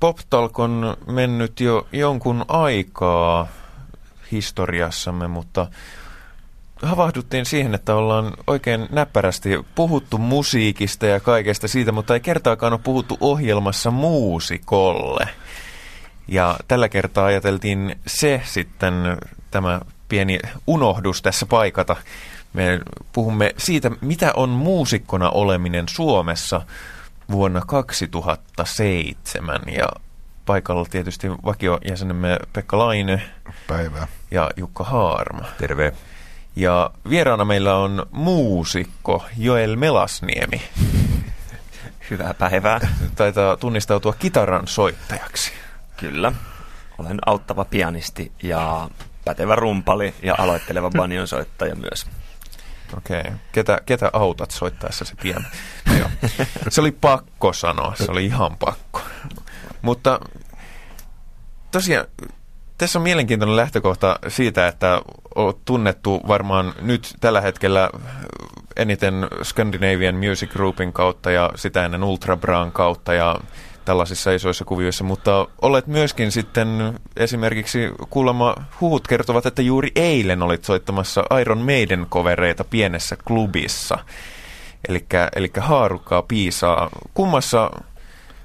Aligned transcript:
PopTalk 0.00 0.58
on 0.58 0.96
mennyt 1.06 1.60
jo 1.60 1.86
jonkun 1.92 2.44
aikaa 2.48 3.48
historiassamme, 4.32 5.28
mutta 5.28 5.66
havahduttiin 6.82 7.46
siihen, 7.46 7.74
että 7.74 7.94
ollaan 7.94 8.32
oikein 8.46 8.86
näppärästi 8.90 9.50
puhuttu 9.74 10.18
musiikista 10.18 11.06
ja 11.06 11.20
kaikesta 11.20 11.68
siitä, 11.68 11.92
mutta 11.92 12.14
ei 12.14 12.20
kertaakaan 12.20 12.72
ole 12.72 12.80
puhuttu 12.84 13.16
ohjelmassa 13.20 13.90
muusikolle. 13.90 15.28
Ja 16.28 16.56
tällä 16.68 16.88
kertaa 16.88 17.24
ajateltiin 17.24 17.98
se 18.06 18.42
sitten, 18.44 18.94
tämä 19.50 19.80
pieni 20.08 20.38
unohdus 20.66 21.22
tässä 21.22 21.46
paikata. 21.46 21.96
Me 22.52 22.80
puhumme 23.12 23.54
siitä, 23.56 23.90
mitä 24.00 24.32
on 24.36 24.48
muusikkona 24.48 25.30
oleminen 25.30 25.84
Suomessa 25.88 26.60
vuonna 27.30 27.62
2007. 27.66 29.60
Ja 29.66 29.88
paikalla 30.46 30.86
tietysti 30.90 31.30
vakiojäsenemme 31.30 32.38
Pekka 32.52 32.78
Laine. 32.78 33.22
Päivää. 33.66 34.06
Ja 34.30 34.50
Jukka 34.56 34.84
Haarma. 34.84 35.44
Terve. 35.58 35.92
Ja 36.56 36.90
vieraana 37.10 37.44
meillä 37.44 37.76
on 37.76 38.06
muusikko 38.10 39.24
Joel 39.36 39.76
Melasniemi. 39.76 40.62
Hyvää 42.10 42.34
päivää. 42.34 42.80
Taitaa 43.16 43.56
tunnistautua 43.56 44.12
kitaran 44.12 44.66
soittajaksi. 44.66 45.52
Kyllä. 45.96 46.32
Olen 46.98 47.18
auttava 47.26 47.64
pianisti 47.64 48.32
ja 48.42 48.90
pätevä 49.24 49.56
rumpali 49.56 50.14
ja 50.22 50.34
aloitteleva 50.38 50.90
banjon 50.90 51.26
soittaja 51.26 51.74
myös. 51.74 52.06
Okei. 52.96 53.20
Okay. 53.20 53.32
Ketä, 53.52 53.80
ketä 53.86 54.10
autat 54.12 54.50
soittaessa 54.50 55.04
se 55.04 55.14
pian? 55.22 55.46
No, 56.00 56.10
se 56.68 56.80
oli 56.80 56.92
pakko 56.92 57.52
sanoa, 57.52 57.94
se 57.96 58.10
oli 58.10 58.24
ihan 58.24 58.56
pakko. 58.56 59.00
Mutta 59.82 60.20
tosiaan 61.70 62.06
tässä 62.78 62.98
on 62.98 63.02
mielenkiintoinen 63.02 63.56
lähtökohta 63.56 64.18
siitä, 64.28 64.68
että 64.68 65.02
olet 65.34 65.56
tunnettu 65.64 66.20
varmaan 66.28 66.74
nyt 66.80 67.14
tällä 67.20 67.40
hetkellä 67.40 67.90
eniten 68.76 69.28
Scandinavian 69.42 70.14
Music 70.14 70.50
Groupin 70.50 70.92
kautta 70.92 71.30
ja 71.30 71.50
sitä 71.54 71.84
ennen 71.84 72.04
Ultra 72.04 72.36
Braan 72.36 72.72
kautta 72.72 73.14
ja 73.14 73.36
tällaisissa 73.88 74.32
isoissa 74.32 74.64
kuvioissa, 74.64 75.04
mutta 75.04 75.46
olet 75.62 75.86
myöskin 75.86 76.32
sitten 76.32 76.98
esimerkiksi 77.16 77.78
kuulemma 78.10 78.54
huhut 78.80 79.08
kertovat, 79.08 79.46
että 79.46 79.62
juuri 79.62 79.90
eilen 79.94 80.42
olit 80.42 80.64
soittamassa 80.64 81.24
Iron 81.40 81.58
Maiden 81.58 82.06
kovereita 82.08 82.64
pienessä 82.64 83.16
klubissa. 83.24 83.98
Eli 85.36 85.50
haarukkaa 85.60 86.22
piisaa. 86.22 86.90
Kummassa 87.14 87.70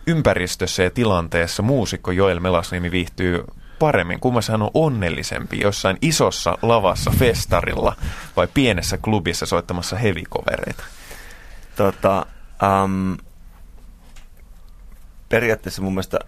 ympäristössä 0.07 0.83
ja 0.83 0.89
tilanteessa 0.89 1.63
muusikko 1.63 2.11
Joel 2.11 2.39
Melasniemi 2.39 2.91
viihtyy 2.91 3.43
paremmin? 3.79 4.19
Kummassa 4.19 4.51
hän 4.51 4.61
on 4.61 4.71
onnellisempi? 4.73 5.59
Jossain 5.59 5.97
isossa 6.01 6.57
lavassa 6.61 7.11
festarilla 7.19 7.95
vai 8.35 8.47
pienessä 8.53 8.97
klubissa 8.97 9.45
soittamassa 9.45 9.95
hevikovereita? 9.95 10.83
Tota, 11.75 12.25
um, 12.83 13.17
periaatteessa 15.33 15.81
mun 15.81 15.93
mielestä 15.93 16.19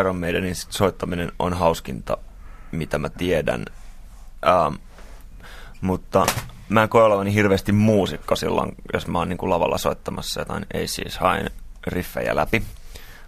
Iron 0.00 0.16
Maidenin 0.16 0.54
soittaminen 0.56 1.32
on 1.38 1.52
hauskinta, 1.52 2.18
mitä 2.72 2.98
mä 2.98 3.08
tiedän. 3.08 3.64
Um, 4.66 4.78
mutta 5.80 6.26
mä 6.68 6.82
en 6.82 6.88
koe 6.88 7.02
olevani 7.02 7.34
hirveästi 7.34 7.72
muusikko 7.72 8.36
silloin, 8.36 8.72
jos 8.92 9.06
mä 9.06 9.18
oon 9.18 9.28
niin 9.28 9.38
kuin 9.38 9.50
lavalla 9.50 9.78
soittamassa 9.78 10.40
jotain 10.40 10.66
ei 10.74 10.88
siis 10.88 11.18
haen 11.18 11.50
riffejä 11.86 12.36
läpi, 12.36 12.62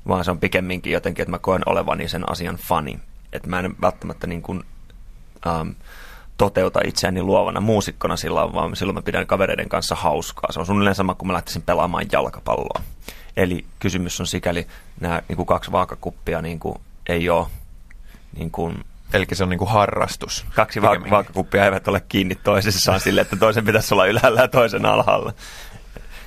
vaan 0.08 0.24
se 0.24 0.30
on 0.30 0.40
pikemminkin 0.40 0.92
jotenkin, 0.92 1.22
että 1.22 1.30
mä 1.30 1.38
koen 1.38 1.62
olevani 1.66 2.08
sen 2.08 2.30
asian 2.30 2.56
fani 2.56 3.00
että 3.32 3.48
mä 3.48 3.58
en 3.58 3.74
välttämättä 3.80 4.26
niin 4.26 4.42
kuin, 4.42 4.64
ähm, 5.46 5.68
toteuta 6.36 6.80
itseäni 6.86 7.22
luovana 7.22 7.60
muusikkona 7.60 8.16
silloin, 8.16 8.52
vaan 8.52 8.76
silloin 8.76 8.94
mä 8.94 9.02
pidän 9.02 9.26
kavereiden 9.26 9.68
kanssa 9.68 9.94
hauskaa. 9.94 10.52
Se 10.52 10.60
on 10.60 10.66
suunnilleen 10.66 10.94
sama 10.94 11.14
kuin 11.14 11.26
mä 11.26 11.32
lähtisin 11.32 11.62
pelaamaan 11.62 12.06
jalkapalloa. 12.12 12.82
Eli 13.36 13.66
kysymys 13.78 14.20
on 14.20 14.26
sikäli, 14.26 14.66
nämä 15.00 15.22
niin 15.28 15.36
kuin 15.36 15.46
kaksi 15.46 15.72
vaakakuppia 15.72 16.42
niin 16.42 16.60
kuin, 16.60 16.78
ei 17.08 17.30
ole 17.30 17.46
niin 18.36 18.50
kuin, 18.50 18.84
Eli 19.12 19.26
se 19.32 19.42
on 19.42 19.50
niin 19.50 19.58
kuin 19.58 19.70
harrastus. 19.70 20.46
Kaksi 20.54 20.82
va- 20.82 21.10
vaakakuppia 21.10 21.64
eivät 21.64 21.88
ole 21.88 22.02
kiinni 22.08 22.34
toisessaan 22.34 23.00
sille, 23.00 23.20
että 23.20 23.36
toisen 23.36 23.64
pitäisi 23.64 23.94
olla 23.94 24.06
ylhäällä 24.06 24.40
ja 24.40 24.48
toisen 24.48 24.86
alhaalla. 24.86 25.32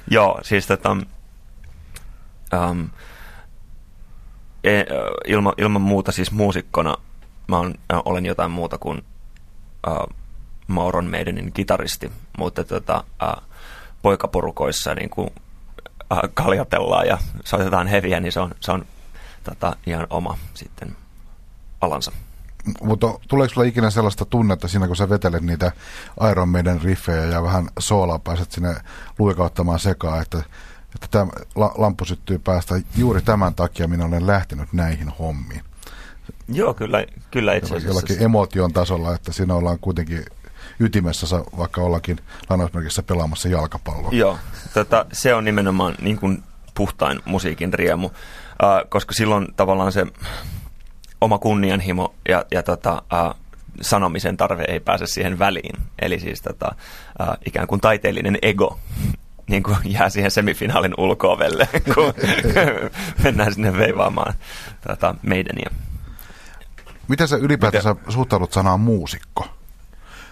Joo, 0.10 0.40
siis 0.44 0.68
tota, 0.68 0.92
um, 0.92 2.90
e, 4.64 4.84
ilma, 5.28 5.54
ilman 5.58 5.82
muuta 5.82 6.12
siis 6.12 6.32
muusikkona 6.32 6.98
mä 7.48 7.58
on, 7.58 7.74
olen 8.06 8.26
jotain 8.26 8.52
muuta 8.52 8.78
kuin 8.78 9.06
uh, 9.88 10.16
Mauron 10.68 11.10
Maidenin 11.10 11.54
kitaristi, 11.54 12.12
mutta 12.38 12.64
tota, 12.64 13.04
uh, 13.24 13.44
poikaporukoissa 14.02 14.96
niin 14.96 15.10
kuin, 15.10 15.30
kaljatellaan 16.34 17.08
ja 17.08 17.18
soitetaan 17.46 17.88
heviä, 17.88 18.20
niin 18.20 18.32
se 18.32 18.40
on, 18.40 18.52
se 18.60 18.72
on 18.72 18.86
tota, 19.44 19.76
ihan 19.86 20.08
oma 20.10 20.38
sitten 20.54 20.96
alansa. 21.82 22.12
Mutta 22.82 23.08
tuleeko 23.28 23.54
sulla 23.54 23.68
ikinä 23.68 23.90
sellaista 23.90 24.26
tunnetta 24.26 24.68
siinä, 24.68 24.88
kun 24.88 24.96
sä 24.96 25.10
vetelet 25.10 25.42
niitä 25.44 25.72
Iron 26.32 26.50
Maiden 26.50 26.82
riffejä 26.82 27.24
ja 27.24 27.44
vähän 27.44 27.70
soolaa 27.80 28.20
pääset 28.20 28.52
sinne 28.52 28.76
luikauttamaan 29.20 29.80
sekaan, 29.80 30.22
että 30.22 30.44
että 30.96 31.08
tämä 31.12 31.32
lamppu 31.78 32.06
syttyy 32.06 32.40
päästä. 32.40 32.76
Juuri 32.96 33.22
tämän 33.22 33.56
takia 33.56 33.88
minä 33.88 34.06
olen 34.06 34.28
lähtenyt 34.28 34.74
näihin 34.74 35.10
hommiin. 35.10 35.62
Joo, 36.48 36.74
kyllä, 36.74 37.06
kyllä 37.32 37.54
itse 37.54 37.68
asiassa. 37.68 37.88
Jollakin 37.88 38.22
emotion 38.22 38.74
tasolla, 38.74 39.16
että 39.16 39.32
siinä 39.32 39.56
ollaan 39.56 39.80
kuitenkin 39.80 40.26
ytimessä, 40.80 41.38
vaikka 41.58 41.82
ollakin 41.82 42.20
lainausmerkissä 42.50 43.04
pelaamassa 43.04 43.50
jalkapalloa. 43.50 44.10
Joo, 44.12 44.38
tota, 44.74 45.06
se 45.14 45.34
on 45.34 45.46
nimenomaan 45.46 45.96
niin 46.02 46.18
kuin 46.18 46.44
puhtain 46.74 47.20
musiikin 47.26 47.74
riemu, 47.74 48.10
äh, 48.64 48.90
koska 48.90 49.14
silloin 49.14 49.48
tavallaan 49.56 49.92
se 49.92 50.06
oma 51.22 51.38
kunnianhimo 51.38 52.16
ja, 52.30 52.46
ja 52.52 52.64
tota, 52.64 53.02
äh, 53.14 53.36
sanomisen 53.82 54.38
tarve 54.38 54.66
ei 54.68 54.80
pääse 54.80 55.08
siihen 55.08 55.40
väliin. 55.40 55.76
Eli 56.02 56.20
siis 56.20 56.42
tota, 56.42 56.76
äh, 57.22 57.28
ikään 57.46 57.68
kuin 57.68 57.82
taiteellinen 57.82 58.38
ego 58.42 58.80
niin 59.50 59.64
kuin 59.64 59.78
jää 59.86 60.10
siihen 60.10 60.32
semifinaalin 60.32 60.94
ulkoovelle, 60.98 61.68
kun 61.96 62.14
mennään 63.24 63.54
sinne 63.54 63.78
veivaamaan 63.78 64.34
tuota, 64.88 65.16
meidäniä. 65.22 65.70
Miten 67.08 67.28
sä 67.28 67.36
ylipäätänsä 67.36 67.94
Miten? 67.94 68.12
suhtaudut 68.12 68.54
sanaan 68.54 68.80
muusikko? 68.80 69.48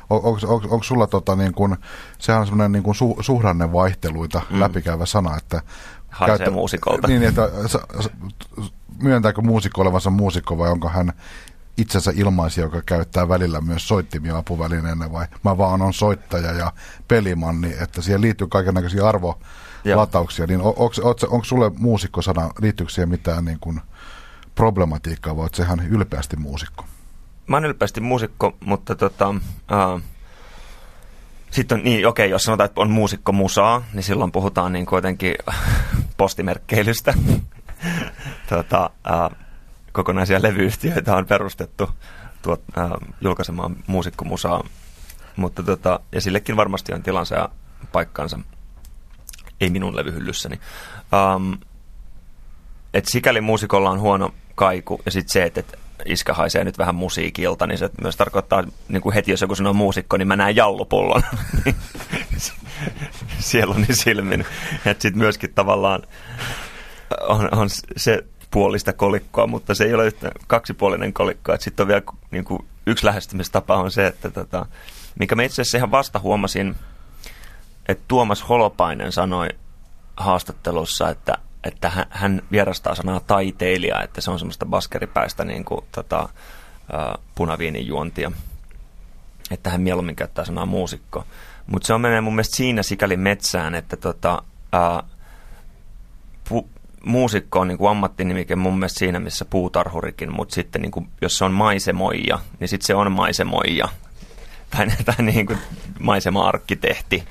Onko, 0.09 0.83
sulla 0.83 1.07
tota 1.07 1.35
niin 1.35 1.53
kuin, 1.53 1.75
sehän 2.19 2.41
on 2.41 2.47
semmoinen 2.47 2.71
niin 2.71 2.83
kuin 2.83 2.95
su, 2.95 3.17
suhdannevaihteluita 3.19 4.41
mm. 4.49 4.59
läpikäyvä 4.59 5.05
sana, 5.05 5.37
että 5.37 5.61
Haisee 6.09 6.37
käyttä, 6.37 6.51
muusikolta. 6.51 7.07
Niin, 7.07 7.23
että 7.23 7.49
myöntääkö 9.01 9.41
muusikko 9.41 9.81
olevansa 9.81 10.09
muusikko 10.09 10.57
vai 10.57 10.69
onko 10.69 10.89
hän 10.89 11.13
itsensä 11.77 12.13
ilmaisi, 12.15 12.61
joka 12.61 12.81
käyttää 12.85 13.29
välillä 13.29 13.61
myös 13.61 13.87
soittimia 13.87 14.37
apuvälineenä 14.37 15.11
vai 15.11 15.25
mä 15.43 15.57
vaan 15.57 15.81
on 15.81 15.93
soittaja 15.93 16.51
ja 16.51 16.73
pelimanni, 17.07 17.75
että 17.81 18.01
siihen 18.01 18.21
liittyy 18.21 18.47
kaikenlaisia 18.47 19.09
arvolatauksia, 19.09 20.47
niin 20.47 20.61
onko 20.61 21.43
sulle 21.43 21.71
muusikkosana, 21.77 22.49
liittyykö 22.61 22.91
siihen 22.93 23.09
mitään 23.09 23.45
niin 23.45 23.59
kuin 23.59 23.81
problematiikkaa 24.55 25.35
vai 25.35 25.41
oletko 25.41 25.63
ihan 25.63 25.87
ylpeästi 25.87 26.35
muusikko? 26.37 26.85
Mä 27.47 27.55
oon 27.55 27.65
ylpeästi 27.65 28.01
muusikko, 28.01 28.57
mutta 28.65 28.95
tota, 28.95 29.29
uh, 29.29 30.01
sitten 31.51 31.77
on, 31.77 31.83
niin 31.83 32.07
okei, 32.07 32.29
jos 32.29 32.43
sanotaan, 32.43 32.65
että 32.65 32.81
on 32.81 32.91
muusikko 32.91 33.31
musaa, 33.31 33.83
niin 33.93 34.03
silloin 34.03 34.31
puhutaan 34.31 34.73
niin 34.73 34.85
kuitenkin 34.85 35.35
postimerkkeilystä. 36.17 37.13
tota, 38.49 38.89
uh, 39.09 39.37
kokonaisia 39.91 40.41
levyyhtiöitä 40.41 41.15
on 41.15 41.25
perustettu 41.25 41.89
tuot, 42.41 42.61
äh, 42.77 42.91
julkaisemaan 43.21 43.75
muusikkomusaa. 43.87 44.63
Mutta 45.35 45.63
tota, 45.63 45.99
ja 46.11 46.21
sillekin 46.21 46.57
varmasti 46.57 46.93
on 46.93 47.03
tilansa 47.03 47.35
ja 47.35 47.49
paikkansa. 47.91 48.39
Ei 49.61 49.69
minun 49.69 49.95
levyhyllyssäni. 49.95 50.59
Um, 51.35 51.57
et 52.93 53.05
sikäli 53.05 53.41
muusikolla 53.41 53.89
on 53.89 53.99
huono 53.99 54.33
kaiku 54.55 55.01
ja 55.05 55.11
sitten 55.11 55.33
se, 55.33 55.43
että 55.43 55.59
et 55.59 55.79
iskä 56.05 56.33
haisee 56.33 56.63
nyt 56.63 56.77
vähän 56.77 56.95
musiikilta, 56.95 57.67
niin 57.67 57.77
se 57.77 57.89
myös 58.01 58.15
tarkoittaa, 58.15 58.63
niin 58.87 59.01
kuin 59.01 59.13
heti 59.13 59.31
jos 59.31 59.41
joku 59.41 59.55
sanoo 59.55 59.73
muusikko, 59.73 60.17
niin 60.17 60.27
mä 60.27 60.35
näen 60.35 60.55
jallupullon 60.55 61.23
sieluni 63.39 63.87
silmin. 63.91 64.45
Että 64.85 65.01
sitten 65.01 65.17
myöskin 65.17 65.53
tavallaan 65.53 66.03
on, 67.21 67.49
on 67.51 67.69
se 67.97 68.23
puolista 68.51 68.93
kolikkoa, 68.93 69.47
mutta 69.47 69.75
se 69.75 69.83
ei 69.83 69.93
ole 69.93 70.05
yhtä 70.05 70.31
kaksipuolinen 70.47 71.13
kolikko. 71.13 71.55
Sitten 71.59 71.83
on 71.83 71.87
vielä 71.87 72.01
niin 72.31 72.45
kuin, 72.45 72.65
yksi 72.87 73.05
lähestymistapa 73.05 73.77
on 73.77 73.91
se, 73.91 74.07
että 74.07 74.29
tota, 74.29 74.65
mikä 75.19 75.35
me 75.35 75.45
itse 75.45 75.61
asiassa 75.61 75.77
ihan 75.77 75.91
vasta 75.91 76.19
huomasin, 76.19 76.75
että 77.87 78.03
Tuomas 78.07 78.49
Holopainen 78.49 79.11
sanoi 79.11 79.47
haastattelussa, 80.17 81.09
että 81.09 81.37
että 81.65 81.91
hän, 82.09 82.41
vierastaa 82.51 82.95
sanaa 82.95 83.19
taiteilija, 83.19 84.01
että 84.01 84.21
se 84.21 84.31
on 84.31 84.39
semmoista 84.39 84.65
baskeripäistä 84.65 85.45
niin 85.45 85.65
kuin, 85.65 85.85
tota, 85.91 86.29
punaviinin 87.35 87.87
juontia. 87.87 88.31
Että 89.51 89.69
hän 89.69 89.81
mieluummin 89.81 90.15
käyttää 90.15 90.45
sanaa 90.45 90.65
muusikko. 90.65 91.25
Mutta 91.67 91.87
se 91.87 91.93
on 91.93 92.01
menee 92.01 92.21
mun 92.21 92.35
mielestä 92.35 92.55
siinä 92.55 92.83
sikäli 92.83 93.17
metsään, 93.17 93.75
että 93.75 93.97
tota, 93.97 94.43
ää, 94.71 95.03
pu, 96.49 96.69
muusikko 97.05 97.59
on 97.59 97.67
niin 97.67 97.77
kuin 97.77 97.91
ammattinimike 97.91 98.55
mun 98.55 98.79
mielestä 98.79 98.99
siinä, 98.99 99.19
missä 99.19 99.45
puutarhurikin, 99.45 100.33
mutta 100.33 100.55
sitten 100.55 100.81
niin 100.81 100.91
kuin, 100.91 101.07
jos 101.21 101.37
se 101.37 101.45
on 101.45 101.53
maisemoija, 101.53 102.39
niin 102.59 102.67
sitten 102.67 102.87
se 102.87 102.95
on 102.95 103.11
maisemoija. 103.11 103.89
Tai, 104.69 104.87
tai 105.05 105.25
niin 105.25 105.45
kuin 105.45 105.59
maisema-arkkitehti. 105.99 107.23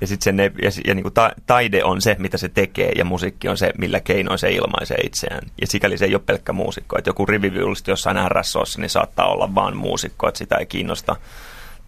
Ja 0.00 0.06
sitten 0.06 0.38
ja, 0.38 0.70
ja 0.86 0.94
niin 0.94 1.02
kuin 1.02 1.14
ta, 1.14 1.30
taide 1.46 1.84
on 1.84 2.02
se, 2.02 2.16
mitä 2.18 2.38
se 2.38 2.48
tekee, 2.48 2.92
ja 2.96 3.04
musiikki 3.04 3.48
on 3.48 3.56
se, 3.56 3.72
millä 3.78 4.00
keinoin 4.00 4.38
se 4.38 4.50
ilmaisee 4.50 4.96
itseään. 4.96 5.42
Ja 5.60 5.66
sikäli 5.66 5.98
se 5.98 6.04
ei 6.04 6.14
ole 6.14 6.22
pelkkä 6.26 6.52
muusikko. 6.52 6.98
Että 6.98 7.10
joku 7.10 7.26
riviviulisti 7.26 7.90
jossain 7.90 8.30
RSOssa, 8.30 8.80
niin 8.80 8.90
saattaa 8.90 9.32
olla 9.32 9.54
vaan 9.54 9.76
muusikko, 9.76 10.28
että 10.28 10.38
sitä 10.38 10.56
ei 10.56 10.66
kiinnosta 10.66 11.16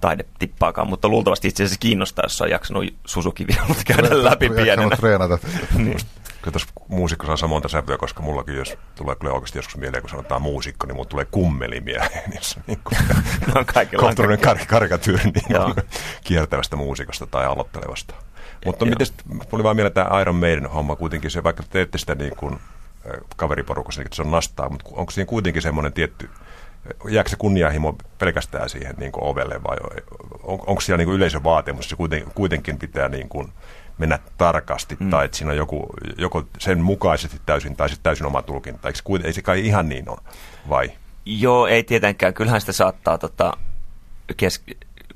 taide 0.00 0.24
tippaakaan, 0.38 0.88
mutta 0.88 1.08
luultavasti 1.08 1.48
itse 1.48 1.62
asiassa 1.62 1.80
kiinnostaa, 1.80 2.24
jos 2.24 2.40
on 2.40 2.50
jaksanut 2.50 2.84
Suzuki 3.06 3.46
käydä 3.86 4.24
läpi 4.24 4.50
pienenä. 4.50 4.96
treenata. 4.96 5.38
niin 5.76 5.98
kyllä 6.42 6.52
tuossa 6.52 6.68
muusikko 6.88 7.36
saa 7.36 7.48
monta 7.48 7.68
sävyä, 7.68 7.96
koska 7.96 8.22
mullakin, 8.22 8.56
jos 8.56 8.78
tulee 8.94 9.16
kyllä 9.16 9.32
oikeasti 9.32 9.58
joskus 9.58 9.76
mieleen, 9.76 10.02
kun 10.02 10.10
sanotaan 10.10 10.42
muusikko, 10.42 10.86
niin 10.86 10.96
mulla 10.96 11.08
tulee 11.08 11.24
kummeli 11.24 11.80
mieleen. 11.80 12.22
Niin 12.30 12.42
se 12.42 12.60
niin 12.66 12.80
kuin, 12.84 12.98
no, 13.54 13.64
kohtuullinen 13.96 14.46
kar- 14.46 14.66
karikatyyri 14.66 15.24
niin 15.24 15.74
kiertävästä 16.24 16.76
muusikosta 16.76 17.26
tai 17.26 17.46
aloittelevasta. 17.46 18.14
Mutta 18.64 18.84
miten 18.84 19.06
tuli 19.50 19.62
vaan 19.62 19.76
mieleen 19.76 19.94
tämä 19.94 20.20
Iron 20.20 20.34
Maiden 20.34 20.66
homma 20.66 20.96
kuitenkin, 20.96 21.30
se 21.30 21.44
vaikka 21.44 21.62
teette 21.70 21.98
sitä 21.98 22.14
niin 22.14 22.36
kuin 22.36 22.60
kaveriporukassa, 23.36 24.02
niin 24.02 24.12
se 24.12 24.22
on 24.22 24.30
nastaa, 24.30 24.68
mutta 24.68 24.90
onko 24.92 25.10
siinä 25.10 25.26
kuitenkin 25.26 25.62
semmoinen 25.62 25.92
tietty, 25.92 26.30
jääkö 27.08 27.30
se 27.30 27.36
kunnianhimo 27.36 27.96
pelkästään 28.18 28.68
siihen 28.68 28.94
niin 28.98 29.12
kuin 29.12 29.24
ovelle 29.24 29.62
vai 29.62 29.76
on, 30.42 30.58
onko 30.66 30.80
siellä 30.80 30.96
niin 30.96 31.06
kuin 31.06 31.16
yleisövaatimus, 31.16 31.88
se 31.88 31.96
kuitenkin, 31.96 32.32
kuitenkin 32.34 32.78
pitää 32.78 33.08
niin 33.08 33.28
kuin, 33.28 33.52
mennä 33.98 34.18
tarkasti, 34.38 34.96
mm. 35.00 35.10
tai 35.10 35.24
että 35.24 35.36
siinä 35.36 35.50
on 35.50 35.56
joku, 35.56 35.86
joko 36.18 36.44
sen 36.58 36.82
mukaisesti 36.82 37.40
täysin, 37.46 37.76
tai 37.76 37.88
sitten 37.88 38.02
täysin 38.02 38.26
oma 38.26 38.42
tulkinta. 38.42 38.88
Eikö, 38.88 39.00
ei 39.24 39.32
se 39.32 39.42
kai 39.42 39.66
ihan 39.66 39.88
niin 39.88 40.08
ole, 40.08 40.18
vai? 40.68 40.90
Joo, 41.26 41.66
ei 41.66 41.84
tietenkään. 41.84 42.34
Kyllähän 42.34 42.60
sitä 42.60 42.72
saattaa, 42.72 43.18
tota, 43.18 43.52
kes- 44.36 44.64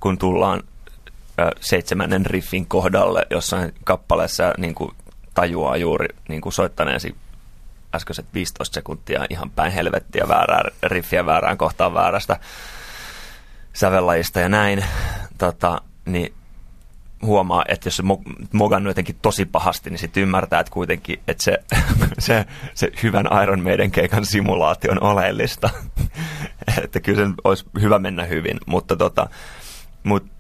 kun 0.01 0.19
tullaan 0.19 0.63
ö, 1.41 1.51
seitsemännen 1.61 2.27
riffin 2.27 2.67
kohdalle 2.67 3.27
jossain 3.31 3.75
kappaleessa, 3.85 4.53
niin 4.59 4.75
kuin 4.75 4.91
tajuaa 5.35 5.77
juuri 5.77 6.09
niin 6.29 6.41
kuin 6.41 6.53
soittaneesi 6.53 7.17
äskeiset 7.95 8.27
15 8.35 8.75
sekuntia 8.75 9.27
ihan 9.31 9.51
päin 9.51 9.73
helvettiä 9.73 10.29
väärää 10.29 10.63
riffiä 10.83 11.27
väärään 11.27 11.59
kohtaan 11.59 11.95
väärästä 11.95 12.39
sävellajista 13.73 14.41
ja 14.41 14.49
näin, 14.49 14.85
tota, 15.39 15.81
niin 16.07 16.35
huomaa, 17.23 17.65
että 17.69 17.87
jos 17.87 17.97
se 17.97 18.03
mogannut 18.53 18.91
jotenkin 18.91 19.19
tosi 19.23 19.45
pahasti, 19.45 19.91
niin 19.91 19.99
sitten 19.99 20.23
ymmärtää, 20.23 20.61
että 20.61 20.73
kuitenkin 20.73 21.21
että 21.29 21.45
se, 21.45 21.59
se, 22.19 22.47
se 22.75 22.93
hyvän 23.03 23.27
Iron 23.43 23.63
Maiden 23.63 23.91
keikan 23.91 24.27
simulaatio 24.27 24.93
on 24.93 25.03
oleellista. 25.03 25.71
että 26.85 27.01
kyllä 27.01 27.23
sen 27.23 27.35
olisi 27.45 27.65
hyvä 27.81 27.99
mennä 27.99 28.25
hyvin, 28.25 28.59
mutta 28.67 28.97
tota, 28.97 29.27
mut 30.05 30.33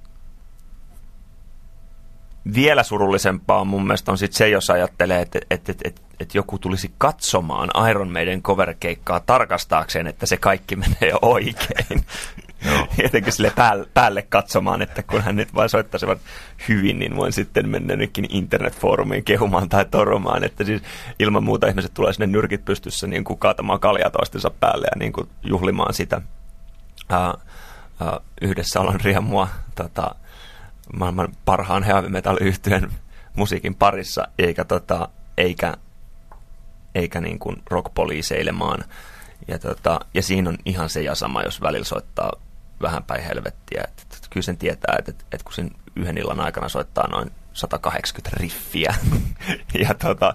vielä 2.54 2.82
surullisempaa 2.82 3.64
mun 3.64 3.86
mielestä 3.86 4.12
on 4.12 4.18
sit 4.18 4.32
se, 4.32 4.48
jos 4.48 4.70
ajattelee, 4.70 5.20
että, 5.20 5.38
että, 5.50 5.72
että, 5.72 5.88
että, 5.88 6.00
että 6.20 6.38
joku 6.38 6.58
tulisi 6.58 6.92
katsomaan 6.98 7.88
Iron 7.90 8.12
Maiden 8.12 8.42
cover-keikkaa 8.42 9.20
tarkastaakseen, 9.20 10.06
että 10.06 10.26
se 10.26 10.36
kaikki 10.36 10.76
menee 10.76 11.12
oikein. 11.22 12.04
Jotenkin 13.02 13.32
sille 13.32 13.52
päälle, 13.56 13.86
päälle 13.94 14.22
katsomaan, 14.22 14.82
että 14.82 15.02
kun 15.02 15.20
hän 15.20 15.36
nyt 15.36 15.54
vain 15.54 15.68
soittaisivat 15.68 16.18
hyvin, 16.68 16.98
niin 16.98 17.16
voin 17.16 17.32
sitten 17.32 17.68
mennä 17.68 17.96
nytkin 17.96 18.26
internetfoorumiin 18.28 19.24
kehumaan 19.24 19.68
tai 19.68 19.84
toromaan, 19.84 20.44
että 20.44 20.64
siis 20.64 20.82
ilman 21.18 21.44
muuta 21.44 21.66
ihmiset 21.66 21.94
tulee 21.94 22.12
sinne 22.12 22.26
nyrkit 22.26 22.64
pystyssä 22.64 23.06
niin 23.06 23.24
kuin 23.24 23.38
kaatamaan 23.38 23.80
kaljaa 23.80 24.10
toistensa 24.10 24.50
päälle 24.50 24.86
ja 24.86 24.98
niin 24.98 25.12
kuin 25.12 25.28
juhlimaan 25.42 25.94
sitä. 25.94 26.20
Uh, 27.12 27.40
uh, 28.00 28.20
yhdessä 28.42 28.80
olon 28.80 29.00
riemua 29.00 29.48
tota, 29.74 30.14
maailman 30.96 31.28
parhaan 31.44 31.82
heavy 31.82 32.08
musiikin 33.36 33.74
parissa, 33.74 34.28
eikä, 34.38 34.64
tota, 34.64 35.08
eikä, 35.36 35.74
eikä 36.94 37.20
niin 37.20 37.38
kuin 37.38 37.62
rockpoliiseilemaan. 37.70 38.84
Ja, 39.48 39.58
tota, 39.58 40.00
ja 40.14 40.22
siinä 40.22 40.50
on 40.50 40.58
ihan 40.64 40.90
se 40.90 41.02
ja 41.02 41.14
sama, 41.14 41.42
jos 41.42 41.60
välillä 41.60 41.84
soittaa 41.84 42.32
vähän 42.82 43.04
päin 43.04 43.24
helvettiä. 43.24 43.84
Et, 43.88 44.00
et, 44.00 44.28
kyllä 44.30 44.44
sen 44.44 44.56
tietää, 44.56 44.96
että 44.98 45.10
et, 45.10 45.26
et 45.32 45.42
kun 45.42 45.52
sen 45.52 45.70
yhden 45.96 46.18
illan 46.18 46.40
aikana 46.40 46.68
soittaa 46.68 47.08
noin 47.08 47.30
180 47.52 48.36
riffiä 48.40 48.94
ja 49.88 49.94
tota, 49.94 50.34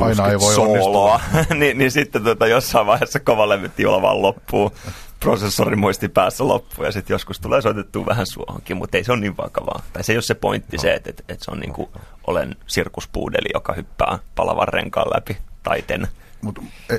Aina 0.00 0.28
ei 0.28 0.40
voi 0.40 0.54
sooloa, 0.54 1.20
niin, 1.58 1.78
niin 1.78 1.90
sitten 1.90 2.24
tota, 2.24 2.46
jossain 2.46 2.86
vaiheessa 2.86 3.20
kova 3.20 3.48
levytiola 3.48 4.02
vaan 4.02 4.22
loppuu, 4.22 4.72
prosessori 5.20 5.76
muisti 5.76 6.08
päässä 6.08 6.48
loppuu 6.48 6.84
ja 6.84 6.92
sitten 6.92 7.14
joskus 7.14 7.40
tulee 7.40 7.62
soitettua 7.62 8.06
vähän 8.06 8.26
suohonkin, 8.26 8.76
mutta 8.76 8.96
ei 8.96 9.04
se 9.04 9.12
ole 9.12 9.20
niin 9.20 9.36
vakavaa. 9.36 9.82
Tai 9.92 10.04
se 10.04 10.12
ei 10.12 10.16
ole 10.16 10.22
se 10.22 10.34
pointti 10.34 10.76
no. 10.76 10.80
se, 10.80 10.94
että, 10.94 11.10
että, 11.10 11.22
että 11.28 11.44
se 11.44 11.50
on 11.50 11.60
niin 11.60 11.72
kuin, 11.72 11.88
olen 12.26 12.56
sirkuspuudeli, 12.66 13.48
joka 13.54 13.72
hyppää 13.72 14.18
palavan 14.34 14.68
renkaan 14.68 15.10
läpi 15.14 15.36
taiten. 15.62 16.08
Mutta 16.44 16.62
e, 16.90 16.96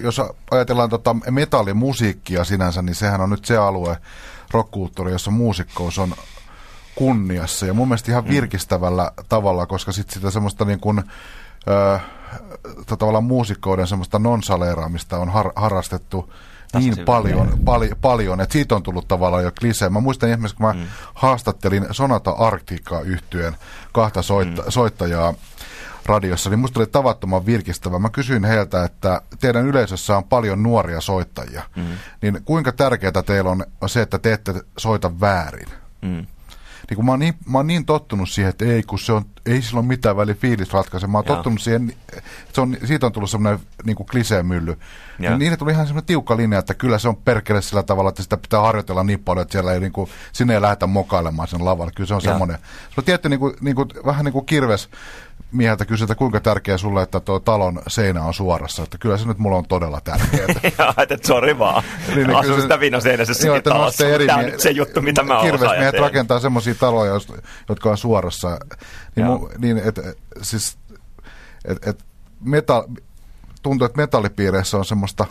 jos 0.00 0.20
ajatellaan 0.50 0.90
tota 0.90 1.16
metallimusiikkia 1.30 2.44
sinänsä, 2.44 2.82
niin 2.82 2.94
sehän 2.94 3.20
on 3.20 3.30
nyt 3.30 3.44
se 3.44 3.56
alue, 3.56 3.96
rockkulttuuri, 4.50 5.12
jossa 5.12 5.30
muusikkous 5.30 5.98
on 5.98 6.14
kunniassa. 6.94 7.66
Ja 7.66 7.74
mun 7.74 7.88
mielestä 7.88 8.12
ihan 8.12 8.24
mm. 8.24 8.30
virkistävällä 8.30 9.10
mm. 9.16 9.24
tavalla, 9.28 9.66
koska 9.66 9.92
sitten 9.92 10.14
sitä 10.14 10.30
semmoista 10.30 10.64
niin 10.64 10.80
kuin, 10.80 11.02
ö, 11.68 11.98
tavallaan 12.98 13.24
muusikkoiden 13.24 13.86
semmoista 13.86 14.18
nonsaleeraamista 14.18 15.18
on 15.18 15.28
har, 15.28 15.52
harrastettu 15.56 16.32
niin 16.78 16.98
paljon, 17.04 17.58
pali, 17.64 17.90
paljon, 18.00 18.40
että 18.40 18.52
siitä 18.52 18.74
on 18.74 18.82
tullut 18.82 19.08
tavallaan 19.08 19.44
jo 19.44 19.52
klisee. 19.60 19.88
Mä 19.88 20.00
muistan 20.00 20.30
esimerkiksi, 20.30 20.56
kun 20.56 20.66
mä 20.66 20.72
mm. 20.72 20.86
haastattelin 21.14 21.86
Sonata 21.90 22.30
Arctica 22.30 23.00
yhtyeen 23.00 23.56
kahta 23.92 24.22
soitta, 24.22 24.62
mm. 24.62 24.70
soittajaa, 24.70 25.34
radiossa, 26.06 26.50
niin 26.50 26.58
musta 26.58 26.80
oli 26.80 26.86
tavattoman 26.86 27.46
virkistävä. 27.46 27.98
Mä 27.98 28.10
kysyin 28.10 28.44
heiltä, 28.44 28.84
että 28.84 29.22
teidän 29.40 29.66
yleisössä 29.66 30.16
on 30.16 30.24
paljon 30.24 30.62
nuoria 30.62 31.00
soittajia, 31.00 31.62
mm. 31.76 31.84
niin 32.22 32.40
kuinka 32.44 32.72
tärkeää 32.72 33.22
teillä 33.26 33.50
on 33.50 33.64
se, 33.86 34.02
että 34.02 34.18
te 34.18 34.32
ette 34.32 34.54
soita 34.78 35.20
väärin? 35.20 35.68
Mm. 36.02 36.26
Niin 36.90 36.96
kun 36.96 37.04
mä 37.04 37.12
oon 37.12 37.20
niin, 37.20 37.34
mä 37.48 37.58
oon 37.58 37.66
niin 37.66 37.84
tottunut 37.84 38.28
siihen, 38.28 38.50
että 38.50 38.64
ei, 38.64 38.82
kun 38.82 38.98
se 38.98 39.12
on, 39.12 39.24
ei 39.46 39.62
sillä 39.62 39.78
ole 39.78 39.86
mitään 39.86 40.16
väliä 40.16 40.34
fiilis 40.34 40.72
ratkaise. 40.72 41.06
Mä 41.06 41.18
oon 41.18 41.24
Jaa. 41.28 41.36
tottunut 41.36 41.60
siihen, 41.60 41.92
että 42.12 42.30
se 42.52 42.60
on, 42.60 42.76
siitä 42.84 43.06
on 43.06 43.12
tullut 43.12 43.30
semmoinen 43.30 43.60
niin 43.84 43.96
kliseemylly. 43.96 44.78
Niin 45.18 45.38
niille 45.38 45.56
tuli 45.56 45.72
ihan 45.72 45.86
semmoinen 45.86 46.06
tiukka 46.06 46.36
linja, 46.36 46.58
että 46.58 46.74
kyllä 46.74 46.98
se 46.98 47.08
on 47.08 47.16
perkele 47.16 47.62
sillä 47.62 47.82
tavalla, 47.82 48.08
että 48.08 48.22
sitä 48.22 48.36
pitää 48.36 48.60
harjoitella 48.60 49.04
niin 49.04 49.22
paljon, 49.22 49.42
että 49.42 49.52
siellä 49.52 49.72
ei, 49.72 49.80
niin 49.80 49.92
kuin, 49.92 50.10
sinne 50.32 50.54
ei 50.54 50.60
lähdetä 50.60 50.86
mokailemaan 50.86 51.48
sen 51.48 51.64
lavalle. 51.64 51.92
Kyllä 51.94 52.08
se 52.08 52.14
on 52.14 52.22
semmoinen. 52.22 52.58
Se 52.88 52.94
on 52.98 53.04
tietty 53.04 53.28
niin 53.28 53.40
kuin, 53.40 53.54
niin 53.60 53.76
kuin, 53.76 53.88
vähän 54.06 54.24
niin 54.24 54.32
kuin 54.32 54.46
kirves 54.46 54.88
mieheltä 55.54 55.84
kysytä, 55.84 56.14
kuinka 56.14 56.40
tärkeä 56.40 56.78
sulle, 56.78 57.02
että 57.02 57.20
tuo 57.20 57.40
talon 57.40 57.82
seinä 57.86 58.24
on 58.24 58.34
suorassa. 58.34 58.82
Että 58.82 58.98
kyllä 58.98 59.18
se 59.18 59.26
nyt 59.26 59.38
mulla 59.38 59.56
on 59.56 59.66
todella 59.66 60.00
tärkeää. 60.00 60.46
Joo, 60.78 60.94
että 60.96 61.26
sori 61.26 61.58
vaan. 61.58 61.82
niin, 62.08 62.26
niin, 62.26 62.36
Asun 62.36 62.62
sitä 62.62 62.80
viinoseinäisessä 62.80 63.46
joo, 63.46 63.56
että 63.56 63.70
talossa. 63.70 64.08
Eri 64.08 64.26
Tämä 64.26 64.38
on 64.38 64.44
nyt 64.44 64.60
se 64.60 64.70
juttu, 64.70 65.02
mitä 65.02 65.22
mä 65.22 65.40
Kirvesmiehet 65.42 65.98
rakentaa 66.00 66.40
semmoisia 66.40 66.74
taloja, 66.74 67.12
jotka 67.68 67.90
on 67.90 67.98
suorassa. 67.98 68.58
Niin, 69.16 69.26
mu, 69.26 69.48
niin 69.58 69.78
et, 69.78 70.00
siis, 70.42 70.78
et, 71.64 71.86
et 71.86 72.04
metal, 72.40 72.82
tuntuu, 73.62 73.86
että 73.86 74.00
metallipiireissä 74.00 74.76
on 74.76 74.84
semmoista 74.84 75.26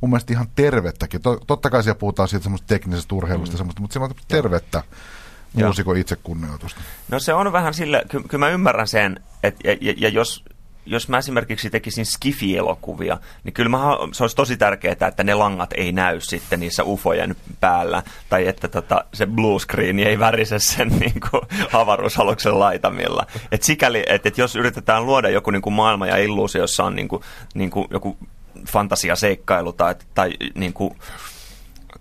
mun 0.00 0.10
mielestä 0.10 0.32
ihan 0.32 0.46
tervettäkin. 0.54 1.20
Totta 1.46 1.70
kai 1.70 1.82
siellä 1.82 1.98
puhutaan 1.98 2.28
siitä 2.28 2.42
semmoista 2.42 2.66
teknisestä 2.66 3.14
urheilusta, 3.14 3.54
mm. 3.54 3.58
semmoista, 3.58 3.80
mutta 3.80 3.92
semmoista 3.92 4.22
tervettä. 4.28 4.78
Ja 4.78 4.96
muusikon 5.54 5.96
itsekunnioitusta? 5.96 6.80
No 7.08 7.18
se 7.18 7.34
on 7.34 7.52
vähän 7.52 7.74
sillä, 7.74 8.02
ky- 8.08 8.22
kyllä 8.22 8.46
mä 8.46 8.52
ymmärrän 8.52 8.88
sen, 8.88 9.20
että 9.42 9.68
ja, 9.68 9.76
ja, 9.80 9.94
ja 9.96 10.08
jos, 10.08 10.44
jos 10.86 11.08
mä 11.08 11.18
esimerkiksi 11.18 11.70
tekisin 11.70 12.06
skifi-elokuvia, 12.06 13.18
niin 13.44 13.52
kyllä 13.52 13.68
mä, 13.68 13.78
se 14.12 14.24
olisi 14.24 14.36
tosi 14.36 14.56
tärkeää, 14.56 15.08
että 15.08 15.24
ne 15.24 15.34
langat 15.34 15.72
ei 15.72 15.92
näy 15.92 16.20
sitten 16.20 16.60
niissä 16.60 16.84
ufojen 16.84 17.36
päällä, 17.60 18.02
tai 18.28 18.46
että 18.46 18.68
tota, 18.68 19.04
se 19.14 19.28
screen 19.58 19.98
ei 19.98 20.18
värise 20.18 20.58
sen 20.58 20.88
niin 21.00 21.20
kuin, 21.30 21.42
avaruusaluksen 21.72 22.58
laitamilla. 22.58 23.26
Et 23.52 23.62
sikäli, 23.62 24.04
että 24.06 24.28
et 24.28 24.38
jos 24.38 24.56
yritetään 24.56 25.06
luoda 25.06 25.30
joku 25.30 25.50
niin 25.50 25.62
kuin 25.62 25.74
maailma 25.74 26.06
ja 26.06 26.16
illuusio, 26.16 26.60
jossa 26.60 26.84
on 26.84 26.96
niin 26.96 27.08
kuin, 27.08 27.22
niin 27.54 27.70
kuin, 27.70 27.88
joku 27.90 28.18
fantasiaseikkailu 28.68 29.72
tai, 29.72 29.94
tai 30.14 30.32
niin 30.54 30.72
kuin, 30.72 30.96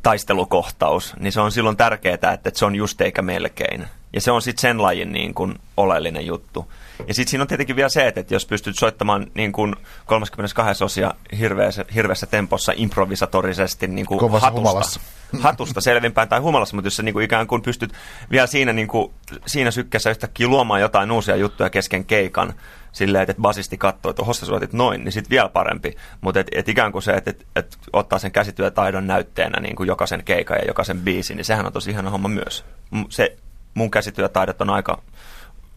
taistelukohtaus, 0.03 1.13
niin 1.19 1.31
se 1.31 1.41
on 1.41 1.51
silloin 1.51 1.77
tärkeää, 1.77 2.33
että 2.33 2.51
se 2.53 2.65
on 2.65 2.75
just 2.75 3.01
eikä 3.01 3.21
melkein. 3.21 3.87
Ja 4.13 4.21
se 4.21 4.31
on 4.31 4.41
sitten 4.41 4.61
sen 4.61 4.81
lajin 4.81 5.11
niin 5.11 5.33
kuin 5.33 5.55
oleellinen 5.77 6.25
juttu. 6.25 6.71
Ja 7.07 7.13
sitten 7.13 7.29
siinä 7.29 7.41
on 7.41 7.47
tietenkin 7.47 7.75
vielä 7.75 7.89
se, 7.89 8.07
että 8.07 8.33
jos 8.33 8.45
pystyt 8.45 8.77
soittamaan 8.77 9.27
niin 9.33 9.51
kuin 9.51 9.75
32 10.05 10.83
osia 10.83 11.13
hirveässä, 11.39 11.85
hirveässä 11.95 12.27
tempossa 12.27 12.73
improvisatorisesti 12.75 13.87
niin 13.87 14.05
kuin 14.05 14.19
hatusta, 14.31 14.51
humalassa. 14.51 14.99
hatusta 15.39 15.81
selvinpäin 15.81 16.29
tai 16.29 16.39
humalassa, 16.39 16.75
mutta 16.75 16.87
jos 16.87 16.95
sä 16.95 17.03
niin 17.03 17.13
kuin 17.13 17.25
ikään 17.25 17.47
kuin 17.47 17.61
pystyt 17.61 17.93
vielä 18.31 18.47
siinä, 18.47 18.73
niin 18.73 18.87
kuin, 18.87 19.11
siinä 19.45 19.71
sykkässä 19.71 20.09
yhtäkkiä 20.09 20.47
luomaan 20.47 20.81
jotain 20.81 21.11
uusia 21.11 21.35
juttuja 21.35 21.69
kesken 21.69 22.05
keikan, 22.05 22.53
silleen, 22.91 23.21
että 23.29 23.41
basisti 23.41 23.77
katsoo, 23.77 24.09
että 24.09 24.21
ohossa 24.21 24.45
soitit 24.45 24.73
noin, 24.73 25.03
niin 25.03 25.11
sitten 25.11 25.29
vielä 25.29 25.49
parempi. 25.49 25.95
Mutta 26.21 26.39
et, 26.39 26.47
et 26.51 26.69
ikään 26.69 26.91
kuin 26.91 27.03
se, 27.03 27.11
että 27.11 27.31
et, 27.31 27.45
et 27.55 27.77
ottaa 27.93 28.19
sen 28.19 28.31
käsityötaidon 28.31 29.07
näytteenä 29.07 29.61
niin 29.61 29.75
kuin 29.75 29.87
jokaisen 29.87 30.23
keikan 30.23 30.57
ja 30.57 30.67
jokaisen 30.67 31.01
biisin, 31.01 31.37
niin 31.37 31.45
sehän 31.45 31.65
on 31.65 31.73
tosi 31.73 31.91
ihana 31.91 32.09
homma 32.09 32.27
myös. 32.29 32.65
Se, 33.09 33.37
mun 33.73 33.91
käsityötaidot 33.91 34.61
on 34.61 34.69
aika 34.69 35.01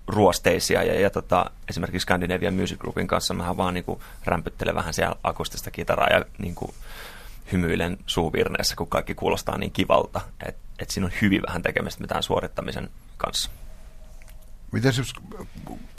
ruosteisia 0.06 0.82
ja, 0.82 1.00
ja 1.00 1.11
tota, 1.11 1.50
esimerkiksi 1.68 2.04
Scandinavian 2.04 2.54
Music 2.54 2.78
Groupin 2.78 3.06
kanssa 3.06 3.35
mä 3.35 3.56
vaan 3.56 3.75
niin 3.75 3.85
kuin 3.85 4.00
rämpyttelen 4.25 4.75
vähän 4.75 4.94
siellä 4.94 5.16
akustista 5.25 5.71
kitaraa 5.71 6.09
ja 6.11 6.25
niin 6.38 6.54
kuin 6.54 6.75
hymyilen 7.52 7.99
suuvirneessä, 8.06 8.76
kun 8.76 8.87
kaikki 8.87 9.14
kuulostaa 9.14 9.59
niin 9.59 9.73
kivalta, 9.73 10.21
että 10.47 10.62
et 10.78 10.90
siinä 10.90 11.06
on 11.06 11.12
hyvin 11.23 11.42
vähän 11.47 11.62
tekemistä 11.62 12.00
mitään 12.00 12.23
suorittamisen 12.23 12.90
kanssa. 13.16 13.50
Miten 14.73 14.92
jos 14.99 15.14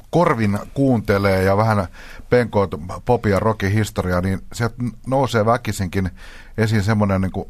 korvin 0.10 0.60
kuuntelee 0.74 1.44
ja 1.44 1.58
vähän 1.58 1.88
penkoot 2.30 2.72
popi 3.06 3.30
ja 3.30 3.40
rockin 3.40 3.72
historiaa, 3.72 4.22
niin 4.22 4.42
sieltä 4.54 4.76
nousee 5.08 5.46
väkisinkin 5.46 6.10
esiin 6.58 6.84
semmoinen 6.84 7.22
niin 7.22 7.46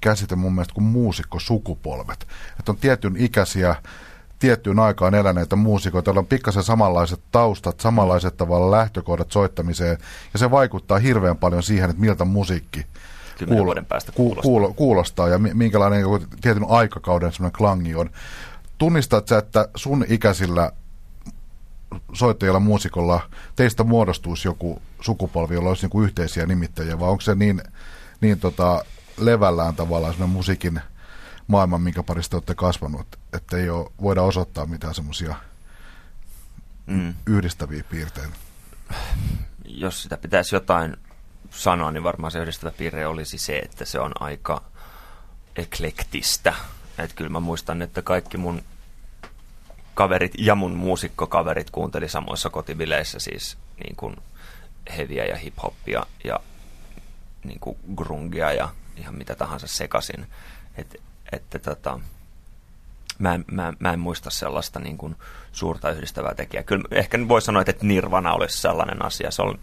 käsite 0.00 0.36
mun 0.36 0.54
mielestä 0.54 0.74
kuin 0.74 0.84
muusikkosukupolvet. 0.84 2.26
Että 2.58 2.72
on 2.72 2.76
tietyn 2.76 3.16
ikäisiä 3.16 3.76
tiettyyn 4.38 4.78
aikaan 4.78 5.14
eläneitä 5.14 5.56
muusikoita, 5.56 6.08
joilla 6.08 6.20
on 6.20 6.26
pikkasen 6.26 6.62
samanlaiset 6.62 7.20
taustat, 7.32 7.80
samanlaiset 7.80 8.36
tavalla 8.36 8.70
lähtökohdat 8.70 9.32
soittamiseen, 9.32 9.98
ja 10.32 10.38
se 10.38 10.50
vaikuttaa 10.50 10.98
hirveän 10.98 11.36
paljon 11.36 11.62
siihen, 11.62 11.90
että 11.90 12.00
miltä 12.00 12.24
musiikki 12.24 12.86
kuulo- 13.46 13.64
vuoden 13.64 13.84
päästä 13.84 14.12
kuulostaa. 14.12 14.42
Kuulo- 14.42 14.72
kuulostaa 14.72 15.28
ja 15.28 15.38
minkälainen 15.38 16.04
tietyn 16.40 16.66
aikakauden 16.68 17.32
semmoinen 17.32 17.58
klangi 17.58 17.94
on. 17.94 18.10
Tunnistat 18.78 19.28
sä, 19.28 19.38
että 19.38 19.68
sun 19.74 20.04
ikäisillä 20.08 20.72
soittajilla, 22.12 22.60
muusikolla, 22.60 23.20
teistä 23.56 23.84
muodostuisi 23.84 24.48
joku 24.48 24.82
sukupolvi, 25.00 25.54
jolla 25.54 25.68
olisi 25.68 25.86
niin 25.86 26.04
yhteisiä 26.04 26.46
nimittäjiä, 26.46 27.00
vai 27.00 27.08
onko 27.08 27.20
se 27.20 27.34
niin, 27.34 27.62
niin 28.20 28.40
tota, 28.40 28.84
levällään 29.18 29.74
tavallaan 29.74 30.28
musiikin 30.28 30.80
maailman, 31.48 31.82
minkä 31.82 32.02
parista 32.02 32.36
olette 32.36 32.54
kasvanut, 32.54 33.06
että 33.32 33.56
ei 33.56 33.70
ole, 33.70 33.92
voida 34.02 34.22
osoittaa 34.22 34.66
mitään 34.66 34.94
semmoisia 34.94 35.36
mm. 36.86 37.14
yhdistäviä 37.26 37.84
piirteitä? 37.90 38.36
Jos 39.64 40.02
sitä 40.02 40.16
pitäisi 40.16 40.54
jotain 40.54 40.96
sanoa, 41.50 41.90
niin 41.90 42.02
varmaan 42.02 42.30
se 42.30 42.38
yhdistävä 42.38 42.70
piirre 42.70 43.06
olisi 43.06 43.38
se, 43.38 43.58
että 43.58 43.84
se 43.84 44.00
on 44.00 44.12
aika 44.20 44.62
eklektistä. 45.56 46.54
Että 46.98 47.16
kyllä 47.16 47.30
mä 47.30 47.40
muistan, 47.40 47.82
että 47.82 48.02
kaikki 48.02 48.36
mun 48.36 48.62
kaverit 49.94 50.32
ja 50.38 50.54
mun 50.54 50.74
muusikkokaverit 50.74 51.70
kuunteli 51.70 52.08
samoissa 52.08 52.50
kotivileissä 52.50 53.18
siis 53.18 53.58
niin 53.84 53.96
kuin 53.96 54.16
heviä 54.96 55.24
ja 55.24 55.36
hip-hoppia 55.36 56.06
ja 56.24 56.40
niin 57.44 57.60
kuin 57.60 57.78
grungia 57.96 58.52
ja 58.52 58.68
ihan 58.96 59.14
mitä 59.14 59.34
tahansa 59.34 59.66
sekasin. 59.66 60.26
Et, 60.76 61.00
että 61.32 61.58
tota, 61.58 62.00
mä, 63.18 63.34
en, 63.34 63.44
mä, 63.50 63.72
mä 63.78 63.92
en 63.92 64.00
muista 64.00 64.30
sellaista 64.30 64.80
niin 64.80 64.98
kuin 64.98 65.16
suurta 65.52 65.90
yhdistävää 65.90 66.34
tekijää. 66.34 66.62
Kyllä 66.62 66.84
ehkä 66.90 67.18
voi 67.28 67.42
sanoa, 67.42 67.62
että 67.66 67.86
Nirvana 67.86 68.32
olisi 68.32 68.58
sellainen 68.58 69.04
asia. 69.04 69.30
Se 69.30 69.42
on 69.42 69.58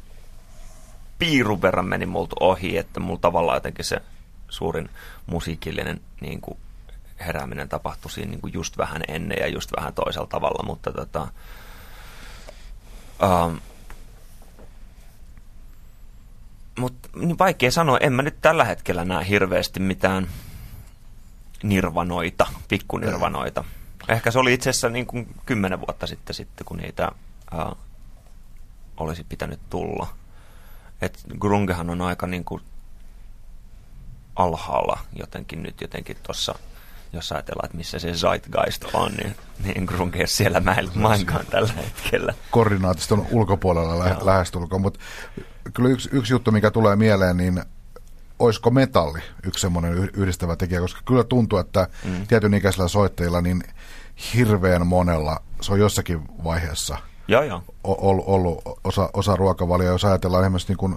piirun 1.19 1.61
verran 1.61 1.85
meni 1.85 2.05
multa 2.05 2.35
ohi, 2.39 2.77
että 2.77 2.99
mulla 2.99 3.19
tavallaan 3.19 3.55
jotenkin 3.55 3.85
se 3.85 4.01
suurin 4.49 4.89
musiikillinen 5.25 6.01
niin 6.21 6.41
kuin 6.41 6.57
herääminen 7.19 7.69
tapahtui 7.69 8.11
siinä 8.11 8.31
niin 8.31 8.41
kuin 8.41 8.53
just 8.53 8.77
vähän 8.77 9.01
ennen 9.07 9.37
ja 9.39 9.47
just 9.47 9.71
vähän 9.77 9.93
toisella 9.93 10.27
tavalla, 10.27 10.63
mutta 10.65 10.91
tota, 10.91 11.27
um, 13.23 13.59
mutta 16.79 17.09
niin 17.15 17.39
vaikea 17.39 17.71
sanoa, 17.71 17.97
en 17.97 18.13
mä 18.13 18.21
nyt 18.21 18.41
tällä 18.41 18.63
hetkellä 18.63 19.05
näe 19.05 19.27
hirveästi 19.27 19.79
mitään 19.79 20.27
nirvanoita, 21.63 22.47
pikkunirvanoita. 22.67 23.63
Ehkä 24.09 24.31
se 24.31 24.39
oli 24.39 24.53
itse 24.53 24.69
asiassa 24.69 24.89
niin 24.89 25.05
kuin 25.05 25.35
kymmenen 25.45 25.79
vuotta 25.79 26.07
sitten, 26.07 26.33
sitten 26.33 26.65
kun 26.65 26.77
niitä 26.77 27.11
uh, 27.53 27.77
olisi 28.97 29.23
pitänyt 29.29 29.59
tulla. 29.69 30.07
Et 31.01 31.23
grungehan 31.39 31.89
on 31.89 32.01
aika 32.01 32.27
niin 32.27 32.45
kuin 32.45 32.61
alhaalla 34.35 34.99
jotenkin 35.15 35.63
nyt 35.63 35.81
jotenkin 35.81 36.17
tuossa 36.23 36.55
jos 37.13 37.31
ajatellaan, 37.31 37.65
että 37.65 37.77
missä 37.77 37.99
se 37.99 38.13
zeitgeist 38.13 38.85
on, 38.93 39.11
niin, 39.11 39.35
niin 39.63 39.85
grunge 39.85 40.27
siellä 40.27 40.61
mainkaan 40.95 41.45
tällä 41.45 41.73
hetkellä. 41.73 42.33
Koordinaatiston 42.51 43.27
ulkopuolella 43.31 43.99
lä- 43.99 44.17
lähestulkoon, 44.21 44.81
mutta 44.81 44.99
kyllä 45.73 45.89
yksi, 45.89 46.09
yksi 46.11 46.33
juttu, 46.33 46.51
mikä 46.51 46.71
tulee 46.71 46.95
mieleen, 46.95 47.37
niin 47.37 47.63
olisiko 48.39 48.69
metalli 48.71 49.19
yksi 49.43 49.61
semmoinen 49.61 49.93
yhdistävä 49.93 50.55
tekijä, 50.55 50.81
koska 50.81 51.01
kyllä 51.05 51.23
tuntuu, 51.23 51.59
että 51.59 51.87
mm. 52.03 52.27
tietyn 52.27 52.53
ikäisillä 52.53 52.87
soittajilla 52.87 53.41
niin 53.41 53.63
hirveän 54.33 54.87
monella 54.87 55.41
se 55.61 55.71
on 55.71 55.79
jossakin 55.79 56.21
vaiheessa 56.43 56.97
ja, 57.27 57.43
ja. 57.43 57.61
ollut, 57.83 58.25
ollut 58.27 58.61
osa, 58.83 59.09
osa 59.13 59.35
ruokavalioa, 59.35 59.91
jos 59.91 60.05
ajatellaan 60.05 60.43
esimerkiksi 60.43 60.67
niin 60.67 60.77
kuin 60.77 60.95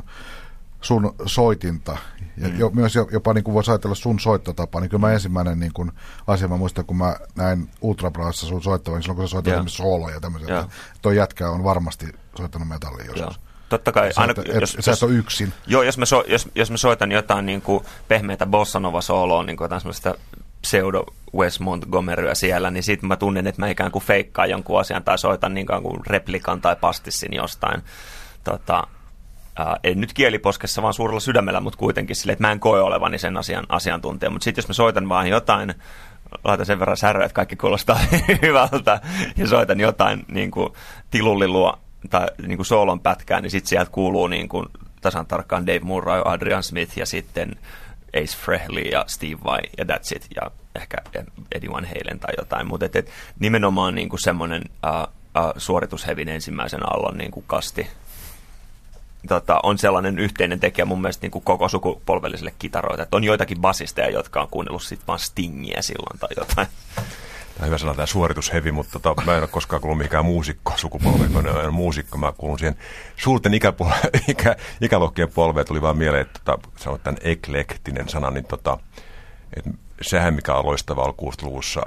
sun 0.80 1.14
soitinta, 1.26 1.96
ja 2.36 2.48
mm. 2.48 2.58
jo, 2.58 2.70
myös 2.70 2.94
jopa 2.94 3.34
niin 3.34 3.44
kuin 3.44 3.54
voisi 3.54 3.70
ajatella 3.70 3.94
sun 3.94 4.20
soittotapa, 4.20 4.80
niin 4.80 4.90
kyllä 4.90 5.06
mä 5.06 5.12
ensimmäinen 5.12 5.60
niin 5.60 5.72
kuin 5.72 5.92
asia, 6.26 6.48
mä 6.48 6.56
muistan, 6.56 6.84
kun 6.84 6.96
mä 6.96 7.16
näin 7.34 7.70
Ultrabraassa 7.80 8.46
sun 8.46 8.62
soittavan, 8.62 8.96
niin 8.96 9.02
silloin 9.02 9.16
kun 9.16 9.28
sä 9.28 9.32
soitat 9.32 9.52
esimerkiksi 9.52 9.76
sooloja 9.76 10.14
ja 10.14 10.20
tämmöisiä, 10.20 10.60
että 10.60 10.72
toi 11.02 11.16
jätkä 11.16 11.50
on 11.50 11.64
varmasti 11.64 12.06
soittanut 12.36 12.68
metallia 12.68 13.04
joskus. 13.04 13.36
Ja. 13.36 13.47
Totta 13.68 13.92
kai. 13.92 14.12
Sä, 14.12 14.20
aina, 14.20 14.34
et, 14.38 14.60
jos, 14.60 14.76
sä 14.80 14.92
et 14.92 15.02
ole 15.02 15.12
yksin. 15.12 15.52
Joo, 15.66 15.82
jos 15.82 15.98
mä, 15.98 16.04
so, 16.04 16.24
jos, 16.28 16.48
jos 16.54 16.70
mä 16.70 16.76
soitan 16.76 17.12
jotain 17.12 17.46
niin 17.46 17.62
kuin 17.62 17.84
pehmeitä 18.08 18.46
bossanova 18.46 19.00
sooloa, 19.00 19.42
niin 19.42 19.56
kuin 19.56 19.64
jotain 19.64 19.80
semmoista 19.80 20.14
pseudo 20.62 21.04
Wes 21.36 21.60
Montgomeryä 21.60 22.34
siellä, 22.34 22.70
niin 22.70 22.82
sitten 22.82 23.08
mä 23.08 23.16
tunnen, 23.16 23.46
että 23.46 23.62
mä 23.62 23.68
ikään 23.68 23.90
kuin 23.90 24.04
feikkaan 24.04 24.50
jonkun 24.50 24.80
asian 24.80 25.04
tai 25.04 25.18
soitan 25.18 25.54
niin 25.54 25.66
kuin 25.66 26.00
replikan 26.06 26.60
tai 26.60 26.76
pastissin 26.76 27.34
jostain. 27.34 27.82
Tota, 28.44 28.86
ää, 29.56 29.76
en 29.84 30.00
nyt 30.00 30.12
kieliposkessa, 30.12 30.82
vaan 30.82 30.94
suurella 30.94 31.20
sydämellä, 31.20 31.60
mutta 31.60 31.78
kuitenkin 31.78 32.16
sille, 32.16 32.32
että 32.32 32.44
mä 32.44 32.52
en 32.52 32.60
koe 32.60 32.80
olevani 32.80 33.18
sen 33.18 33.36
asian 33.36 33.66
asiantuntija. 33.68 34.30
Mutta 34.30 34.44
sitten 34.44 34.62
jos 34.62 34.68
mä 34.68 34.74
soitan 34.74 35.08
vaan 35.08 35.26
jotain, 35.26 35.74
laitan 36.44 36.66
sen 36.66 36.80
verran 36.80 36.96
säröä, 36.96 37.24
että 37.24 37.34
kaikki 37.34 37.56
kuulostaa 37.56 37.98
hyvältä, 38.42 39.00
ja 39.36 39.46
soitan 39.46 39.80
jotain 39.80 40.24
niin 40.28 40.50
kuin 40.50 40.72
tilullilua 41.10 41.78
tai 42.10 42.26
niin 42.46 42.58
kuin 42.58 42.66
soolon 42.66 43.00
pätkää, 43.00 43.40
niin 43.40 43.50
sitten 43.50 43.68
sieltä 43.68 43.90
kuuluu 43.90 44.26
niin 44.26 44.48
kuin 44.48 44.66
tasan 45.00 45.26
tarkkaan 45.26 45.66
Dave 45.66 45.80
Murray, 45.80 46.22
Adrian 46.24 46.62
Smith 46.62 46.98
ja 46.98 47.06
sitten 47.06 47.56
Ace 48.16 48.36
Frehley 48.36 48.82
ja 48.82 49.04
Steve 49.06 49.38
Vai 49.44 49.60
ja 49.78 49.84
that's 49.84 50.16
it, 50.16 50.26
ja 50.36 50.50
ehkä 50.74 50.96
Eddie 51.52 51.70
Van 51.70 51.84
Halen 51.84 52.18
tai 52.20 52.34
jotain, 52.38 52.66
mutta 52.66 52.86
et, 52.86 52.96
et, 52.96 53.10
nimenomaan 53.38 53.94
niin 53.94 54.08
kuin 54.08 54.20
semmoinen 54.20 54.62
uh, 54.86 55.14
uh, 55.44 55.52
suoritushevin 55.56 56.28
ensimmäisen 56.28 56.82
aallon 56.82 57.18
niin 57.18 57.30
kuin 57.30 57.44
kasti 57.46 57.86
tota, 59.28 59.60
on 59.62 59.78
sellainen 59.78 60.18
yhteinen 60.18 60.60
tekijä 60.60 60.84
mun 60.84 61.00
mielestä 61.00 61.24
niin 61.24 61.30
kuin 61.30 61.44
koko 61.44 61.68
sukupolvelliselle 61.68 62.54
kitaroita. 62.58 63.02
Että 63.02 63.16
on 63.16 63.24
joitakin 63.24 63.60
basisteja, 63.60 64.10
jotka 64.10 64.40
on 64.40 64.48
kuunnellut 64.50 64.82
sitten 64.82 65.06
vaan 65.06 65.18
Stingiä 65.18 65.82
silloin 65.82 66.18
tai 66.18 66.28
jotain. 66.36 66.66
Tämä 67.58 67.66
hyvä 67.66 67.78
sana 67.78 67.94
tämä 67.94 68.06
suoritushevi, 68.06 68.72
mutta 68.72 68.98
tota, 68.98 69.22
mä 69.26 69.32
en 69.34 69.38
ole 69.38 69.48
koskaan 69.48 69.82
kuullut 69.82 69.98
mikään 69.98 70.24
muusikko 70.24 70.72
sukupolven, 70.76 71.32
kun 71.32 71.48
olen 71.48 71.74
muusikko. 71.74 72.18
Mä 72.18 72.32
kuulun 72.32 72.58
siihen 72.58 72.76
suurten 73.16 73.52
ikäpol- 73.52 74.10
ikä, 74.28 74.56
ikäluokkien 74.80 75.30
polveen. 75.30 75.66
Tuli 75.66 75.82
vaan 75.82 75.98
mieleen, 75.98 76.22
että 76.22 76.40
tota, 76.44 76.68
sanot 76.76 77.02
tämän 77.02 77.18
eklektinen 77.22 78.08
sana, 78.08 78.30
niin 78.30 78.44
tota, 78.44 78.78
että 79.56 79.70
sehän, 80.02 80.34
mikä 80.34 80.54
on 80.54 80.66
loistavaa 80.66 81.04
ollut 81.04 81.42
60-luvussa, 81.42 81.82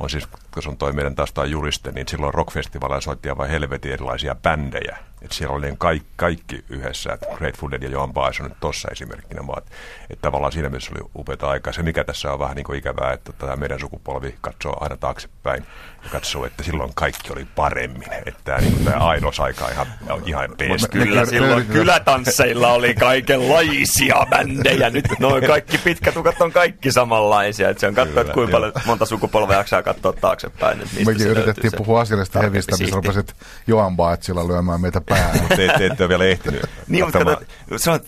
on 0.00 0.10
siis, 0.10 0.28
kun 0.54 0.62
on 0.66 0.76
toi 0.76 0.92
meidän 0.92 1.14
taas 1.14 1.32
juriste, 1.46 1.92
niin 1.92 2.08
silloin 2.08 2.34
rockfestivaaleilla 2.34 3.00
soitti 3.00 3.36
vain 3.36 3.50
helvetin 3.50 3.92
erilaisia 3.92 4.34
bändejä. 4.34 4.98
Et 5.22 5.32
siellä 5.32 5.56
oli 5.56 5.74
kaikki, 5.78 6.08
kaikki 6.16 6.64
yhdessä, 6.68 7.12
että 7.12 7.26
Grateful 7.34 7.70
Dead 7.70 7.82
ja 7.82 7.88
Joan 7.88 8.12
Baez 8.12 8.40
on 8.40 8.46
nyt 8.46 8.60
tossa 8.60 8.88
esimerkkinä, 8.92 9.46
vaan 9.46 9.62
että, 10.10 10.22
tavallaan 10.22 10.52
siinä 10.52 10.68
mielessä 10.68 10.92
oli 10.94 11.10
upeata 11.16 11.48
aikaa. 11.48 11.72
Se, 11.72 11.82
mikä 11.82 12.04
tässä 12.04 12.32
on 12.32 12.38
vähän 12.38 12.56
niin 12.56 12.64
kuin 12.64 12.78
ikävää, 12.78 13.12
että 13.12 13.32
tämä 13.32 13.56
meidän 13.56 13.80
sukupolvi 13.80 14.34
katsoo 14.40 14.76
aina 14.80 14.96
taaksepäin 14.96 15.66
ja 16.04 16.10
katsoo, 16.10 16.46
että 16.46 16.62
silloin 16.62 16.90
kaikki 16.94 17.32
oli 17.32 17.46
paremmin. 17.56 18.12
Että 18.26 18.40
tämä, 18.44 18.58
niin 18.58 18.72
kuin, 18.72 18.84
tämä 18.84 18.98
aika 19.38 19.68
ihan, 19.70 19.86
ihan 20.26 20.50
pees. 20.58 20.88
Kyllä 20.90 21.26
silloin 21.26 21.66
kylätansseilla 21.66 22.72
oli 22.72 22.94
kaikenlaisia 22.94 24.26
bändejä. 24.30 24.90
Nyt 24.90 25.04
noin 25.18 25.46
kaikki 25.46 25.78
pitkätukat 25.78 26.40
on 26.40 26.52
kaikki 26.52 26.92
samanlaisia. 26.92 27.70
Että 27.70 27.80
se 27.80 27.86
on 27.86 27.94
katsoa, 27.94 28.20
että 28.20 28.32
kuinka 28.32 28.52
paljon 28.52 28.72
monta 28.86 29.06
sukupolvea 29.06 29.56
jaksaa 29.56 29.82
katsoa 29.82 30.12
taaksepäin. 30.50 30.80
Että 30.80 31.10
Mekin 31.10 31.26
yritettiin 31.26 31.72
puhua 31.76 32.00
asiallisesta 32.00 32.40
hevistä, 32.40 32.76
missä 32.78 32.96
rupesit 32.96 33.34
Joan 33.66 33.96
Baetsilla 33.96 34.48
lyömään 34.48 34.80
meitä 34.80 35.00
päähän. 35.00 35.40
Mutta 35.40 35.56
te, 35.56 35.68
te 35.78 35.86
ette 35.86 36.02
ole 36.02 36.08
vielä 36.08 36.24
ehtinyt. 36.24 36.62
niin, 36.88 37.04
mutta 37.04 37.18
kato, 37.18 37.40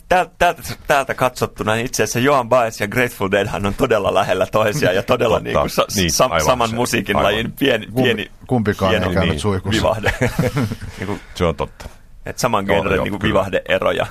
täältä, 0.09 0.33
täältä, 0.39 0.63
täältä 0.87 1.15
katsottuna, 1.15 1.75
niin 1.75 1.87
itse 1.87 2.03
asiassa 2.03 2.19
Joan 2.19 2.49
Baez 2.49 2.81
ja 2.81 2.89
Grateful 2.89 3.31
Deadhan 3.31 3.67
on 3.67 3.75
todella 3.75 4.15
lähellä 4.15 4.47
toisiaan 4.53 4.95
ja 4.95 5.03
todella 5.03 5.41
niin 5.41 5.59
kuin 5.59 5.71
sa, 5.71 5.87
niin, 5.97 6.13
sa, 6.13 6.31
saman 6.47 6.69
se, 6.69 6.75
musiikin 6.75 7.17
aivan. 7.17 7.33
lajin 7.33 7.53
pieni, 7.53 7.87
pieni 7.97 8.31
Kumpikaan 8.47 8.91
pieni, 8.91 9.07
ei 9.07 9.15
käynyt 9.15 9.31
niin, 9.31 9.41
suikussa. 9.41 9.83
Vivahde. 9.83 10.15
niin 10.99 11.07
kuin, 11.07 11.21
se 11.35 11.45
on 11.45 11.57
totta. 11.57 11.89
Että 12.27 12.41
saman 12.41 12.65
genren 12.65 13.03
niin 13.03 13.23
vivahde-eroja. 13.23 14.07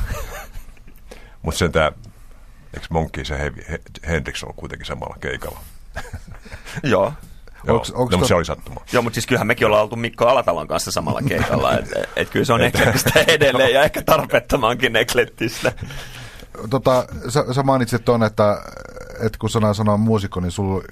Mutta 1.42 1.58
sen 1.58 1.72
tämä, 1.72 1.92
eikö 2.74 2.88
Monkey 2.90 3.26
se 3.26 3.38
He, 3.40 3.80
Hendrix 4.08 4.44
on 4.44 4.54
kuitenkin 4.56 4.86
samalla 4.86 5.18
keikalla? 5.20 5.60
Joo. 6.84 7.14
Joo, 7.68 7.76
onks, 7.76 7.92
onks 7.92 8.12
no, 8.12 8.18
to... 8.18 8.28
se 8.28 8.36
oli 8.36 8.46
sattuma. 8.46 8.82
Joo, 8.92 9.04
mutta 9.04 9.16
siis 9.16 9.28
kyllähän 9.28 9.48
mekin 9.48 9.68
ollaan 9.68 9.84
oltu 9.84 9.96
Mikko 9.96 10.28
Alatalon 10.28 10.68
kanssa 10.68 10.92
samalla 10.92 11.22
keikalla. 11.22 11.78
että 11.78 12.00
et, 12.00 12.10
et 12.16 12.30
kyllä 12.30 12.46
se 12.46 12.54
on 12.54 12.62
eklettistä 12.62 13.24
edelleen 13.28 13.74
ja 13.74 13.84
ehkä 13.84 14.02
tarpeettomankin 14.02 14.96
eklettistä. 14.96 15.72
Tota, 16.70 17.06
sä, 17.30 17.54
sä 17.54 17.64
mainitsit 17.64 18.06
tuon, 18.06 18.24
että, 18.24 18.62
että 19.20 19.40
kun 19.40 19.50
sanaa 19.50 19.74
sanoo 19.74 19.98
muusikko, 19.98 20.40
niin 20.40 20.52
sulla 20.52 20.84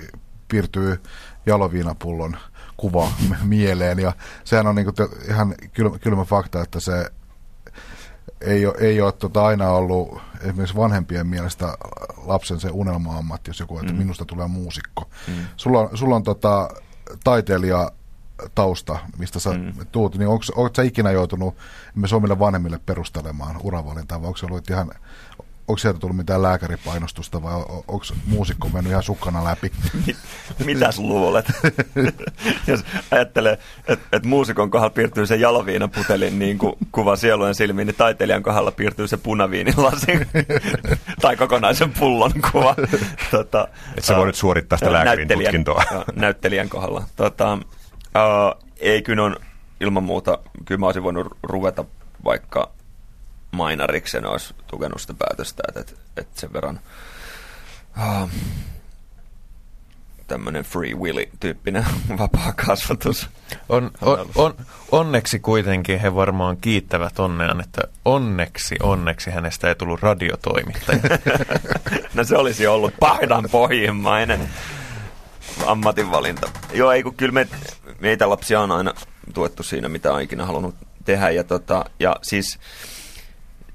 piirtyy 0.48 1.02
jaloviinapullon 1.46 2.38
kuva 2.78 3.12
mieleen. 3.44 4.00
Ja 4.00 4.14
sehän 4.44 4.68
on 4.68 4.76
niinku 4.76 4.92
ihan 5.30 5.56
kylmä, 5.74 6.00
kylmä 6.00 6.24
fakta, 6.24 6.62
että 6.62 6.80
se 6.80 7.12
ei 8.42 8.66
ole, 8.66 8.76
ei 8.80 9.02
ole 9.02 9.12
tota 9.12 9.46
aina 9.46 9.70
ollut 9.70 10.22
esimerkiksi 10.42 10.76
vanhempien 10.76 11.28
mielestä 11.28 11.78
lapsen 12.26 12.60
se 12.60 12.70
unelma-ammatti, 12.72 13.50
jos 13.50 13.60
joku, 13.60 13.80
että 13.80 13.94
mm. 13.94 14.00
minusta 14.00 14.26
tulee 14.26 14.48
muusikko. 14.48 15.10
Mm. 15.28 15.34
Sulla 15.58 15.80
on, 15.80 15.98
sulla 15.98 16.16
on 16.16 16.24
tota, 16.24 16.70
taiteilija 17.24 17.92
tausta, 18.56 19.00
mistä 19.18 19.40
sä 19.40 19.52
mm. 19.52 19.74
tuut, 19.92 20.18
niin 20.18 20.28
onko 20.28 20.70
sä 20.76 20.84
ikinä 20.84 21.12
joutunut 21.12 21.56
myös 21.96 22.14
omille 22.14 22.40
vanhemmille 22.40 22.80
perustelemaan 22.86 23.56
uravalintaa, 23.64 24.22
vai 24.22 24.28
onko 24.28 24.38
se 24.38 24.46
ollut 24.46 24.70
ihan 24.70 24.92
onko 25.72 25.78
sieltä 25.78 26.00
tullut 26.00 26.18
mitään 26.18 26.42
lääkäripainostusta 26.42 27.44
vai 27.44 27.54
onko 27.88 28.06
muusikko 28.26 28.70
mennyt 28.70 28.92
ihan 28.92 29.04
sukkana 29.04 29.44
läpi? 29.44 29.72
Mitäs 30.66 31.00
luulet? 31.00 31.46
Jos 32.68 32.84
ajattelee, 33.12 33.58
että 33.88 34.06
et 34.18 34.26
muusikon 34.26 34.72
kohdalla 34.72 34.94
piirtyy 34.94 35.26
se 35.26 35.36
jaloviinaputelin 35.36 36.40
niin 36.40 36.58
kuin 36.58 36.74
kuva 36.92 37.16
sielujen 37.16 37.56
silmiin, 37.56 37.86
niin 37.86 37.96
taiteilijan 37.96 38.44
kohdalla 38.44 38.72
piirtyy 38.72 39.08
se 39.08 39.18
punaviinilasin 39.18 40.28
tai 41.22 41.36
kokonaisen 41.38 41.94
pullon 42.00 42.32
kuva. 42.52 42.76
Tota, 43.32 43.68
Et 43.98 44.04
sä 44.04 44.16
voi 44.16 44.26
nyt 44.26 44.36
suorittaa 44.36 44.78
sitä 44.78 44.92
lääkärin 44.94 45.28
näyttelijän, 45.28 45.64
tutkintoa. 45.64 45.84
näyttelijän 46.16 46.70
kohdalla. 46.70 47.04
Tota, 47.16 47.54
uh, 47.54 48.70
ei 48.80 49.02
kyllä 49.02 49.24
on 49.24 49.36
ilman 49.82 50.04
muuta, 50.04 50.38
kyllä 50.66 50.80
mä 50.80 50.86
olisin 50.86 51.04
voinut 51.04 51.28
ruveta 51.44 51.86
vaikka 52.24 52.72
Mainariksen 53.52 54.26
olisi 54.26 54.54
tukenut 54.68 55.02
sitä 55.02 55.14
päätöstä, 55.14 55.64
että, 55.68 55.80
että, 55.80 55.94
että 56.18 56.42
sen 56.42 56.54
verran 56.54 56.80
uh, 57.98 58.30
tämmöinen 60.32 60.64
free 60.64 60.94
willy-tyyppinen 60.94 61.86
vapaa 62.20 62.54
kasvatus. 62.66 63.30
On, 63.70 63.92
on, 64.02 64.30
on, 64.36 64.54
onneksi 64.92 65.40
kuitenkin 65.40 66.00
he 66.00 66.16
varmaan 66.16 66.58
kiittävät 66.58 67.20
onnean, 67.20 67.62
että 67.62 67.82
onneksi, 68.06 68.76
onneksi 68.84 69.32
hänestä 69.32 69.68
ei 69.68 69.76
tullut 69.76 70.02
radiotoimittaja. 70.02 71.00
no 72.14 72.24
se 72.24 72.38
olisi 72.38 72.68
ollut 72.68 72.94
pahdan 73.00 73.46
pohjimmainen 73.52 74.50
ammatinvalinta. 75.66 76.50
Joo, 76.74 76.92
ei 76.92 77.04
kun 77.04 77.16
kyllä 77.16 77.34
me, 77.34 77.48
meitä 78.00 78.30
lapsia 78.30 78.62
on 78.62 78.72
aina 78.72 78.94
tuettu 79.34 79.64
siinä, 79.64 79.90
mitä 79.90 80.14
on 80.14 80.22
ikinä 80.22 80.46
halunnut 80.46 80.76
tehdä. 81.06 81.30
Ja, 81.30 81.44
tota, 81.44 81.86
ja 82.00 82.16
siis 82.22 82.60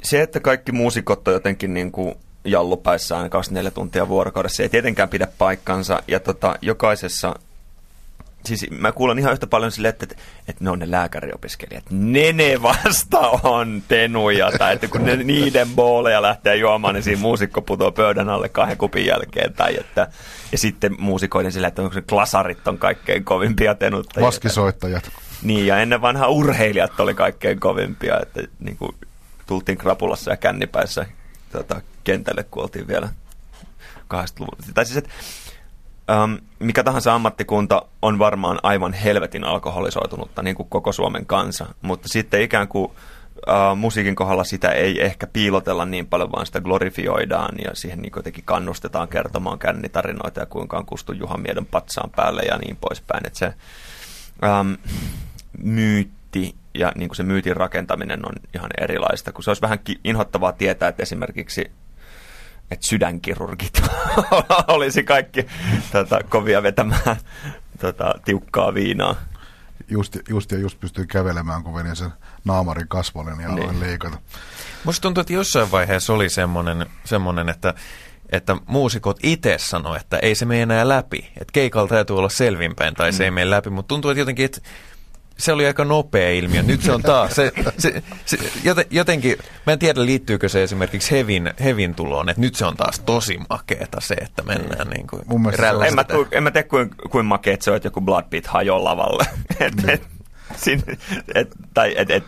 se, 0.03 0.23
että 0.23 0.41
kaikki 0.41 0.73
muusikot 0.73 1.29
on 1.29 1.35
jotenkin 1.35 1.75
niin 1.75 1.93
kuin 1.93 2.15
jallupäissään 2.45 3.31
24 3.31 3.71
tuntia 3.71 4.09
vuorokaudessa, 4.09 4.63
ei 4.63 4.69
tietenkään 4.69 5.09
pidä 5.09 5.29
paikkansa. 5.39 6.03
Ja 6.09 6.21
tota, 6.21 6.59
jokaisessa, 6.63 7.35
siis 8.45 8.67
mä 8.71 8.93
kuulen 8.93 9.19
ihan 9.19 9.33
yhtä 9.33 9.47
paljon 9.47 9.73
sille, 9.73 9.89
että, 9.89 10.07
että, 10.49 10.65
ne 10.65 10.71
on 10.71 10.79
ne 10.79 10.91
lääkäriopiskelijat. 10.91 11.85
Ne 11.91 12.33
ne 12.33 12.63
vasta 12.63 13.19
on 13.43 13.83
tenuja, 13.89 14.51
tai 14.59 14.75
että 14.75 14.89
kun 14.89 15.05
ne, 15.05 15.17
niiden 15.17 15.69
booleja 15.69 16.23
lähtee 16.23 16.57
juomaan, 16.57 16.95
niin 16.95 17.03
siinä 17.03 17.21
muusikko 17.21 17.63
putoaa 17.63 17.93
pöydän 17.93 18.29
alle 18.29 18.49
kahden 18.49 18.77
kupin 18.77 19.07
jälkeen. 19.07 19.53
Tai 19.53 19.77
että, 19.81 20.09
ja 20.53 20.59
sitten 20.59 20.95
muusikoiden 20.99 21.53
sille, 21.53 21.67
että 21.67 21.83
onko 21.83 21.95
se 21.95 22.03
klasarit 22.03 22.69
on 22.69 22.79
kaikkein 22.79 23.25
kovimpia 23.25 23.75
tenuttajia. 23.75 24.27
Vaskisoittajat. 24.27 25.11
Niin, 25.43 25.67
ja 25.67 25.79
ennen 25.79 26.01
vanhaa 26.01 26.29
urheilijat 26.29 27.01
oli 27.01 27.15
kaikkein 27.15 27.61
kovimpia, 27.61 28.21
että 28.21 28.43
niin 28.61 28.77
kuin 28.77 28.95
tultiin 29.47 29.79
krapulassa 29.79 30.31
ja 30.31 30.37
kännipäissä 30.37 31.07
tota, 31.53 31.81
kentälle, 32.05 32.45
kun 32.51 32.63
oltiin 32.63 32.89
vielä 32.89 33.09
80-luvulla. 34.15 34.73
Tai 34.75 34.87
siis, 34.87 34.97
että 34.97 35.11
Um, 36.25 36.39
mikä 36.59 36.83
tahansa 36.83 37.15
ammattikunta 37.15 37.83
on 38.03 38.19
varmaan 38.19 38.59
aivan 38.63 38.93
helvetin 38.93 39.45
alkoholisoitunutta, 39.45 40.43
niin 40.43 40.57
kuin 40.57 40.69
koko 40.69 40.93
Suomen 40.93 41.27
kansa, 41.27 41.67
mutta 41.83 42.09
sitten 42.09 42.43
ikään 42.43 42.69
kuin 42.69 42.85
uh, 42.85 43.77
musiikin 43.77 44.15
kohdalla 44.15 44.45
sitä 44.45 44.69
ei 44.69 45.05
ehkä 45.05 45.27
piilotella 45.27 45.85
niin 45.85 46.07
paljon, 46.07 46.33
vaan 46.33 46.47
sitä 46.47 46.61
glorifioidaan 46.61 47.55
ja 47.65 47.71
siihen 47.75 48.03
niin 48.03 48.13
jotenkin 48.17 48.45
kannustetaan 48.45 49.09
kertomaan 49.09 49.59
kännitarinoita 49.59 50.41
ja 50.41 50.47
kuinka 50.47 50.79
on 50.79 50.87
kustu 50.87 51.13
Juha 51.13 51.37
Miedon 51.37 51.67
patsaan 51.67 52.11
päälle 52.17 52.43
ja 52.43 52.57
niin 52.57 52.77
poispäin. 52.77 53.27
Että 53.27 53.39
se 53.39 53.55
um, 54.61 54.77
myytti 55.63 56.55
ja 56.79 56.93
niin 56.95 57.09
kuin 57.09 57.17
se 57.17 57.23
myytin 57.23 57.57
rakentaminen 57.57 58.27
on 58.27 58.33
ihan 58.55 58.71
erilaista, 58.81 59.33
kun 59.33 59.45
se 59.45 59.51
olisi 59.51 59.63
vähän 59.63 59.79
inhottavaa 60.05 60.53
tietää, 60.53 60.89
että 60.89 61.03
esimerkiksi 61.03 61.71
että 62.71 62.87
sydänkirurgit 62.87 63.83
olisi 64.69 65.03
kaikki 65.05 65.47
tota, 65.93 66.21
kovia 66.29 66.63
vetämään 66.63 67.17
tota, 67.81 68.15
tiukkaa 68.25 68.75
viinaa. 68.75 69.17
Just, 69.89 70.17
just 70.29 70.53
ja 70.53 70.59
just 70.59 70.81
pystyy 70.81 71.07
kävelemään, 71.07 71.63
kun 71.63 71.75
veni 71.75 71.97
sen 71.97 72.11
naamarin 72.45 72.89
kasvolle, 72.89 73.37
niin 73.37 73.49
aloin 73.49 73.69
niin. 73.69 73.81
leikata. 73.81 74.19
Musta 74.85 75.03
tuntuu, 75.03 75.21
että 75.21 75.33
jossain 75.33 75.71
vaiheessa 75.71 76.13
oli 76.13 76.29
semmoinen, 76.29 76.87
semmoinen 77.05 77.49
että 77.49 77.75
että 78.33 78.57
muusikot 78.67 79.19
itse 79.23 79.57
sanoo, 79.59 79.97
että 79.97 80.19
ei 80.19 80.35
se 80.35 80.45
mene 80.45 80.63
enää 80.63 80.89
läpi. 80.89 81.19
Että 81.41 81.53
keikalla 81.53 81.89
täytyy 81.89 82.19
olla 82.19 82.29
selvinpäin 82.29 82.95
tai 82.95 83.13
se 83.13 83.23
mm. 83.23 83.25
ei 83.25 83.31
mene 83.31 83.51
läpi. 83.51 83.71
Mutta 83.71 83.89
tuntuu, 83.89 84.11
että 84.11 84.21
jotenkin, 84.21 84.45
että 84.45 84.61
se 85.39 85.53
oli 85.53 85.67
aika 85.67 85.85
nopea 85.85 86.31
ilmiö. 86.31 86.63
Nyt 86.63 86.83
se 86.83 86.93
on 86.93 87.03
taas, 87.03 87.35
se, 87.35 87.53
se, 87.79 88.03
se, 88.25 88.39
jotenkin, 88.91 89.39
mä 89.67 89.73
en 89.73 89.79
tiedä 89.79 90.05
liittyykö 90.05 90.49
se 90.49 90.63
esimerkiksi 90.63 91.11
Hevin, 91.11 91.55
Hevin 91.65 91.95
tuloon, 91.95 92.29
että 92.29 92.41
nyt 92.41 92.55
se 92.55 92.65
on 92.65 92.77
taas 92.77 93.01
tosi 93.01 93.39
makeeta 93.51 94.01
se, 94.01 94.15
että 94.15 94.43
mennään 94.43 94.89
niin 94.89 95.07
kuin 95.07 95.23
Mun 95.27 95.53
en, 95.87 95.95
mä, 95.95 96.05
en 96.33 96.43
mä 96.43 96.51
tiedä, 96.51 96.69
kuin, 96.69 96.91
kuin 97.11 97.27
makeet 97.27 97.63
se 97.63 97.71
on, 97.71 97.77
että 97.77 97.87
joku 97.87 98.01
Blood 98.01 98.25
Pit 98.31 98.47
hajoaa 98.47 98.85
lavalle. 98.85 99.25
et, 99.61 99.75
niin. 99.75 99.91
et, 99.91 100.03
sin, 100.57 100.83
et, 101.35 101.49
tai, 101.75 101.95
et, 101.97 102.11
et, 102.11 102.25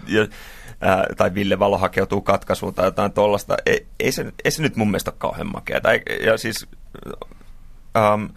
ää, 0.81 1.07
tai 1.17 1.35
Ville 1.35 1.59
Valo 1.59 1.79
hakeutuu 1.79 2.21
katkaisuun 2.21 2.75
tai 2.75 2.87
jotain 2.87 3.13
tuollaista. 3.13 3.57
Ei, 3.67 3.87
ei, 4.01 4.13
se, 4.13 4.33
ei 4.45 4.51
se 4.51 4.63
nyt 4.63 4.77
mun 4.77 4.89
mielestä 4.89 5.11
ole 5.11 5.19
kauhean 5.19 5.53
makeeta. 5.53 5.89
Ja 6.25 6.39
siis, 6.39 6.67
um, 8.15 8.29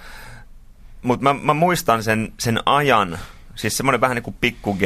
mutta 1.01 1.23
mä, 1.23 1.34
mä 1.34 1.53
muistan 1.53 2.03
sen, 2.03 2.34
sen 2.39 2.60
ajan, 2.65 3.19
Siis 3.56 3.78
semmoinen 3.78 4.02
vähän 4.02 4.16
niin 4.16 4.24
kuin 4.24 4.38
pikku 4.42 4.74
G 4.74 4.82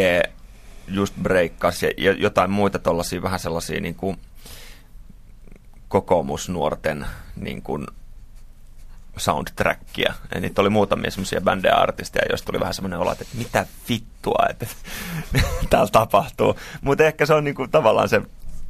just 0.88 1.16
breikkasi 1.22 1.94
ja, 1.98 2.12
jotain 2.12 2.52
muita 2.52 2.80
tuollaisia 2.80 3.22
vähän 3.22 3.40
sellaisia 3.40 3.82
niin 3.82 3.96
kuin 3.96 4.18
kokoomusnuorten 5.88 7.06
niin 7.36 7.62
kuin 7.62 7.88
soundtrackia. 9.18 10.14
Ja 10.36 10.42
niitä 10.42 10.62
oli 10.62 10.70
muutamia 10.70 11.12
semmoisia 11.12 11.42
bändejä 11.42 11.76
artisteja, 11.76 12.26
joista 12.30 12.46
tuli 12.46 12.60
vähän 12.60 12.74
semmoinen 12.74 13.00
olo, 13.00 13.12
että 13.12 13.26
mitä 13.34 13.66
vittua, 13.90 14.46
että 14.50 14.66
täällä 15.70 15.90
tapahtuu. 15.92 16.56
Mutta 16.82 17.04
ehkä 17.04 17.26
se 17.26 17.34
on 17.34 17.44
niin 17.44 17.56
kuin 17.56 17.72
tavallaan 17.72 18.10
se 18.10 18.22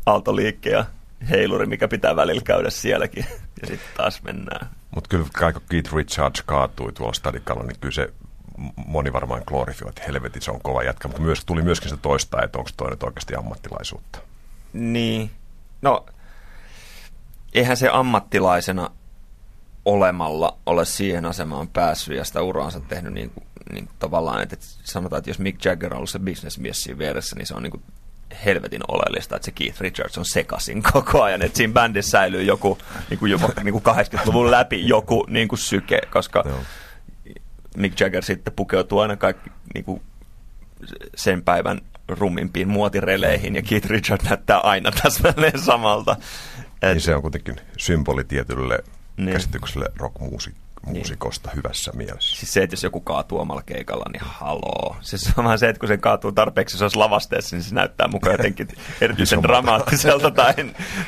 aaltoliikke 0.05 0.69
ja 0.69 0.85
heiluri, 1.29 1.65
mikä 1.65 1.87
pitää 1.87 2.15
välillä 2.15 2.41
käydä 2.41 2.69
sielläkin. 2.69 3.25
Ja 3.61 3.67
sitten 3.67 3.89
taas 3.97 4.23
mennään. 4.23 4.69
Mutta 4.95 5.07
kyllä 5.07 5.25
kaikki 5.33 5.61
Keith 5.69 5.93
Richards 5.93 6.41
kaatui 6.41 6.93
tuolla 6.93 7.13
stadikalla, 7.13 7.63
niin 7.63 7.79
kyllä 7.79 7.93
se 7.93 8.13
moni 8.85 9.13
varmaan 9.13 9.43
glorifioi, 9.47 9.89
että 9.89 10.03
helvetin 10.07 10.41
se 10.41 10.51
on 10.51 10.61
kova 10.61 10.83
jätkä, 10.83 11.07
mutta 11.07 11.21
myös, 11.21 11.45
tuli 11.45 11.61
myöskin 11.61 11.89
se 11.89 11.97
toista, 11.97 12.43
että 12.43 12.57
onko 12.57 12.69
toi 12.77 12.89
nyt 12.89 13.03
oikeasti 13.03 13.35
ammattilaisuutta. 13.35 14.19
Niin, 14.73 15.31
no 15.81 16.05
eihän 17.53 17.77
se 17.77 17.89
ammattilaisena 17.91 18.89
olemalla 19.85 20.57
ole 20.65 20.85
siihen 20.85 21.25
asemaan 21.25 21.67
päässyt 21.67 22.17
ja 22.17 22.23
sitä 22.23 22.41
uraansa 22.41 22.79
tehnyt 22.79 23.13
niin, 23.13 23.31
niin 23.71 23.89
tavallaan, 23.99 24.41
että, 24.41 24.53
että 24.53 24.65
sanotaan, 24.83 25.17
että 25.17 25.29
jos 25.29 25.39
Mick 25.39 25.65
Jagger 25.65 25.93
on 25.93 25.97
ollut 25.97 26.09
se 26.09 26.19
bisnesmies 26.19 26.83
siinä 26.83 26.97
vieressä, 26.97 27.35
niin 27.35 27.47
se 27.47 27.53
on 27.53 27.63
niin 27.63 27.71
kuin 27.71 27.83
helvetin 28.45 28.81
oleellista, 28.87 29.35
että 29.35 29.45
se 29.45 29.51
Keith 29.51 29.81
Richards 29.81 30.17
on 30.17 30.25
sekasin 30.25 30.83
koko 30.93 31.23
ajan, 31.23 31.41
että 31.41 31.57
siinä 31.57 31.73
bändissä 31.73 32.11
säilyy 32.11 32.43
joku 32.43 32.77
niin 33.09 33.19
kuin 33.19 33.31
jopa 33.31 33.49
niin 33.63 33.73
kuin 33.73 33.83
80-luvun 33.83 34.51
läpi 34.51 34.87
joku 34.87 35.25
niin 35.29 35.47
kuin 35.47 35.59
syke, 35.59 36.01
koska 36.11 36.43
Joo 36.45 36.59
Mick 37.75 37.99
Jagger 37.99 38.23
sitten 38.23 38.53
pukeutuu 38.53 38.99
aina 38.99 39.15
kaikki 39.15 39.49
niin 39.73 39.85
kuin 39.85 40.01
sen 41.15 41.43
päivän 41.43 41.81
rummimpiin 42.07 42.67
muotireleihin 42.67 43.55
ja 43.55 43.61
Keith 43.61 43.87
Richard 43.87 44.21
näyttää 44.29 44.59
aina 44.59 44.91
täsmälleen 45.03 45.59
samalta. 45.59 46.15
Et, 46.81 46.93
niin 46.93 47.01
se 47.01 47.15
on 47.15 47.21
kuitenkin 47.21 47.55
symboli 47.77 48.23
tietylle 48.23 48.83
niin. 49.17 49.33
käsitykselle 49.33 49.85
rockmuusikosta 49.97 51.49
niin. 51.49 51.57
hyvässä 51.57 51.91
mielessä. 51.95 52.37
Siis 52.37 52.53
se, 52.53 52.63
että 52.63 52.73
jos 52.73 52.83
joku 52.83 53.01
kaatuu 53.01 53.39
omalla 53.39 53.61
keikalla, 53.61 54.05
niin 54.13 54.23
haloo. 54.25 54.95
Siis 55.01 55.31
on 55.37 55.45
vaan 55.45 55.59
se, 55.59 55.69
että 55.69 55.79
kun 55.79 55.87
se 55.87 55.97
kaatuu 55.97 56.31
tarpeeksi, 56.31 56.77
se 56.77 56.83
olisi 56.83 56.97
lavasteessa, 56.97 57.55
niin 57.55 57.63
se 57.63 57.75
näyttää 57.75 58.07
mukaan 58.07 58.33
jotenkin 58.33 58.67
erityisen 59.01 59.43
dramaattiselta. 59.43 60.31
Tai, 60.31 60.53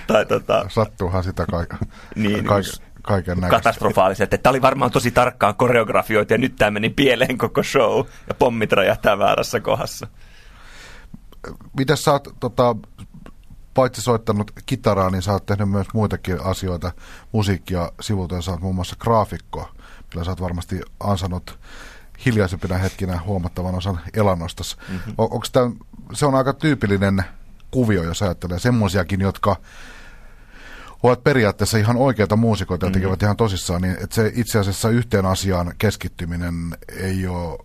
tai 0.08 0.25
tota... 0.25 0.65
Sattuuhan 0.69 1.23
sitä 1.23 1.45
kaiken. 1.45 1.77
Niin, 2.15 2.45
kaik- 2.45 2.87
kaiken 3.07 3.41
katastrofaaliset. 3.49 4.33
Että 4.33 4.43
tämä 4.43 4.51
oli 4.51 4.61
varmaan 4.61 4.91
tosi 4.91 5.11
tarkkaan 5.11 5.55
koreografioitu 5.55 6.33
ja 6.33 6.37
nyt 6.37 6.55
tämä 6.55 6.71
meni 6.71 6.89
pieleen 6.89 7.37
koko 7.37 7.63
show 7.63 8.05
ja 8.27 8.33
pommit 8.33 8.71
räjähtää 8.71 9.17
väärässä 9.17 9.59
kohdassa. 9.59 10.07
Miten 11.77 11.97
sä 11.97 12.11
oot 12.11 12.27
tota, 12.39 12.75
paitsi 13.73 14.01
soittanut 14.01 14.51
kitaraa, 14.65 15.09
niin 15.09 15.21
sä 15.21 15.31
oot 15.31 15.45
tehnyt 15.45 15.69
myös 15.69 15.87
muitakin 15.93 16.43
asioita, 16.43 16.91
musiikkia 17.31 17.91
sivulta, 18.01 18.41
sä 18.41 18.51
oot 18.51 18.61
muun 18.61 18.75
muassa 18.75 18.95
graafikko, 18.99 19.69
millä 20.09 20.23
sä 20.23 20.31
oot 20.31 20.41
varmasti 20.41 20.81
ansannut 20.99 21.59
hiljaisempina 22.25 22.77
hetkinä 22.77 23.19
huomattavan 23.25 23.75
osan 23.75 23.99
elannostas. 24.13 24.77
Mm-hmm. 24.89 25.13
Onko 25.17 25.45
tämä, 25.51 25.71
se 26.13 26.25
on 26.25 26.35
aika 26.35 26.53
tyypillinen 26.53 27.23
kuvio, 27.71 28.03
jos 28.03 28.21
ajattelee 28.21 28.59
semmoisiakin, 28.59 29.21
jotka 29.21 29.55
ovat 31.03 31.23
periaatteessa 31.23 31.77
ihan 31.77 31.97
oikeita 31.97 32.36
muusikoita 32.36 32.86
ja 32.86 32.91
tekevät 32.91 33.12
mm-hmm. 33.12 33.25
ihan 33.25 33.38
tosissaan, 33.38 33.81
niin 33.81 33.97
että 34.03 34.15
se 34.15 34.31
itse 34.36 34.60
asiassa 34.60 34.89
yhteen 34.89 35.25
asiaan 35.25 35.73
keskittyminen 35.77 36.55
ei 36.97 37.27
ole 37.27 37.60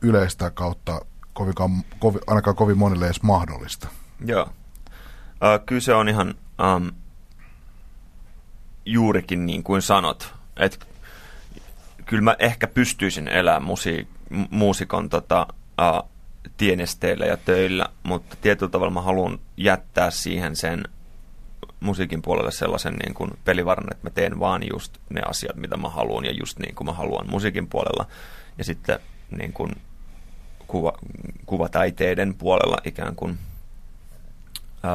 yleistä 0.00 0.50
kautta 0.50 1.00
kovinkaan, 1.32 1.70
kovi, 1.98 2.18
ainakaan 2.26 2.56
kovin 2.56 2.78
monille 2.78 3.04
edes 3.04 3.22
mahdollista. 3.22 3.88
Joo. 4.24 4.42
Uh, 4.42 5.66
kyllä 5.66 5.80
se 5.80 5.94
on 5.94 6.08
ihan 6.08 6.34
um, 6.76 6.90
juurikin 8.86 9.46
niin 9.46 9.62
kuin 9.62 9.82
sanot. 9.82 10.34
Että 10.56 10.86
kyllä 12.06 12.22
mä 12.22 12.36
ehkä 12.38 12.66
pystyisin 12.66 13.28
elämään 13.28 13.62
musi- 13.62 14.08
muusikon 14.50 15.10
tota, 15.10 15.46
uh, 15.50 16.10
tienesteillä 16.56 17.26
ja 17.26 17.36
töillä, 17.36 17.86
mutta 18.02 18.36
tietyllä 18.40 18.70
tavalla 18.70 18.94
mä 18.94 19.02
haluan 19.02 19.38
jättää 19.56 20.10
siihen 20.10 20.56
sen 20.56 20.84
musiikin 21.84 22.22
puolelle 22.22 22.52
sellaisen 22.52 22.94
niin 22.94 23.14
kuin 23.14 23.30
pelivaran, 23.44 23.92
että 23.92 24.06
mä 24.06 24.10
teen 24.10 24.40
vaan 24.40 24.62
just 24.72 24.98
ne 25.10 25.20
asiat, 25.28 25.56
mitä 25.56 25.76
mä 25.76 25.88
haluan 25.88 26.24
ja 26.24 26.32
just 26.32 26.58
niin 26.58 26.74
kuin 26.74 26.86
mä 26.86 26.92
haluan 26.92 27.30
musiikin 27.30 27.68
puolella. 27.68 28.06
Ja 28.58 28.64
sitten 28.64 28.98
niin 29.38 29.52
kuin 29.52 29.70
kuva, 30.66 30.92
kuvataiteiden 31.46 32.34
puolella 32.34 32.76
ikään 32.84 33.16
kuin 33.16 33.38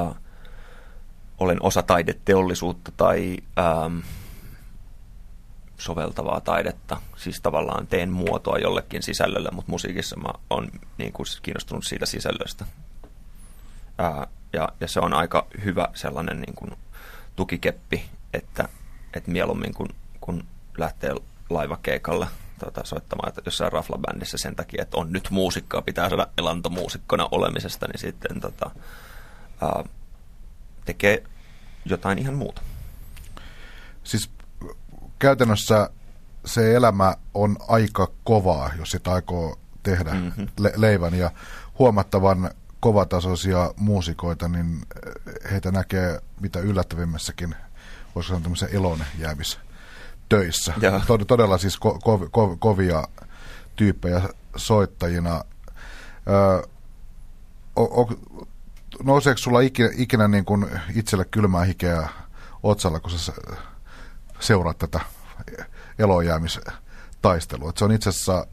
uh, 0.08 0.15
olen 1.39 1.58
osa 1.63 1.84
taideteollisuutta 1.84 2.91
tai 2.97 3.38
ähm, 3.60 3.99
soveltavaa 5.78 6.41
taidetta. 6.41 7.02
Siis 7.15 7.41
tavallaan 7.41 7.88
teen 7.88 8.10
muotoa 8.10 8.58
jollekin 8.58 9.04
sisällölle, 9.04 9.49
mutta 9.52 9.71
musiikissa 9.71 10.17
mä 10.17 10.30
oon 10.49 10.67
niin 10.97 11.13
kuin 11.13 11.25
kiinnostunut 11.41 11.86
siitä 11.86 12.06
sisällöstä. 12.06 12.65
Ää, 13.97 14.28
ja, 14.54 14.70
ja 14.80 14.88
se 14.88 15.00
on 15.00 15.14
aika 15.14 15.48
hyvä 15.64 15.88
sellainen 15.94 16.42
niin 16.42 16.56
kuin 16.56 16.72
tukikeppi, 17.36 18.06
että, 18.34 18.70
että 19.14 19.32
mieluummin 19.32 19.74
kun, 19.74 19.90
kun 20.22 20.44
lähtee 20.78 21.16
laivakeikalle 21.50 22.28
tota, 22.60 22.82
soittamaan 22.84 23.30
että 23.30 23.42
jossain 23.46 23.72
raflabändissä 23.72 24.38
sen 24.38 24.56
takia, 24.56 24.82
että 24.82 24.98
on 24.98 25.12
nyt 25.12 25.28
muusikkoa, 25.30 25.82
pitää 25.82 26.10
saada 26.10 26.28
elantomuusikkona 26.38 27.28
olemisesta, 27.32 27.88
niin 27.88 28.00
sitten 28.00 28.42
tota, 28.42 28.72
ää, 29.62 29.84
tekee 30.86 31.24
jotain 31.86 32.20
ihan 32.20 32.34
muuta. 32.34 32.62
Siis 34.04 34.30
käytännössä 35.20 35.90
se 36.46 36.76
elämä 36.76 37.16
on 37.34 37.58
aika 37.68 38.12
kovaa, 38.24 38.72
jos 38.78 38.92
sitä 38.92 39.12
aikoo 39.12 39.60
tehdä 39.84 40.14
mm-hmm. 40.14 40.48
le- 40.60 40.74
leivän 40.76 41.14
ja 41.14 41.32
huomattavan 41.80 42.52
kovatasoisia 42.80 43.74
muusikoita, 43.78 44.48
niin 44.48 44.82
heitä 45.52 45.72
näkee 45.72 46.22
mitä 46.39 46.60
yllättävimmässäkin, 46.60 47.56
voisi 48.15 48.28
sanoa 48.28 48.42
tämmöisen 48.42 48.70
elon 48.72 49.04
jäämis 49.18 49.60
töissä. 50.30 50.74
Tod- 51.00 51.26
todella 51.26 51.58
siis 51.58 51.80
ko- 51.86 51.98
ko- 51.98 52.26
ko- 52.26 52.58
kovia 52.60 53.04
tyyppejä 53.76 54.22
soittajina. 54.56 55.44
Öö, 56.28 56.68
o- 57.76 58.02
o- 58.02 58.46
nouseeko 59.04 59.38
sulla 59.38 59.62
ikinä, 59.62 59.89
ikinä 59.94 60.28
niin 60.28 60.46
kuin 60.46 60.65
itselle 60.96 61.26
kylmää 61.26 61.63
hikeä 61.63 62.10
otsalla, 62.63 63.00
kun 63.00 63.12
sä 63.12 63.34
seuraat 64.39 64.78
tätä 64.78 65.00
elojäämistaistelua? 66.00 67.72
se 67.76 67.86
on 67.86 67.92
itse 67.92 68.10
asiassa, 68.10 68.48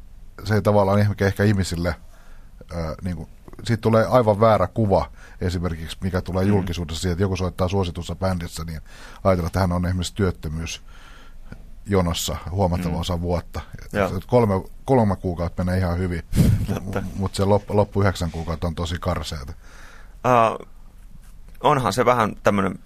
se 0.44 0.54
ei 0.54 0.62
tavallaan 0.62 0.98
ehkä, 1.00 1.44
ihmisille, 1.44 1.96
ää, 2.74 2.94
niin 3.02 3.16
kuin, 3.16 3.28
siitä 3.64 3.80
tulee 3.80 4.06
aivan 4.06 4.40
väärä 4.40 4.66
kuva 4.66 5.10
esimerkiksi, 5.40 5.96
mikä 6.00 6.20
tulee 6.20 6.44
mm. 6.44 6.50
julkisuudessa 6.50 7.00
siitä, 7.00 7.12
että 7.12 7.22
joku 7.22 7.36
soittaa 7.36 7.68
suositussa 7.68 8.16
bändissä, 8.16 8.64
niin 8.64 8.80
ajatellaan, 9.24 9.46
että 9.46 9.60
hän 9.60 9.72
on 9.72 9.86
esimerkiksi 9.86 10.14
työttömyys 10.14 10.82
jonossa 11.86 12.36
huomattava 12.50 12.94
mm. 12.94 13.00
osa 13.00 13.20
vuotta. 13.20 13.60
Kolme, 14.26 14.54
kolme 14.84 15.16
kuukautta 15.16 15.64
menee 15.64 15.78
ihan 15.78 15.98
hyvin, 15.98 16.22
mutta 17.18 17.36
se 17.36 17.44
loppu, 17.44 17.76
loppu 17.76 18.00
yhdeksän 18.00 18.30
kuukautta 18.30 18.66
on 18.66 18.74
tosi 18.74 18.96
karseata. 19.00 19.52
Uh, 20.26 20.66
onhan 21.60 21.92
se 21.92 22.04
vähän 22.04 22.36
tämmöinen 22.42 22.78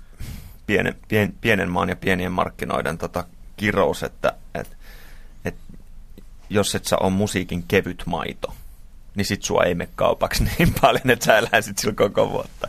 pienen, 0.67 0.95
pien, 1.09 1.35
pienen 1.41 1.71
maan 1.71 1.89
ja 1.89 1.97
pienien 1.97 2.33
markkinoiden 2.33 2.99
tota, 2.99 3.25
kirous, 3.57 4.03
että 4.03 4.33
et, 4.55 4.77
et, 5.45 5.55
jos 6.51 6.75
et 6.75 6.85
sä 6.85 6.99
ole 6.99 7.11
musiikin 7.11 7.65
kevyt 7.69 8.03
maito, 8.07 8.55
niin 9.15 9.25
sit 9.25 9.43
sua 9.43 9.65
ei 9.65 9.75
mene 9.75 9.91
kaupaksi 9.95 10.45
niin 10.59 10.75
paljon, 10.81 11.11
että 11.11 11.25
sä 11.25 11.39
eläisit 11.39 11.79
sillä 11.79 11.95
koko 11.95 12.31
vuotta. 12.31 12.69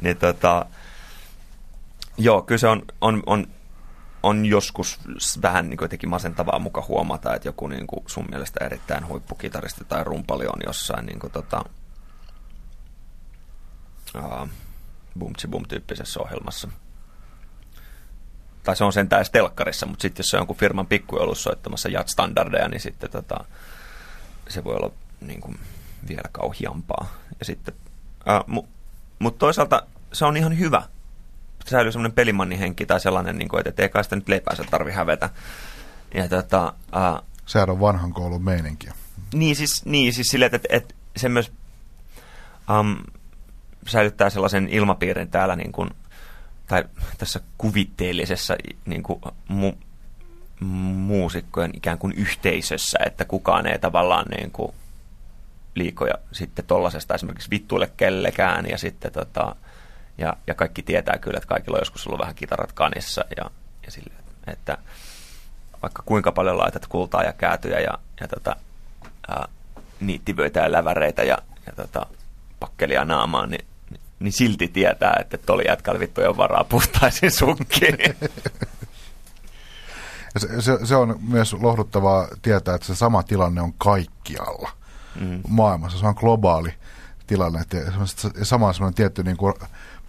Niin 0.00 0.16
tota, 0.16 0.66
joo, 2.18 2.42
kyllä 2.42 2.58
se 2.58 2.68
on, 2.68 2.82
on, 3.00 3.22
on, 3.26 3.46
on 4.22 4.46
joskus 4.46 4.98
vähän 5.42 5.70
niin 5.70 5.78
jotenkin 5.80 6.08
masentavaa 6.08 6.58
muka 6.58 6.84
huomata, 6.88 7.34
että 7.34 7.48
joku 7.48 7.66
niin 7.66 7.86
kuin 7.86 8.04
sun 8.06 8.26
mielestä 8.30 8.64
erittäin 8.64 9.08
huippukitaristi 9.08 9.84
tai 9.84 10.04
rumpali 10.04 10.46
on 10.46 10.60
jossain 10.66 11.06
niin 11.06 11.18
kuin, 11.18 11.32
tota, 11.32 11.64
uh, 14.18 14.48
bumtsi 15.18 15.48
bum 15.48 15.64
tyyppisessä 15.68 16.20
ohjelmassa. 16.20 16.68
Tai 18.62 18.76
se 18.76 18.84
on 18.84 18.92
sentään 18.92 19.18
edes 19.18 19.30
telkkarissa, 19.30 19.86
mutta 19.86 20.02
sitten 20.02 20.22
jos 20.22 20.30
se 20.30 20.36
on 20.36 20.40
jonkun 20.40 20.56
firman 20.56 20.86
pikkujoulussa 20.86 21.42
soittamassa 21.42 21.88
jat-standardeja, 21.88 22.68
niin 22.68 22.80
sitten 22.80 23.10
tota, 23.10 23.44
se 24.48 24.64
voi 24.64 24.74
olla 24.74 24.90
niin 25.20 25.40
kuin, 25.40 25.58
vielä 26.08 26.28
kauhiampaa. 26.32 27.14
Ja 27.38 27.44
sitten, 27.44 27.74
uh, 28.20 28.56
mu- 28.56 28.68
mutta 29.18 29.38
toisaalta 29.38 29.82
se 30.12 30.24
on 30.24 30.36
ihan 30.36 30.58
hyvä. 30.58 30.82
Säilyy 31.66 31.92
semmoinen 31.92 32.14
pelimannihenki 32.14 32.86
tai 32.86 33.00
sellainen, 33.00 33.38
niin 33.38 33.48
kuin, 33.48 33.68
että 33.68 33.82
ei 33.82 33.88
kai 33.88 34.04
sitä 34.04 34.16
nyt 34.16 34.28
leipäänsä 34.28 34.64
tarvi 34.70 34.92
hävetä. 34.92 35.30
Ja 36.14 36.28
tota, 36.28 36.72
uh, 36.96 37.24
Sehän 37.46 37.70
on 37.70 37.80
vanhan 37.80 38.12
koulun 38.12 38.44
meininkiä. 38.44 38.94
Niin 39.34 39.56
siis, 39.56 39.84
niin, 39.84 40.12
siis 40.12 40.28
silleen, 40.28 40.54
että, 40.54 40.68
että 40.70 40.94
se 41.16 41.28
myös... 41.28 41.52
Um, 42.80 42.96
säilyttää 43.86 44.30
sellaisen 44.30 44.68
ilmapiirin 44.68 45.30
täällä 45.30 45.56
niin 45.56 45.72
kuin, 45.72 45.90
tai 46.66 46.84
tässä 47.18 47.40
kuvitteellisessa 47.58 48.56
niin 48.86 49.02
kuin, 49.02 49.20
mu, 49.48 49.72
muusikkojen 50.94 51.70
ikään 51.74 51.98
kuin 51.98 52.12
yhteisössä, 52.12 52.98
että 53.06 53.24
kukaan 53.24 53.66
ei 53.66 53.78
tavallaan 53.78 54.26
niin 54.38 54.50
kuin, 54.50 54.74
liikoja 55.74 56.14
sitten 56.32 56.64
tollasesta 56.64 57.14
esimerkiksi 57.14 57.50
vittuille 57.50 57.92
kellekään 57.96 58.66
ja 58.68 58.78
sitten 58.78 59.12
tota, 59.12 59.56
ja, 60.18 60.36
ja 60.46 60.54
kaikki 60.54 60.82
tietää 60.82 61.18
kyllä, 61.18 61.36
että 61.36 61.48
kaikilla 61.48 61.76
on 61.76 61.80
joskus 61.80 62.06
ollut 62.06 62.20
vähän 62.20 62.34
kitarat 62.34 62.72
kanissa 62.72 63.24
ja, 63.36 63.50
ja 63.86 63.90
sille, 63.90 64.14
että 64.46 64.78
vaikka 65.82 66.02
kuinka 66.06 66.32
paljon 66.32 66.58
laitat 66.58 66.86
kultaa 66.86 67.22
ja 67.22 67.32
käätyjä 67.32 67.80
ja, 67.80 67.98
ja 68.20 68.28
tota, 68.28 68.56
ää, 69.28 69.48
niittivöitä 70.00 70.60
ja 70.60 70.72
läväreitä 70.72 71.22
ja, 71.22 71.38
ja 71.66 71.72
tota, 71.76 72.06
pakkelia 72.60 73.04
naamaan, 73.04 73.50
niin 73.50 73.64
niin 74.18 74.32
silti 74.32 74.68
tietää, 74.68 75.16
että 75.20 75.38
toli 75.38 75.64
jätkällä 75.66 76.00
vittu 76.00 76.20
on 76.20 76.36
varaa 76.36 76.64
puhtaisiin 76.64 77.32
sukkiin. 77.32 77.98
se, 80.38 80.62
se, 80.62 80.78
se 80.86 80.96
on 80.96 81.18
myös 81.28 81.52
lohduttavaa 81.52 82.28
tietää, 82.42 82.74
että 82.74 82.86
se 82.86 82.94
sama 82.94 83.22
tilanne 83.22 83.60
on 83.60 83.72
kaikkialla 83.78 84.70
mm. 85.20 85.40
maailmassa. 85.48 85.98
Se 85.98 86.06
on 86.06 86.14
globaali 86.18 86.74
tilanne. 87.26 87.60
Että 87.60 87.76
sama 88.42 88.72
semmoinen 88.72 88.94
tietty 88.94 89.22
niin 89.22 89.36
kuin 89.36 89.54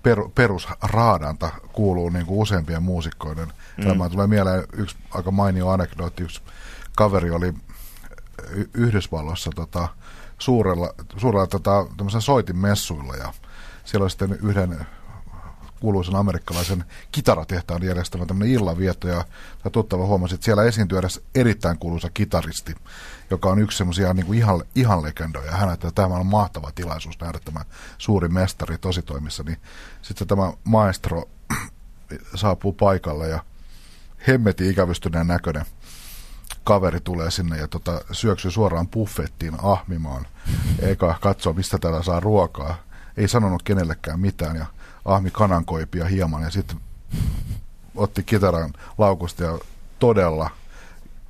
per, 0.04 0.20
perusraadanta 0.36 1.52
kuuluu 1.74 2.10
niin 2.10 2.26
kuin 2.26 2.39
useimpien 2.39 2.84
muusikkoiden 2.84 3.48
mm. 3.78 3.86
elämään. 3.86 4.12
Tulee 4.12 4.28
mieleen 4.28 4.63
yksi 4.74 4.96
aika 5.12 5.32
mainio 5.32 5.70
anekdootti. 5.70 6.24
Yksi 6.24 6.41
kaveri 6.96 7.32
oli 7.32 7.54
Yhdysvalloissa 8.74 9.52
tota, 9.56 9.88
suurella, 10.38 10.94
suurella 11.18 11.48
tota, 11.48 11.86
soitimessuilla 12.20 13.15
ja 13.15 13.34
siellä 13.86 14.04
oli 14.04 14.10
sitten 14.10 14.38
yhden 14.44 14.86
kuuluisen 15.80 16.15
amerikkalaisen 16.15 16.84
kitaratehtaan 17.12 17.84
järjestämä 17.84 18.26
tämmöinen 18.26 18.56
illanvietto 18.56 19.08
ja 19.08 19.26
tuttava 19.72 20.06
huomasi, 20.06 20.36
että 20.36 20.46
siellä 20.46 20.63
esiintyy 20.63 20.98
edes 20.98 21.22
erittäin 21.36 21.78
kuuluisa 21.78 22.10
kitaristi, 22.13 22.76
joka 23.30 23.50
on 23.50 23.60
yksi 23.60 23.78
semmoisia 23.78 24.14
niin 24.14 24.26
kuin 24.26 24.38
ihan, 24.38 24.64
ihan 24.76 25.04
legendoja. 25.04 25.52
Hän 25.52 25.74
että 25.74 25.92
tämä 25.92 26.16
on 26.16 26.26
mahtava 26.26 26.72
tilaisuus 26.76 27.20
nähdä 27.20 27.40
tämä 27.46 27.66
suuri 27.98 28.30
mestari 28.30 28.78
tositoimissa, 28.78 29.44
niin 29.44 29.58
sitten 30.02 30.28
tämä 30.28 30.54
maestro 30.64 31.24
saapuu 32.36 32.74
paikalle 32.74 33.30
ja 33.30 33.44
hemmeti 34.28 34.70
ikävystyneen 34.70 35.28
näköinen 35.28 35.66
kaveri 36.64 37.00
tulee 37.00 37.32
sinne 37.32 37.58
ja 37.58 37.68
tota, 37.68 38.02
syöksyy 38.12 38.52
suoraan 38.52 38.88
buffettiin 38.88 39.54
ahmimaan, 39.64 40.28
eikä 40.80 41.16
katsoa 41.22 41.54
mistä 41.54 41.78
täällä 41.78 42.04
saa 42.04 42.20
ruokaa. 42.20 42.76
Ei 43.18 43.28
sanonut 43.28 43.64
kenellekään 43.64 44.20
mitään 44.20 44.56
ja 44.56 44.66
ahmi 45.06 45.32
kanankoipia 45.32 46.06
hieman 46.06 46.42
ja 46.42 46.50
sitten 46.50 46.78
otti 47.96 48.24
kitaran 48.24 48.74
laukusta 48.98 49.44
ja 49.44 49.60
todella 50.00 50.50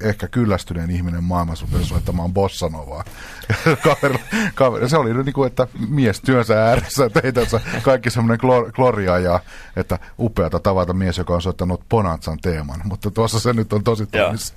ehkä 0.01 0.27
kyllästyneen 0.27 0.91
ihminen 0.91 1.23
maailmassa 1.23 1.65
rupesi 1.71 1.89
soittamaan 1.89 2.33
bossanovaa. 2.33 3.03
kaveri, 3.83 4.19
kaveri, 4.55 4.89
se 4.89 4.97
oli 4.97 5.23
niin 5.23 5.33
kuin, 5.33 5.47
että 5.47 5.67
mies 5.89 6.21
työnsä 6.21 6.65
ääressä 6.65 7.09
teitänsä 7.21 7.61
kaikki 7.81 8.09
semmoinen 8.09 8.37
glor, 8.41 8.71
gloria 8.71 9.19
ja 9.19 9.39
että 9.75 9.99
upeata 10.19 10.59
tavata 10.59 10.93
mies, 10.93 11.17
joka 11.17 11.33
on 11.33 11.41
soittanut 11.41 11.89
Bonanzan 11.89 12.39
teeman. 12.41 12.81
Mutta 12.83 13.11
tuossa 13.11 13.39
se 13.39 13.53
nyt 13.53 13.73
on 13.73 13.83
tosi 13.83 14.05
toimissa. 14.05 14.53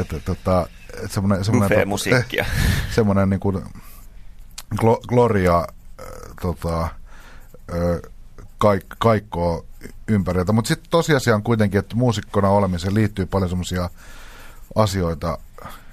Että, 0.00 0.20
tota, 0.20 0.68
että 0.94 1.08
semmoinen, 1.08 1.44
semmoinen, 1.44 1.88
musiikkia. 1.88 2.46
semmoinen 2.94 3.30
niin 3.30 3.40
kuin 3.40 3.62
glo, 4.76 5.00
gloria 5.08 5.58
äh, 5.58 5.66
tota, 6.42 6.82
äh, 6.82 6.90
kaik, 8.58 8.84
kaikkoa 8.98 9.64
ympäriltä. 10.08 10.52
Mutta 10.52 10.68
sitten 10.68 10.90
tosiasia 10.90 11.34
on 11.34 11.42
kuitenkin, 11.42 11.78
että 11.78 11.96
muusikkona 11.96 12.48
olemiseen 12.48 12.94
liittyy 12.94 13.26
paljon 13.26 13.48
semmoisia 13.48 13.90
asioita, 14.74 15.38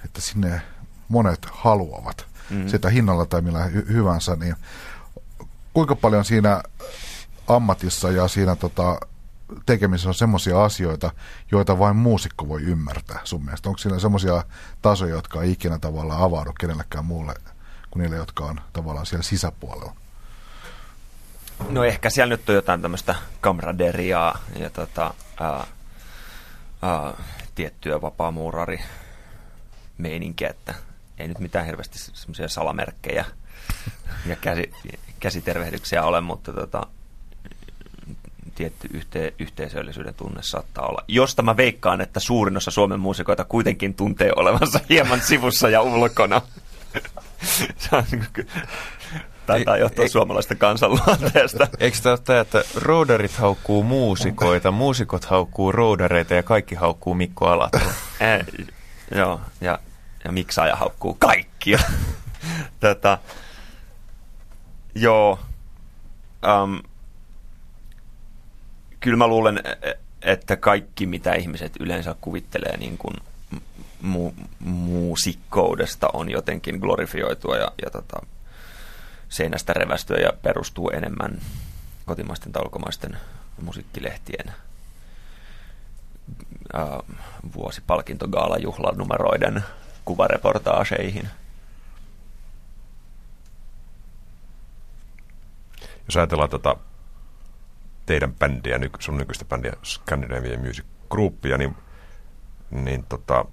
että 0.04 0.20
sinne 0.20 0.62
monet 1.08 1.46
haluavat 1.50 2.26
mm-hmm. 2.50 2.68
sitä 2.68 2.88
hinnalla 2.88 3.26
tai 3.26 3.42
millä 3.42 3.66
hy- 3.66 3.92
hyvänsä, 3.92 4.36
niin 4.36 4.56
kuinka 5.72 5.96
paljon 5.96 6.24
siinä 6.24 6.62
ammatissa 7.48 8.10
ja 8.10 8.28
siinä 8.28 8.56
tota, 8.56 9.00
tekemisessä 9.66 10.08
on 10.08 10.14
semmoisia 10.14 10.64
asioita, 10.64 11.10
joita 11.52 11.78
vain 11.78 11.96
muusikko 11.96 12.48
voi 12.48 12.62
ymmärtää 12.62 13.20
sun 13.24 13.44
mielestä? 13.44 13.68
Onko 13.68 13.78
siinä 13.78 13.98
semmoisia 13.98 14.44
tasoja, 14.82 15.14
jotka 15.14 15.42
ei 15.42 15.52
ikinä 15.52 15.78
tavallaan 15.78 16.22
avaudu 16.22 16.52
kenellekään 16.60 17.04
muulle 17.04 17.34
kuin 17.90 18.00
niille, 18.00 18.16
jotka 18.16 18.44
on 18.44 18.60
tavallaan 18.72 19.06
siellä 19.06 19.22
sisäpuolella? 19.22 19.94
No 21.68 21.84
ehkä 21.84 22.10
siellä 22.10 22.34
nyt 22.34 22.48
on 22.48 22.54
jotain 22.54 22.82
tämmöistä 22.82 23.14
kamraderiaa 23.40 24.38
ja 24.58 24.70
tota, 24.70 25.14
ää, 25.40 25.66
ää, 26.82 27.12
tiettyä 27.56 28.02
vapaamuurari 28.02 28.80
meininkiä, 29.98 30.48
että 30.48 30.74
ei 31.18 31.28
nyt 31.28 31.38
mitään 31.38 31.66
hirveästi 31.66 31.98
semmoisia 31.98 32.48
salamerkkejä 32.48 33.24
ja 34.26 34.36
käsi, 34.36 34.72
käsitervehdyksiä 35.20 36.04
ole, 36.04 36.20
mutta 36.20 36.52
tota, 36.52 36.86
tietty 38.54 38.88
yhte, 38.92 39.34
yhteisöllisyyden 39.38 40.14
tunne 40.14 40.40
saattaa 40.42 40.86
olla. 40.86 41.04
Josta 41.08 41.42
mä 41.42 41.56
veikkaan, 41.56 42.00
että 42.00 42.20
suurin 42.20 42.56
osa 42.56 42.70
Suomen 42.70 43.00
muusikoita 43.00 43.44
kuitenkin 43.44 43.94
tuntee 43.94 44.32
olevansa 44.36 44.80
hieman 44.88 45.20
sivussa 45.20 45.68
ja 45.68 45.82
ulkona. 45.82 46.42
Taitaa 49.46 49.76
johtua 49.76 50.08
suomalaista 50.08 50.54
kansanluonteesta. 50.54 51.68
Eikö 51.78 51.98
tämä 52.02 52.16
ole 52.28 52.40
että 52.40 52.64
roodarit 52.74 53.32
haukkuu 53.32 53.82
muusikoita, 53.82 54.70
muusikot 54.70 55.24
haukkuu 55.24 55.72
roodareita 55.72 56.34
ja 56.34 56.42
kaikki 56.42 56.74
haukkuu 56.74 57.14
Mikko 57.14 57.46
Alatalo? 57.46 57.84
Eh, 58.20 58.46
joo, 59.14 59.40
ja, 59.60 59.78
ja 60.24 60.32
miksaaja 60.32 60.76
haukkuu 60.76 61.14
kaikkia. 61.14 61.78
Tätä, 62.80 63.18
joo, 64.94 65.38
um, 66.62 66.82
kyllä 69.00 69.16
mä 69.16 69.26
luulen, 69.26 69.60
että 70.22 70.56
kaikki 70.56 71.06
mitä 71.06 71.34
ihmiset 71.34 71.72
yleensä 71.80 72.14
kuvittelee 72.20 72.76
niin 72.76 72.98
kuin 72.98 73.14
mu- 74.02 74.46
muusikkoudesta 74.58 76.08
on 76.12 76.30
jotenkin 76.30 76.78
glorifioitua 76.78 77.56
ja, 77.56 77.72
ja 77.84 77.90
tota, 77.90 78.26
seinästä 79.28 79.72
revästyä 79.72 80.16
ja 80.16 80.32
perustuu 80.42 80.90
enemmän 80.90 81.38
kotimaisten 82.06 82.52
tai 82.52 82.62
ulkomaisten 82.62 83.16
musiikkilehtien 83.62 84.52
äh, 86.74 86.88
vuosipalkintogaalajuhlanumeroiden 87.54 89.64
kuvareportaaseihin. 90.04 91.28
Jos 96.06 96.16
ajatellaan 96.16 96.50
tota 96.50 96.76
teidän 98.06 98.34
bändiä, 98.34 98.78
sun 98.98 99.16
nykyistä 99.16 99.44
bändiä 99.44 99.72
Scandinavian 99.84 100.60
Music 100.60 100.84
Groupia, 101.10 101.58
niin, 101.58 101.76
niin 102.70 103.04
tota, 103.08 103.44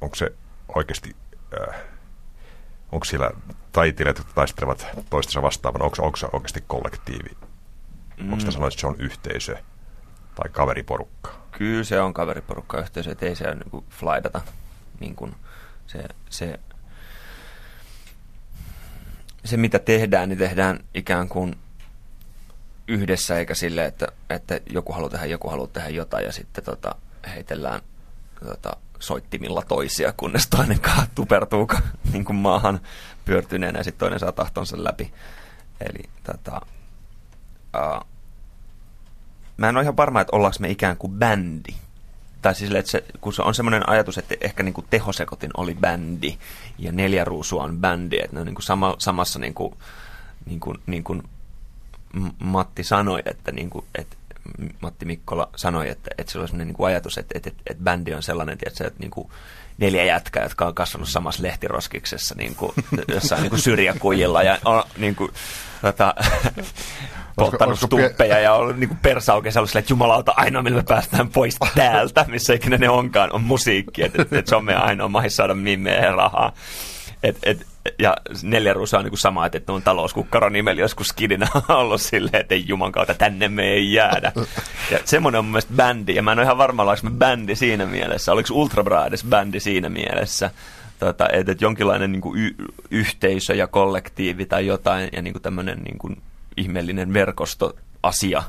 onko 0.00 0.16
se 0.16 0.32
oikeasti 0.74 1.16
äh, 1.60 1.74
onko 2.92 3.04
siellä 3.04 3.30
taiteilijat, 3.72 4.18
jotka 4.18 4.32
taistelevat 4.34 4.86
toistensa 5.10 5.42
vastaavan, 5.42 5.82
onko, 5.82 5.96
onko 6.00 6.16
se 6.16 6.26
oikeasti 6.32 6.64
kollektiivi? 6.66 7.36
Mm. 8.16 8.32
Onko 8.32 8.50
sanoa, 8.50 8.68
että 8.68 8.80
se 8.80 8.86
on 8.86 8.96
yhteisö 8.98 9.56
tai 10.34 10.50
kaveriporukka? 10.50 11.30
Kyllä 11.58 11.84
se 11.84 12.00
on 12.00 12.14
kaveriporukka 12.14 12.80
yhteisö, 12.80 13.10
että 13.12 13.26
ei 13.26 13.36
se 13.36 13.54
niin 13.54 13.84
flydata. 13.90 14.40
Niin 15.00 15.14
kuin 15.14 15.34
se, 15.86 16.04
se, 16.30 16.60
se, 19.44 19.56
mitä 19.56 19.78
tehdään, 19.78 20.28
niin 20.28 20.38
tehdään 20.38 20.80
ikään 20.94 21.28
kuin 21.28 21.56
yhdessä, 22.88 23.38
eikä 23.38 23.54
sille, 23.54 23.84
että, 23.84 24.06
että 24.30 24.60
joku 24.70 24.92
haluaa 24.92 25.10
tehdä, 25.10 25.26
joku 25.26 25.48
haluaa 25.50 25.68
tehdä 25.72 25.88
jotain 25.88 26.24
ja 26.24 26.32
sitten 26.32 26.64
tota, 26.64 26.94
heitellään 27.34 27.80
tota, 28.44 28.76
soittimilla 29.02 29.62
toisia, 29.68 30.12
kunnes 30.16 30.48
toinen 30.48 30.80
tupertuu 31.14 31.68
niin 32.12 32.24
kuin 32.24 32.36
maahan 32.36 32.80
pyörtyneenä 33.24 33.78
ja 33.78 33.84
sitten 33.84 33.98
toinen 33.98 34.20
saa 34.20 34.32
tahtonsa 34.32 34.84
läpi. 34.84 35.12
Eli 35.80 36.10
tota, 36.22 36.60
uh, 37.76 38.06
mä 39.56 39.68
en 39.68 39.76
ole 39.76 39.82
ihan 39.82 39.96
varma, 39.96 40.20
että 40.20 40.36
ollaanko 40.36 40.56
me 40.60 40.70
ikään 40.70 40.96
kuin 40.96 41.12
bändi. 41.12 41.74
Tai 42.42 42.54
siis, 42.54 42.70
että 42.74 42.90
se, 42.90 43.04
kun 43.20 43.32
se 43.32 43.42
on 43.42 43.54
semmoinen 43.54 43.88
ajatus, 43.88 44.18
että 44.18 44.34
ehkä 44.40 44.62
niin 44.62 44.74
kuin 44.74 44.86
tehosekotin 44.90 45.50
oli 45.56 45.74
bändi 45.74 46.38
ja 46.78 46.92
neljä 46.92 47.24
ruusua 47.24 47.64
on 47.64 47.78
bändi, 47.78 48.18
että 48.18 48.36
ne 48.36 48.40
on 48.40 48.46
niin 48.46 48.54
kuin 48.54 48.64
sama, 48.64 48.94
samassa 48.98 49.38
niin 49.38 49.54
kuin, 49.54 49.74
niin 50.46 50.60
kuin, 50.60 50.78
niin 50.86 51.04
kuin 51.04 51.22
Matti 52.38 52.84
sanoi, 52.84 53.22
että, 53.24 53.52
niin 53.52 53.70
kuin, 53.70 53.84
että 53.94 54.16
Matti 54.80 55.04
Mikkola 55.04 55.48
sanoi, 55.56 55.88
että, 55.88 56.10
että 56.18 56.32
sillä 56.32 56.42
on 56.42 56.48
sellainen 56.48 56.66
niin 56.66 56.76
kuin 56.76 56.86
ajatus, 56.86 57.18
että, 57.18 57.32
että, 57.36 57.50
että, 57.50 57.62
että 57.70 57.84
bändi 57.84 58.14
on 58.14 58.22
sellainen, 58.22 58.58
että, 58.66 58.84
että 58.86 58.98
niin 58.98 59.10
kuin 59.10 59.28
neljä 59.78 60.04
jätkää, 60.04 60.42
jotka 60.42 60.66
on 60.66 60.74
kasvanut 60.74 61.08
samassa 61.08 61.42
lehtiroskiksessa 61.42 62.34
niin 62.38 62.54
kuin, 62.54 62.72
jossain 63.14 63.42
niin 63.42 63.50
kuin 63.50 63.62
syrjäkujilla 63.62 64.42
ja 64.42 64.58
on 64.64 64.82
niin 64.96 65.14
kuin, 65.14 65.30
tota, 65.82 66.14
polttanut 67.36 67.78
stuppeja 67.78 68.38
ja 68.38 68.52
ollut 68.54 68.76
niin 68.76 68.98
persaukeessa 69.02 69.60
ollut 69.60 69.76
että 69.76 69.92
jumalauta, 69.92 70.34
ainoa 70.36 70.62
millä 70.62 70.82
päästään 70.88 71.28
pois 71.28 71.56
täältä, 71.74 72.24
missä 72.28 72.54
ikinä 72.54 72.78
ne 72.78 72.88
onkaan, 72.88 73.32
on 73.32 73.42
musiikki, 73.42 74.02
että, 74.02 74.22
että, 74.22 74.38
että 74.38 74.48
se 74.48 74.56
on 74.56 74.64
meidän 74.64 74.82
ainoa 74.82 75.08
mahis 75.08 75.36
saada 75.36 75.54
mimmeä 75.54 76.12
rahaa. 76.12 76.52
Et, 77.22 77.36
et, 77.42 77.66
ja 77.98 78.16
neljä 78.42 78.72
ruusa 78.72 78.98
on 78.98 79.04
niin 79.04 79.18
sama, 79.18 79.46
että 79.46 79.72
on 79.72 79.82
talouskukkaro 79.82 80.48
nimellä 80.48 80.80
joskus 80.80 81.08
skidinä 81.08 81.48
ollut 81.68 82.00
silleen, 82.00 82.40
että 82.40 82.54
ei 82.54 82.64
juman 82.68 82.92
kautta 82.92 83.14
tänne 83.14 83.48
me 83.48 83.62
ei 83.62 83.92
jäädä. 83.92 84.32
Ja 84.90 84.98
semmoinen 85.04 85.38
on 85.38 85.44
mun 85.44 85.52
mielestä 85.52 85.74
bändi, 85.76 86.14
ja 86.14 86.22
mä 86.22 86.32
en 86.32 86.38
ole 86.38 86.44
ihan 86.44 86.58
varma, 86.58 86.82
oliko 86.82 87.02
me 87.02 87.10
bändi 87.10 87.56
siinä 87.56 87.86
mielessä, 87.86 88.32
oliko 88.32 88.48
Ultra 88.52 88.84
Brades 88.84 89.24
bändi 89.24 89.60
siinä 89.60 89.88
mielessä, 89.88 90.50
tota, 90.98 91.28
että, 91.32 91.52
että 91.52 91.64
jonkinlainen 91.64 92.12
niin 92.12 92.22
kuin 92.22 92.40
y- 92.40 92.54
yhteisö 92.90 93.54
ja 93.54 93.66
kollektiivi 93.66 94.46
tai 94.46 94.66
jotain, 94.66 95.08
ja 95.12 95.22
niin 95.22 95.32
kuin 95.32 95.42
tämmöinen 95.42 95.78
niin 95.78 95.98
kuin 95.98 96.22
ihmeellinen 96.56 97.12
verkostoasia. 97.12 98.42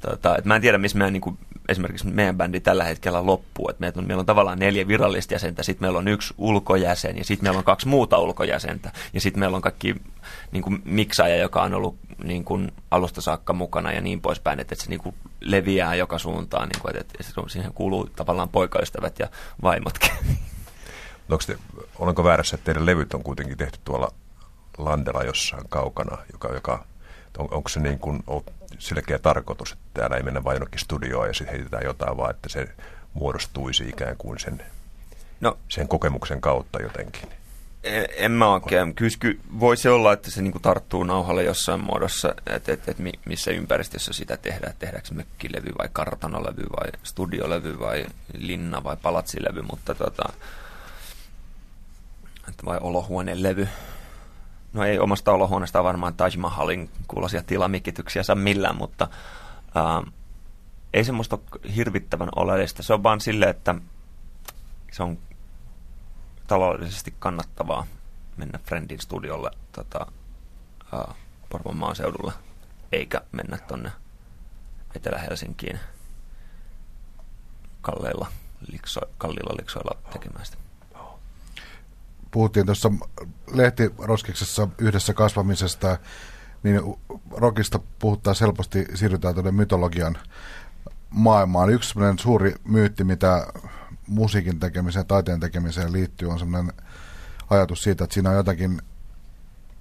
Tota, 0.00 0.36
että 0.36 0.48
mä 0.48 0.56
en 0.56 0.62
tiedä, 0.62 0.78
missä 0.78 0.98
meidän 0.98 1.12
niin 1.12 1.20
kuin 1.20 1.38
esimerkiksi 1.68 2.06
meidän 2.06 2.36
bändi 2.36 2.60
tällä 2.60 2.84
hetkellä 2.84 3.26
loppuu. 3.26 3.68
Et 3.70 3.80
meillä, 3.80 3.98
on, 3.98 4.06
meillä 4.06 4.20
on 4.20 4.26
tavallaan 4.26 4.58
neljä 4.58 4.88
virallista 4.88 5.34
jäsentä, 5.34 5.62
sitten 5.62 5.84
meillä 5.84 5.98
on 5.98 6.08
yksi 6.08 6.34
ulkojäsen 6.38 7.18
ja 7.18 7.24
sitten 7.24 7.44
meillä 7.44 7.58
on 7.58 7.64
kaksi 7.64 7.88
muuta 7.88 8.18
ulkojäsentä. 8.18 8.92
Ja 9.12 9.20
sitten 9.20 9.40
meillä 9.40 9.56
on 9.56 9.62
kaikki 9.62 9.94
niin 10.52 10.62
kuin 10.62 10.82
miksaaja, 10.84 11.36
joka 11.36 11.62
on 11.62 11.74
ollut 11.74 11.96
niin 12.24 12.44
kuin 12.44 12.72
alusta 12.90 13.20
saakka 13.20 13.52
mukana 13.52 13.92
ja 13.92 14.00
niin 14.00 14.20
poispäin, 14.20 14.60
että, 14.60 14.74
että 14.74 14.84
se 14.84 14.90
niin 14.90 15.00
kuin 15.00 15.14
leviää 15.40 15.94
joka 15.94 16.18
suuntaan, 16.18 16.68
niin 16.68 16.82
kuin, 16.82 16.96
että, 16.96 17.14
että 17.20 17.42
siihen 17.48 17.72
kuuluu 17.72 18.08
tavallaan 18.16 18.48
poikaystävät 18.48 19.18
ja 19.18 19.28
vaimotkin. 19.62 20.10
Onko 21.30 21.44
te, 21.46 21.58
olenko 21.98 22.24
väärässä, 22.24 22.54
että 22.54 22.64
teidän 22.64 22.86
levyt 22.86 23.14
on 23.14 23.22
kuitenkin 23.22 23.58
tehty 23.58 23.78
tuolla 23.84 24.12
Landella 24.78 25.22
jossain 25.22 25.68
kaukana, 25.68 26.18
joka, 26.32 26.54
joka 26.54 26.84
on, 27.38 27.48
onko 27.50 27.68
se 27.68 27.80
niin 27.80 27.98
kuin 27.98 28.24
selkeä 28.84 29.18
tarkoitus, 29.18 29.72
että 29.72 29.84
täällä 29.94 30.16
ei 30.16 30.22
mennä 30.22 30.44
vain 30.44 30.54
jonnekin 30.54 30.80
studioon 30.80 31.26
ja 31.26 31.34
sitten 31.34 31.56
heitetään 31.56 31.84
jotain, 31.84 32.16
vaan 32.16 32.30
että 32.30 32.48
se 32.48 32.68
muodostuisi 33.14 33.88
ikään 33.88 34.16
kuin 34.16 34.38
sen, 34.38 34.62
no, 35.40 35.58
sen 35.68 35.88
kokemuksen 35.88 36.40
kautta 36.40 36.82
jotenkin? 36.82 37.28
En, 37.84 38.06
en 38.16 38.32
mä 38.32 38.52
oikein. 38.52 38.94
Kyllä 38.94 39.36
voisi 39.60 39.88
olla, 39.88 40.12
että 40.12 40.30
se 40.30 40.42
niinku 40.42 40.58
tarttuu 40.58 41.04
nauhalle 41.04 41.42
jossain 41.42 41.80
muodossa, 41.80 42.34
että 42.46 42.72
et, 42.72 42.88
et 42.88 42.96
missä 43.26 43.50
ympäristössä 43.50 44.12
sitä 44.12 44.36
tehdään. 44.36 44.70
Että 44.70 44.86
tehdäänkö 44.86 45.14
mökkilevy 45.14 45.70
vai 45.78 45.88
kartanolevy 45.92 46.62
vai 46.62 46.92
studiolevy 47.02 47.78
vai 47.78 48.06
linna 48.38 48.84
vai 48.84 48.96
palatsilevy, 49.02 49.62
mutta 49.62 49.94
tota, 49.94 50.32
vai 52.64 52.78
olohuonelevy. 52.80 53.68
No 54.74 54.84
ei 54.84 54.98
omasta 54.98 55.32
olohuoneesta 55.32 55.84
varmaan 55.84 56.14
Taj 56.14 56.36
Mahalin 56.36 56.90
kuulosia 57.08 57.42
tilamikityksiä 57.42 58.22
saa 58.22 58.36
millään, 58.36 58.76
mutta 58.76 59.08
ää, 59.74 60.02
ei 60.94 61.04
semmoista 61.04 61.38
hirvittävän 61.76 62.28
oleellista. 62.36 62.82
Se 62.82 62.94
on 62.94 63.02
vaan 63.02 63.20
silleen, 63.20 63.50
että 63.50 63.74
se 64.92 65.02
on 65.02 65.18
taloudellisesti 66.46 67.14
kannattavaa 67.18 67.86
mennä 68.36 68.58
Friendin 68.58 69.00
studiolle 69.00 69.50
tota, 69.72 70.06
ää, 70.92 71.14
Porvon 71.48 71.76
maaseudulla, 71.76 72.32
eikä 72.92 73.20
mennä 73.32 73.58
tonne 73.58 73.92
Etelä-Helsinkiin 74.96 75.80
kalleilla, 77.80 78.26
likso, 78.72 79.00
kalliilla 79.18 79.56
liksoilla 79.58 79.98
tekemään 80.12 80.46
sitä 80.46 80.63
puhuttiin 82.34 82.66
tuossa 82.66 82.92
lehtiroskiksessa 83.52 84.68
yhdessä 84.78 85.14
kasvamisesta, 85.14 85.98
niin 86.62 86.80
rokista 87.30 87.80
puhuttaa 87.98 88.34
helposti, 88.40 88.86
siirrytään 88.94 89.34
tuonne 89.34 89.52
mytologian 89.52 90.18
maailmaan. 91.10 91.70
Yksi 91.70 91.90
sellainen 91.90 92.18
suuri 92.18 92.54
myytti, 92.64 93.04
mitä 93.04 93.46
musiikin 94.06 94.60
tekemiseen, 94.60 95.06
taiteen 95.06 95.40
tekemiseen 95.40 95.92
liittyy, 95.92 96.28
on 96.28 96.38
sellainen 96.38 96.72
ajatus 97.50 97.82
siitä, 97.82 98.04
että 98.04 98.14
siinä 98.14 98.30
on 98.30 98.36
jotakin, 98.36 98.82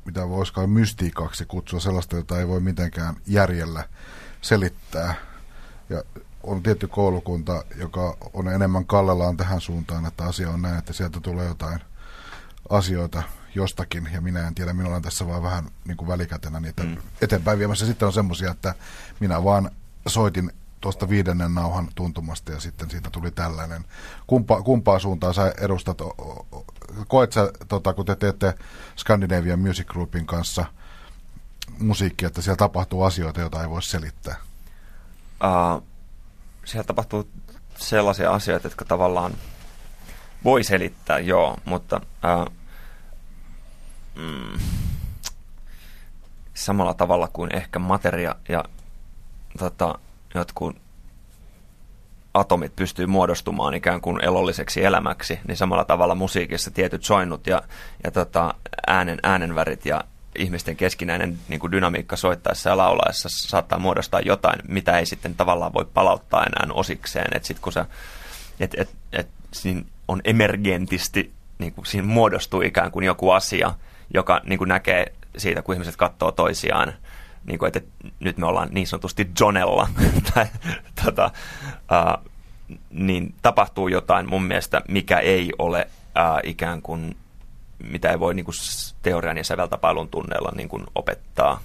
mitä 0.05 0.29
voisikaan 0.29 0.69
mystiikaksi 0.69 1.45
kutsua, 1.45 1.79
sellaista, 1.79 2.15
jota 2.15 2.39
ei 2.39 2.47
voi 2.47 2.59
mitenkään 2.59 3.15
järjellä 3.27 3.89
selittää. 4.41 5.15
Ja 5.89 6.03
on 6.43 6.63
tietty 6.63 6.87
koulukunta, 6.87 7.63
joka 7.75 8.17
on 8.33 8.47
enemmän 8.47 8.85
kallellaan 8.85 9.37
tähän 9.37 9.61
suuntaan, 9.61 10.05
että 10.05 10.23
asia 10.23 10.49
on 10.49 10.61
näin, 10.61 10.77
että 10.77 10.93
sieltä 10.93 11.19
tulee 11.19 11.47
jotain– 11.47 11.79
asioita 12.69 13.23
jostakin, 13.55 14.09
ja 14.13 14.21
minä 14.21 14.47
en 14.47 14.55
tiedä, 14.55 14.73
minulla 14.73 14.95
on 14.95 15.01
tässä 15.01 15.27
vaan 15.27 15.43
vähän 15.43 15.69
niin 15.87 15.97
kuin 15.97 16.07
välikätenä 16.07 16.59
niitä 16.59 16.83
mm. 16.83 16.97
eteenpäin 17.21 17.59
viemässä. 17.59 17.85
Sitten 17.85 18.05
on 18.05 18.13
semmoisia, 18.13 18.51
että 18.51 18.75
minä 19.19 19.43
vaan 19.43 19.71
soitin 20.07 20.51
tuosta 20.81 21.09
viidennen 21.09 21.55
nauhan 21.55 21.87
tuntumasta 21.95 22.51
ja 22.51 22.59
sitten 22.59 22.89
siitä 22.89 23.09
tuli 23.09 23.31
tällainen. 23.31 23.85
Kumpa, 24.27 24.61
kumpaa 24.61 24.99
suuntaa 24.99 25.33
sä 25.33 25.53
edustat? 25.61 25.97
Koet 27.07 27.33
sä, 27.33 27.51
tota, 27.67 27.93
kun 27.93 28.05
te 28.05 28.15
teette 28.15 28.53
Scandinavian 28.97 29.59
Music 29.59 29.87
Groupin 29.87 30.25
kanssa 30.25 30.65
musiikkia, 31.79 32.27
että 32.27 32.41
siellä 32.41 32.57
tapahtuu 32.57 33.03
asioita, 33.03 33.39
joita 33.39 33.61
ei 33.61 33.69
voi 33.69 33.83
selittää? 33.83 34.35
Uh, 35.43 35.83
siellä 36.65 36.83
tapahtuu 36.83 37.29
sellaisia 37.75 38.31
asioita, 38.31 38.67
jotka 38.67 38.85
tavallaan 38.85 39.33
voi 40.45 40.63
selittää, 40.63 41.19
joo, 41.19 41.57
mutta 41.65 42.01
uh, 42.23 42.53
mm, 44.15 44.59
samalla 46.53 46.93
tavalla 46.93 47.27
kuin 47.33 47.55
ehkä 47.55 47.79
materia 47.79 48.35
ja 48.49 48.63
tota, 49.59 49.99
jotkut 50.35 50.75
atomit 52.33 52.75
pystyy 52.75 53.05
muodostumaan 53.05 53.73
ikään 53.73 54.01
kuin 54.01 54.23
elolliseksi 54.23 54.85
elämäksi, 54.85 55.39
niin 55.47 55.57
samalla 55.57 55.85
tavalla 55.85 56.15
musiikissa 56.15 56.71
tietyt 56.71 57.03
soinnut 57.03 57.47
ja, 57.47 57.61
ja 58.03 58.11
tota, 58.11 58.53
äänen, 58.87 59.19
äänenvärit 59.23 59.85
ja 59.85 60.03
ihmisten 60.35 60.75
keskinäinen 60.75 61.39
niin 61.47 61.59
kuin 61.59 61.71
dynamiikka 61.71 62.15
soittaessa 62.15 62.69
ja 62.69 62.77
laulaessa 62.77 63.29
saattaa 63.31 63.79
muodostaa 63.79 64.19
jotain, 64.19 64.59
mitä 64.67 64.99
ei 64.99 65.05
sitten 65.05 65.35
tavallaan 65.35 65.73
voi 65.73 65.85
palauttaa 65.85 66.43
enää 66.43 66.75
osikseen. 66.75 67.27
Että 67.35 67.47
sitten 67.47 67.63
kun 67.63 67.73
sä, 67.73 67.85
et, 68.59 68.75
et, 68.77 68.89
et, 69.13 69.27
siinä 69.51 69.81
on 70.07 70.21
emergentisti, 70.23 71.33
niin 71.59 71.73
kuin 71.73 71.85
siinä 71.85 72.07
muodostuu 72.07 72.61
ikään 72.61 72.91
kuin 72.91 73.05
joku 73.05 73.29
asia, 73.29 73.73
joka 74.13 74.41
niin 74.43 74.57
kuin 74.57 74.67
näkee 74.67 75.13
siitä, 75.37 75.61
kun 75.61 75.75
ihmiset 75.75 75.95
katsoo 75.95 76.31
toisiaan, 76.31 76.93
niin 77.45 77.59
kuin, 77.59 77.67
että 77.67 77.81
nyt 78.19 78.37
me 78.37 78.45
ollaan 78.45 78.69
niin 78.71 78.87
sanotusti 78.87 79.29
Johnella, 79.39 79.89
tai, 80.33 80.45
tota, 81.05 81.31
uh, 81.73 82.31
niin 82.89 83.35
tapahtuu 83.41 83.87
jotain 83.87 84.29
mun 84.29 84.43
mielestä, 84.43 84.81
mikä 84.87 85.19
ei 85.19 85.51
ole 85.59 85.87
uh, 85.89 86.39
ikään 86.43 86.81
kuin, 86.81 87.17
mitä 87.83 88.09
ei 88.09 88.19
voi 88.19 88.33
niin 88.33 88.45
kuin 88.45 88.55
teorian 89.01 89.37
ja 89.37 89.43
säveltapailun 89.43 90.09
tunneilla 90.09 90.51
niin 90.55 90.69
kuin 90.69 90.83
opettaa. 90.95 91.61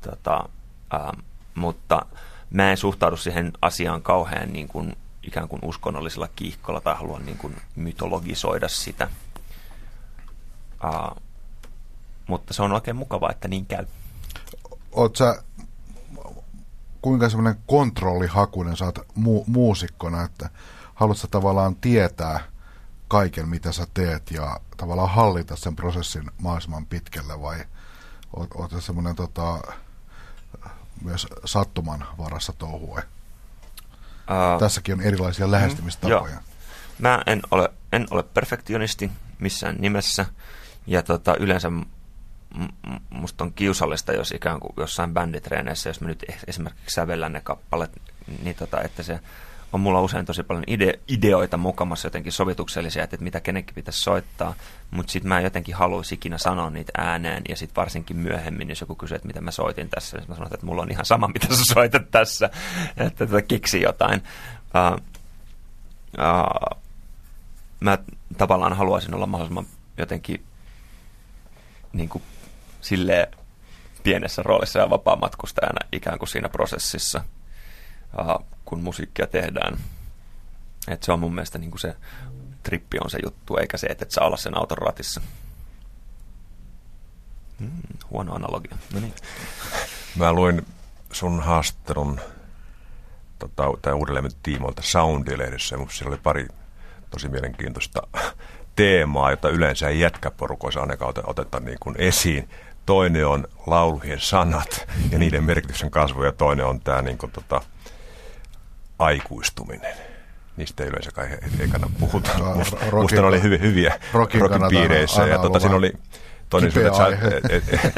Tota, 0.00 0.48
uh, 0.94 1.22
mutta 1.54 2.06
mä 2.50 2.70
en 2.70 2.76
suhtaudu 2.76 3.16
siihen 3.16 3.52
asiaan 3.62 4.02
kauhean 4.02 4.52
niin 4.52 4.68
kuin 4.68 4.96
ikään 5.22 5.48
kuin 5.48 5.60
uskonnollisella 5.64 6.28
kiihkolla 6.36 6.80
tai 6.80 6.96
haluan 6.96 7.26
niin 7.26 7.38
kuin 7.38 7.56
mytologisoida 7.76 8.68
sitä. 8.68 9.08
Uh, 10.84 11.22
mutta 12.26 12.54
se 12.54 12.62
on 12.62 12.72
oikein 12.72 12.96
mukavaa, 12.96 13.30
että 13.30 13.48
niin 13.48 13.66
käy. 13.66 13.86
Oot 14.92 15.16
sä, 15.16 15.42
kuinka 17.02 17.28
semmoinen 17.28 17.62
kontrollihakuinen 17.66 18.76
oot 18.84 18.98
mu- 18.98 19.44
muusikkona, 19.46 20.24
että 20.24 20.50
haluatko 20.94 21.26
tavallaan 21.30 21.76
tietää 21.76 22.40
kaiken, 23.08 23.48
mitä 23.48 23.72
sä 23.72 23.86
teet 23.94 24.30
ja 24.30 24.60
tavallaan 24.76 25.10
hallita 25.10 25.56
sen 25.56 25.76
prosessin 25.76 26.30
mahdollisimman 26.38 26.86
pitkälle 26.86 27.42
vai 27.42 27.64
oot 28.36 28.72
semmoinen 28.78 29.16
tota, 29.16 29.60
myös 31.02 31.26
sattuman 31.44 32.06
varassa 32.18 32.52
touhue? 32.52 33.02
Uh, 34.32 34.58
Tässäkin 34.60 34.94
on 34.94 35.00
erilaisia 35.00 35.46
mm, 35.46 35.52
lähestymistapoja. 35.52 36.36
Mm, 36.36 36.42
Mä 36.98 37.22
en 37.26 37.42
ole, 37.50 37.70
en 37.92 38.06
ole 38.10 38.22
perfektionisti 38.22 39.10
missään 39.38 39.76
nimessä. 39.78 40.26
Ja 40.86 41.02
tota, 41.02 41.36
yleensä 41.36 41.68
musta 43.10 43.44
on 43.44 43.52
kiusallista, 43.52 44.12
jos 44.12 44.32
ikään 44.32 44.60
kuin 44.60 44.72
jossain 44.76 45.14
bänditreeneissä, 45.14 45.90
jos 45.90 46.00
mä 46.00 46.08
nyt 46.08 46.24
esimerkiksi 46.46 46.94
sävellän 46.94 47.32
ne 47.32 47.40
kappaleet, 47.40 48.02
niin 48.42 48.56
tota, 48.56 48.82
että 48.82 49.02
se 49.02 49.20
on 49.72 49.80
mulla 49.80 50.00
usein 50.00 50.26
tosi 50.26 50.42
paljon 50.42 50.64
ide- 50.64 50.98
ideoita 51.08 51.56
mukamassa 51.56 52.06
jotenkin 52.06 52.32
sovituksellisia, 52.32 53.04
että, 53.04 53.16
että 53.16 53.24
mitä 53.24 53.40
kenenkin 53.40 53.74
pitäisi 53.74 54.00
soittaa, 54.00 54.54
mutta 54.90 55.12
sitten 55.12 55.28
mä 55.28 55.40
jotenkin 55.40 55.74
haluaisin 55.74 56.16
ikinä 56.16 56.38
sanoa 56.38 56.70
niitä 56.70 56.92
ääneen, 56.98 57.42
ja 57.48 57.56
sitten 57.56 57.76
varsinkin 57.76 58.16
myöhemmin, 58.16 58.68
jos 58.68 58.80
joku 58.80 58.94
kysyy, 58.94 59.14
että 59.14 59.26
mitä 59.26 59.40
mä 59.40 59.50
soitin 59.50 59.88
tässä, 59.88 60.16
niin 60.16 60.28
mä 60.28 60.34
sanon, 60.34 60.54
että 60.54 60.66
mulla 60.66 60.82
on 60.82 60.90
ihan 60.90 61.04
sama, 61.04 61.28
mitä 61.34 61.46
sä 61.56 61.64
soitat 61.64 62.10
tässä, 62.10 62.50
että 62.96 63.26
tota, 63.26 63.42
kiksi 63.42 63.82
jotain. 63.82 64.22
Uh, 64.74 65.00
uh, 66.18 66.78
mä 67.80 67.98
tavallaan 68.38 68.72
haluaisin 68.72 69.14
olla 69.14 69.26
mahdollisimman 69.26 69.66
jotenkin 69.98 70.44
niin 71.92 72.08
kuin 72.08 72.22
silleen 72.80 73.26
pienessä 74.02 74.42
roolissa 74.42 74.78
ja 74.78 74.90
vapaamatkustajana 74.90 75.88
ikään 75.92 76.18
kuin 76.18 76.28
siinä 76.28 76.48
prosessissa, 76.48 77.24
kun 78.64 78.80
musiikkia 78.80 79.26
tehdään. 79.26 79.78
Et 80.88 81.02
se 81.02 81.12
on 81.12 81.20
mun 81.20 81.34
mielestä 81.34 81.58
niin 81.58 81.70
kuin 81.70 81.80
se 81.80 81.96
trippi 82.62 82.98
on 83.04 83.10
se 83.10 83.18
juttu, 83.24 83.56
eikä 83.56 83.76
se, 83.76 83.86
että 83.86 84.04
et 84.04 84.10
saa 84.10 84.26
olla 84.26 84.36
sen 84.36 84.58
auton 84.58 84.78
ratissa. 84.78 85.20
Mm, 87.58 87.70
huono 88.10 88.34
analogia. 88.34 88.76
No 88.94 89.00
niin. 89.00 89.14
Mä 90.16 90.32
luin 90.32 90.66
sun 91.12 91.42
haastattelun 91.42 92.20
tota, 93.38 93.64
tai 93.82 93.92
uudelleen 93.92 94.30
tiimoilta 94.42 94.82
Soundi-lehdessä, 94.82 95.76
mutta 95.76 95.94
siellä 95.94 96.12
oli 96.12 96.20
pari 96.22 96.48
tosi 97.10 97.28
mielenkiintoista 97.28 98.02
teemaa, 98.76 99.30
jota 99.30 99.48
yleensä 99.48 99.88
ei 99.88 100.00
jätkäporukoissa 100.00 100.80
ainakaan 100.80 101.14
oteta 101.26 101.60
niin 101.60 101.78
kuin 101.80 101.94
esiin. 101.98 102.48
Toinen 102.86 103.26
on 103.26 103.48
laulujen 103.66 104.20
sanat 104.20 104.88
ja 105.10 105.18
niiden 105.18 105.44
merkityksen 105.44 105.90
kasvu, 105.90 106.22
ja 106.22 106.32
toinen 106.32 106.66
on 106.66 106.80
tämä 106.80 107.02
niin 107.02 107.18
kuin, 107.18 107.32
tota, 107.32 107.60
aikuistuminen. 109.04 109.94
Niistä 110.56 110.84
ei 110.84 110.88
yleensä 110.88 111.10
kai 111.10 111.26
ei, 111.26 111.38
ei 111.60 111.68
kannata 111.68 111.92
puhuta. 112.00 112.30
Musta, 112.54 112.76
musta 112.92 113.20
ne 113.20 113.26
oli 113.26 113.42
hyviä, 113.42 113.58
hyviä 113.58 113.98
piireissä. 114.68 115.26
Ja 115.26 115.38
tota, 115.38 115.60
siinä 115.60 115.76
oli 115.76 115.92
toinen 116.50 116.72
syy, 116.72 116.86
että, 116.86 117.06
et, 117.06 117.44
et, 117.44 117.74
et, 117.74 117.96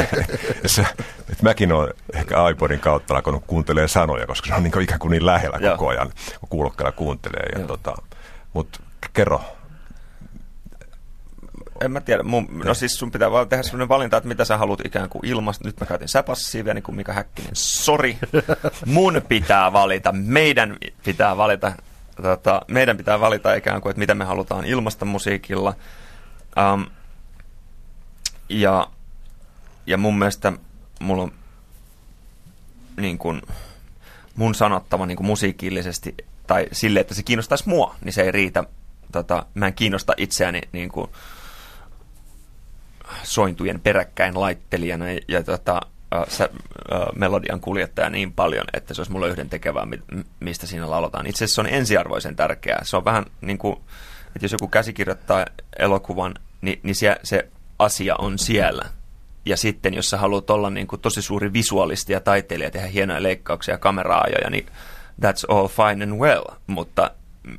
et, 0.79 1.05
et 1.33 1.43
mäkin 1.43 1.73
olen 1.73 1.95
ehkä 2.13 2.49
iPodin 2.51 2.81
kautta 2.81 3.15
alkanut 3.15 3.45
kuuntelemaan 3.47 3.89
sanoja, 3.89 4.27
koska 4.27 4.49
se 4.49 4.55
on 4.55 4.63
niin 4.63 4.83
ikään 4.83 5.01
kuin 5.01 5.11
niin 5.11 5.27
lähellä 5.27 5.59
koko 5.71 5.89
ajan, 5.89 6.13
kun 6.41 6.49
kuulokkeella 6.49 6.93
kuuntelee. 6.93 7.47
Ja 7.59 7.67
tota, 7.67 7.95
Mutta 8.53 8.81
kerro 9.13 9.41
en 11.81 11.93
mä 11.93 12.01
tiedä. 12.01 12.23
Mun, 12.23 12.49
no 12.65 12.75
siis 12.75 12.99
sun 12.99 13.11
pitää 13.11 13.31
vaan 13.31 13.49
tehdä 13.49 13.63
sellainen 13.63 13.89
valinta, 13.89 14.17
että 14.17 14.29
mitä 14.29 14.45
sä 14.45 14.57
haluat 14.57 14.81
ikään 14.85 15.09
kuin 15.09 15.27
ilmasta. 15.27 15.69
Nyt 15.69 15.81
mä 15.81 15.87
käytin 15.87 16.09
säpassiivia, 16.09 16.75
niin 16.75 16.83
kuin 16.83 16.97
Mika 16.97 17.13
Häkkinen. 17.13 17.51
Sori. 17.53 18.19
Mun 18.87 19.23
pitää 19.29 19.73
valita, 19.73 20.13
meidän 20.13 20.77
pitää 21.05 21.37
valita, 21.37 21.73
tota, 22.23 22.63
meidän 22.69 22.97
pitää 22.97 23.21
valita 23.21 23.55
ikään 23.55 23.81
kuin, 23.81 23.91
että 23.91 23.99
mitä 23.99 24.15
me 24.15 24.25
halutaan 24.25 24.65
ilmasta 24.65 25.05
musiikilla. 25.05 25.75
Um, 26.75 26.87
ja, 28.49 28.89
ja 29.87 29.99
mun 29.99 30.19
mielestä 30.19 30.53
mulla 31.01 31.23
on 31.23 31.33
niin 32.97 33.19
kuin, 33.19 33.43
mun 34.37 34.55
sanottava 34.55 35.07
niin 35.07 35.17
kuin 35.17 35.27
musiikillisesti 35.27 36.15
tai 36.47 36.67
sille, 36.73 37.01
että 37.01 37.15
se 37.15 37.23
kiinnostaisi 37.23 37.69
mua, 37.69 37.97
niin 38.05 38.13
se 38.13 38.23
ei 38.23 38.33
riitä. 38.33 38.65
Tota, 39.13 39.47
mä 39.55 39.67
en 39.67 39.75
kiinnosta 39.75 40.15
itseäni 40.17 40.61
niin 40.73 40.89
kuin, 40.89 41.11
sointujen 43.23 43.81
peräkkäin 43.81 44.41
laittelijana 44.41 45.05
ja 45.29 45.43
tota, 45.43 45.81
sä, 46.29 46.49
melodian 47.15 47.61
kuljettaja 47.61 48.11
niin 48.11 48.33
paljon, 48.33 48.65
että 48.73 48.95
se 48.95 49.01
olisi 49.01 49.13
mulle 49.13 49.29
yhden 49.29 49.49
tekevää, 49.49 49.87
mistä 50.41 50.67
siinä 50.67 50.91
lauletaan. 50.91 51.27
Itse 51.27 51.45
asiassa 51.45 51.63
se 51.63 51.69
on 51.69 51.75
ensiarvoisen 51.75 52.37
tärkeää. 52.37 52.85
Se 52.85 52.97
on 52.97 53.05
vähän 53.05 53.25
niin 53.41 53.59
kuin, 53.59 53.77
että 54.27 54.45
jos 54.45 54.53
joku 54.53 54.69
käsikirjoittaa 54.69 55.47
elokuvan, 55.79 56.35
niin, 56.61 56.81
niin 56.83 56.95
se, 56.95 57.17
se 57.23 57.49
asia 57.79 58.15
on 58.19 58.39
siellä. 58.39 58.85
Ja 59.47 59.57
sitten, 59.57 59.95
jos 59.95 60.11
sä 60.11 60.19
haluat 60.19 60.51
olla 60.51 60.71
niin 60.71 60.87
kuin 60.87 61.01
tosi 61.01 61.23
suuri 61.23 61.53
visuaalisti 61.53 62.13
ja 62.13 62.21
taiteilija, 62.21 62.71
tehdä 62.71 62.87
hienoja 62.87 63.23
leikkauksia 63.23 63.75
ja 63.75 63.79
kameraajoja, 63.79 64.51
niin 64.51 64.67
that's 65.21 65.45
all 65.49 65.69
fine 65.69 66.05
and 66.05 66.13
well, 66.21 66.45
mutta, 66.67 67.11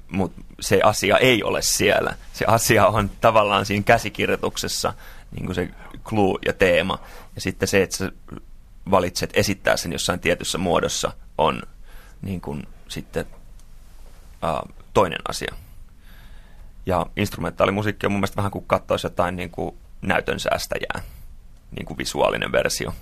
mutta 0.10 0.42
se 0.60 0.80
asia 0.84 1.18
ei 1.18 1.44
ole 1.44 1.62
siellä. 1.62 2.16
Se 2.34 2.46
asia 2.48 2.88
on 2.88 3.12
tavallaan 3.22 3.66
siinä 3.66 3.84
käsikirjoituksessa 3.84 4.94
niin 5.36 5.56
se 5.56 5.70
clue 6.04 6.40
ja 6.46 6.54
teema. 6.54 7.00
Ja 7.36 7.42
sitten 7.42 7.68
se, 7.68 7.84
että 7.84 7.98
sä 7.98 8.12
valitset 8.92 9.30
esittää 9.34 9.78
sen 9.78 9.92
jossain 9.92 10.20
tietyssä 10.20 10.58
muodossa, 10.58 11.12
on 11.38 11.62
niin 12.22 12.42
kuin 12.42 12.64
sitten 12.88 13.26
uh, 14.44 14.76
toinen 14.94 15.20
asia. 15.28 15.56
Ja 16.86 17.06
instrumentaalimusiikki 17.16 18.06
on 18.06 18.12
mun 18.12 18.20
mielestä 18.20 18.38
vähän 18.38 18.52
kuin 18.52 18.66
katsoisi 18.68 19.06
jotain 19.06 19.36
niin 19.36 19.52
kuin 19.52 19.78
näytön 20.02 20.40
säästäjää, 20.40 21.02
niin 21.72 21.86
kuin 21.86 21.98
visuaalinen 21.98 22.52
versio. 22.52 22.94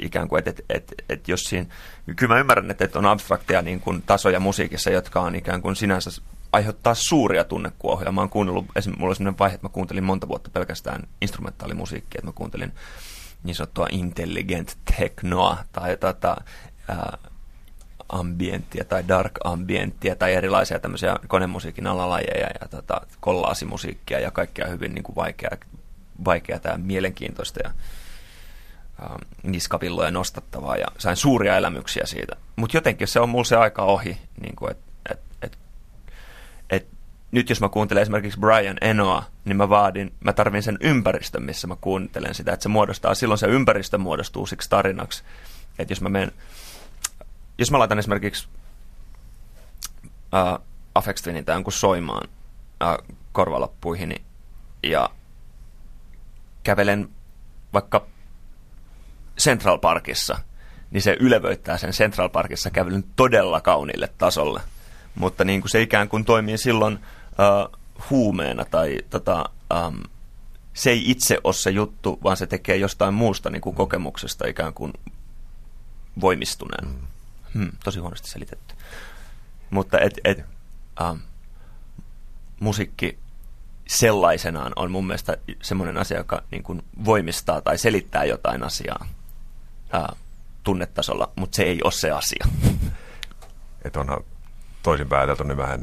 Ikään 0.00 0.28
kuin, 0.28 0.38
että 0.38 0.50
et, 0.50 0.64
et, 0.68 0.94
et 1.08 1.28
jos 1.28 1.44
siinä, 1.44 1.66
kyllä 2.16 2.34
mä 2.34 2.40
ymmärrän, 2.40 2.70
että, 2.70 2.84
että 2.84 2.98
on 2.98 3.06
abstrakteja 3.06 3.62
niin 3.62 3.80
kuin 3.80 4.02
tasoja 4.02 4.40
musiikissa, 4.40 4.90
jotka 4.90 5.20
on 5.20 5.34
ikään 5.34 5.62
kuin 5.62 5.76
sinänsä 5.76 6.10
aiheuttaa 6.52 6.94
suuria 6.94 7.44
tunnekuohuja. 7.44 8.12
Mä 8.12 8.20
oon 8.20 8.30
kuunnellut, 8.30 8.66
esimerkiksi 8.76 9.00
mulla 9.00 9.10
oli 9.10 9.16
sellainen 9.16 9.38
vaihe, 9.38 9.54
että 9.54 9.64
mä 9.64 9.72
kuuntelin 9.72 10.04
monta 10.04 10.28
vuotta 10.28 10.50
pelkästään 10.50 11.02
instrumentaalimusiikkia, 11.20 12.18
että 12.18 12.26
mä 12.26 12.32
kuuntelin 12.32 12.72
niin 13.42 13.54
sanottua 13.54 13.86
intelligent 13.90 14.76
technoa 14.96 15.58
tai 15.72 15.96
tota, 15.96 16.36
ää, 16.88 17.18
ambienttia 18.08 18.84
tai 18.84 19.08
dark 19.08 19.32
ambienttia 19.44 20.16
tai 20.16 20.34
erilaisia 20.34 20.78
tämmöisiä 20.78 21.16
konemusiikin 21.28 21.86
alalajeja 21.86 22.48
ja 22.60 22.68
tota, 22.68 23.00
kollaasimusiikkia 23.20 24.20
ja 24.20 24.30
kaikkea 24.30 24.66
hyvin 24.66 24.94
niin 24.94 25.02
kuin 25.02 25.16
vaikeaa, 25.16 25.56
vaikeaa 26.24 26.60
ja 26.64 26.78
mielenkiintoista 26.78 27.60
ja 27.64 27.70
ää, 29.00 29.18
niskavilloja 29.42 30.10
nostattavaa 30.10 30.76
ja 30.76 30.86
sain 30.98 31.16
suuria 31.16 31.56
elämyksiä 31.56 32.06
siitä. 32.06 32.36
Mutta 32.56 32.76
jotenkin 32.76 33.08
se 33.08 33.20
on 33.20 33.28
mulla 33.28 33.44
se 33.44 33.56
aika 33.56 33.82
ohi, 33.82 34.18
niin 34.40 34.56
kuin, 34.56 34.70
että 34.70 34.87
nyt 37.30 37.48
jos 37.48 37.60
mä 37.60 37.68
kuuntelen 37.68 38.02
esimerkiksi 38.02 38.40
Brian 38.40 38.78
Enoa, 38.80 39.24
niin 39.44 39.56
mä 39.56 39.68
vaadin, 39.68 40.14
mä 40.20 40.32
tarvin 40.32 40.62
sen 40.62 40.78
ympäristön, 40.80 41.42
missä 41.42 41.66
mä 41.66 41.76
kuuntelen 41.80 42.34
sitä, 42.34 42.52
että 42.52 42.62
se 42.62 42.68
muodostaa, 42.68 43.14
silloin 43.14 43.38
se 43.38 43.46
ympäristö 43.46 43.98
muodostuu 43.98 44.46
siksi 44.46 44.70
tarinaksi. 44.70 45.22
Että 45.78 45.92
jos 45.92 46.00
mä 46.00 46.08
menen, 46.08 46.32
jos 47.58 47.70
mä 47.70 47.78
laitan 47.78 47.98
esimerkiksi 47.98 48.48
uh, 50.32 50.64
Afex 50.94 51.22
Twinin 51.22 51.44
tai 51.44 51.56
jonkun 51.56 51.72
soimaan 51.72 52.28
uh, 52.84 53.16
korvalappuihin 53.32 54.24
ja 54.82 55.10
kävelen 56.62 57.08
vaikka 57.72 58.06
Central 59.40 59.78
Parkissa, 59.78 60.38
niin 60.90 61.02
se 61.02 61.16
ylevöittää 61.20 61.78
sen 61.78 61.90
Central 61.90 62.28
Parkissa 62.28 62.70
kävelyn 62.70 63.04
todella 63.16 63.60
kauniille 63.60 64.08
tasolle. 64.18 64.60
Mutta 65.14 65.44
niin 65.44 65.60
kuin 65.60 65.70
se 65.70 65.82
ikään 65.82 66.08
kuin 66.08 66.24
toimii 66.24 66.58
silloin 66.58 66.98
uh, 67.38 67.78
huumeena 68.10 68.64
tai 68.64 68.98
tota, 69.10 69.44
um, 69.86 70.02
se 70.74 70.90
ei 70.90 71.10
itse 71.10 71.38
ole 71.44 71.54
se 71.54 71.70
juttu, 71.70 72.18
vaan 72.24 72.36
se 72.36 72.46
tekee 72.46 72.76
jostain 72.76 73.14
muusta 73.14 73.50
niin 73.50 73.60
kuin 73.60 73.76
kokemuksesta 73.76 74.46
ikään 74.46 74.74
kuin 74.74 74.92
voimistuneen. 76.20 76.88
Mm. 76.88 77.06
Hmm, 77.54 77.72
tosi 77.84 78.00
huonosti 78.00 78.30
selitetty. 78.30 78.74
Mutta 79.70 80.00
et, 80.00 80.20
et, 80.24 80.44
um, 81.10 81.20
musiikki 82.60 83.18
sellaisenaan 83.88 84.72
on 84.76 84.90
mun 84.90 85.06
mielestä 85.06 85.36
semmoinen 85.62 85.96
asia, 85.96 86.18
joka 86.18 86.42
niin 86.50 86.62
kuin 86.62 86.82
voimistaa 87.04 87.60
tai 87.60 87.78
selittää 87.78 88.24
jotain 88.24 88.62
asiaa 88.62 89.08
uh, 89.94 90.16
tunnetasolla, 90.64 91.32
mutta 91.36 91.56
se 91.56 91.62
ei 91.62 91.80
ole 91.84 91.92
se 91.92 92.10
asia. 92.10 92.46
Että 93.84 94.00
onhan 94.00 94.24
toisin 94.82 95.08
päätelty, 95.08 95.44
niin 95.44 95.56
vähän 95.56 95.82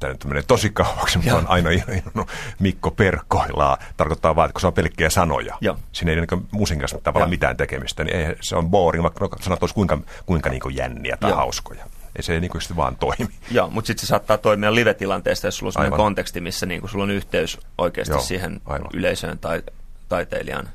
tämä 0.00 0.12
nyt 0.12 0.24
menee 0.24 0.42
tosi 0.42 0.70
kauaksi, 0.70 1.18
mutta 1.18 1.36
on 1.36 1.48
aina 1.48 1.70
no, 2.14 2.26
Mikko 2.58 2.90
Perkkoilaa. 2.90 3.78
Tarkoittaa 3.96 4.36
vaan, 4.36 4.46
että 4.46 4.52
kun 4.52 4.60
se 4.60 4.66
on 4.66 4.72
pelkkiä 4.72 5.10
sanoja, 5.10 5.58
Joo. 5.60 5.76
siinä 5.92 6.12
ei 6.12 6.16
niin 6.16 6.48
musiikin 6.50 6.80
kanssa 6.80 6.98
tavallaan 7.02 7.30
mitään 7.30 7.56
tekemistä, 7.56 8.04
niin 8.04 8.16
ei, 8.16 8.36
se 8.40 8.56
on 8.56 8.70
boring, 8.70 9.02
vaikka 9.02 9.36
sanat 9.40 9.62
olisi 9.62 9.74
kuinka, 9.74 9.98
kuinka 10.26 10.50
niin 10.50 10.60
kuin 10.60 10.76
jänniä 10.76 11.16
tai 11.20 11.30
Joo. 11.30 11.36
hauskoja. 11.36 11.84
Ei 12.16 12.22
se 12.22 12.40
niin 12.40 12.50
kuin 12.50 12.62
vaan 12.76 12.96
toimi. 12.96 13.34
Joo, 13.50 13.70
mutta 13.70 13.86
sitten 13.86 14.00
se 14.00 14.06
saattaa 14.06 14.38
toimia 14.38 14.74
live-tilanteesta, 14.74 15.46
jos 15.46 15.56
sulla 15.56 15.68
on 15.68 15.72
sellainen 15.72 15.96
konteksti, 15.96 16.40
missä 16.40 16.66
niin 16.66 16.88
sulla 16.88 17.04
on 17.04 17.10
yhteys 17.10 17.58
oikeasti 17.78 18.14
Joo, 18.14 18.20
siihen 18.20 18.60
aivan. 18.66 18.88
yleisöön 18.92 19.38
tai 19.38 19.62
taiteilijaan. 20.08 20.68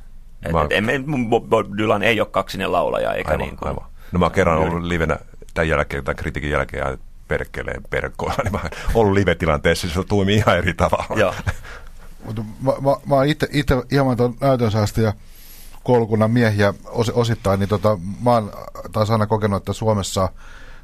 Et, 0.45 0.51
mä... 0.51 0.63
et, 0.69 0.89
et, 0.89 1.01
Bob 1.49 1.77
Dylan 1.77 2.03
ei 2.03 2.19
ole 2.19 2.27
kaksinen 2.31 2.71
laulaja, 2.71 3.13
eikä 3.13 3.31
aivan, 3.31 3.45
niin 3.45 3.57
kuin... 3.57 3.69
Aivan. 3.69 3.85
No 4.11 4.19
mä 4.19 4.25
oon 4.25 4.31
kerran 4.31 4.57
ollut 4.57 4.83
livenä 4.83 5.17
tämän 5.53 5.67
jälkeen, 5.67 6.03
tämän 6.03 6.15
kritiikin 6.15 6.51
jälkeen, 6.51 6.97
perkeleen 7.29 7.83
perkoilla, 7.89 8.37
niin 8.43 8.51
mä 8.51 8.59
ollut 8.93 9.13
live-tilanteessa, 9.13 9.89
se 9.89 10.03
toimii 10.03 10.35
ihan 10.35 10.57
eri 10.57 10.73
tavalla. 10.73 11.19
Joo. 11.19 11.33
Mutta 12.25 12.43
mä, 12.61 12.71
mä, 12.71 12.95
mä 13.05 13.15
oon 13.15 13.25
itse, 13.25 13.47
hieman 13.91 14.17
tuon 14.17 14.35
ja 15.03 15.13
koulukunnan 15.83 16.31
miehiä 16.31 16.73
os, 16.85 17.09
osittain, 17.09 17.59
niin 17.59 17.69
tota, 17.69 17.97
mä 18.23 18.31
oon 18.31 18.51
taas 18.91 19.09
aina 19.09 19.27
kokenut, 19.27 19.57
että 19.57 19.73
Suomessa, 19.73 20.29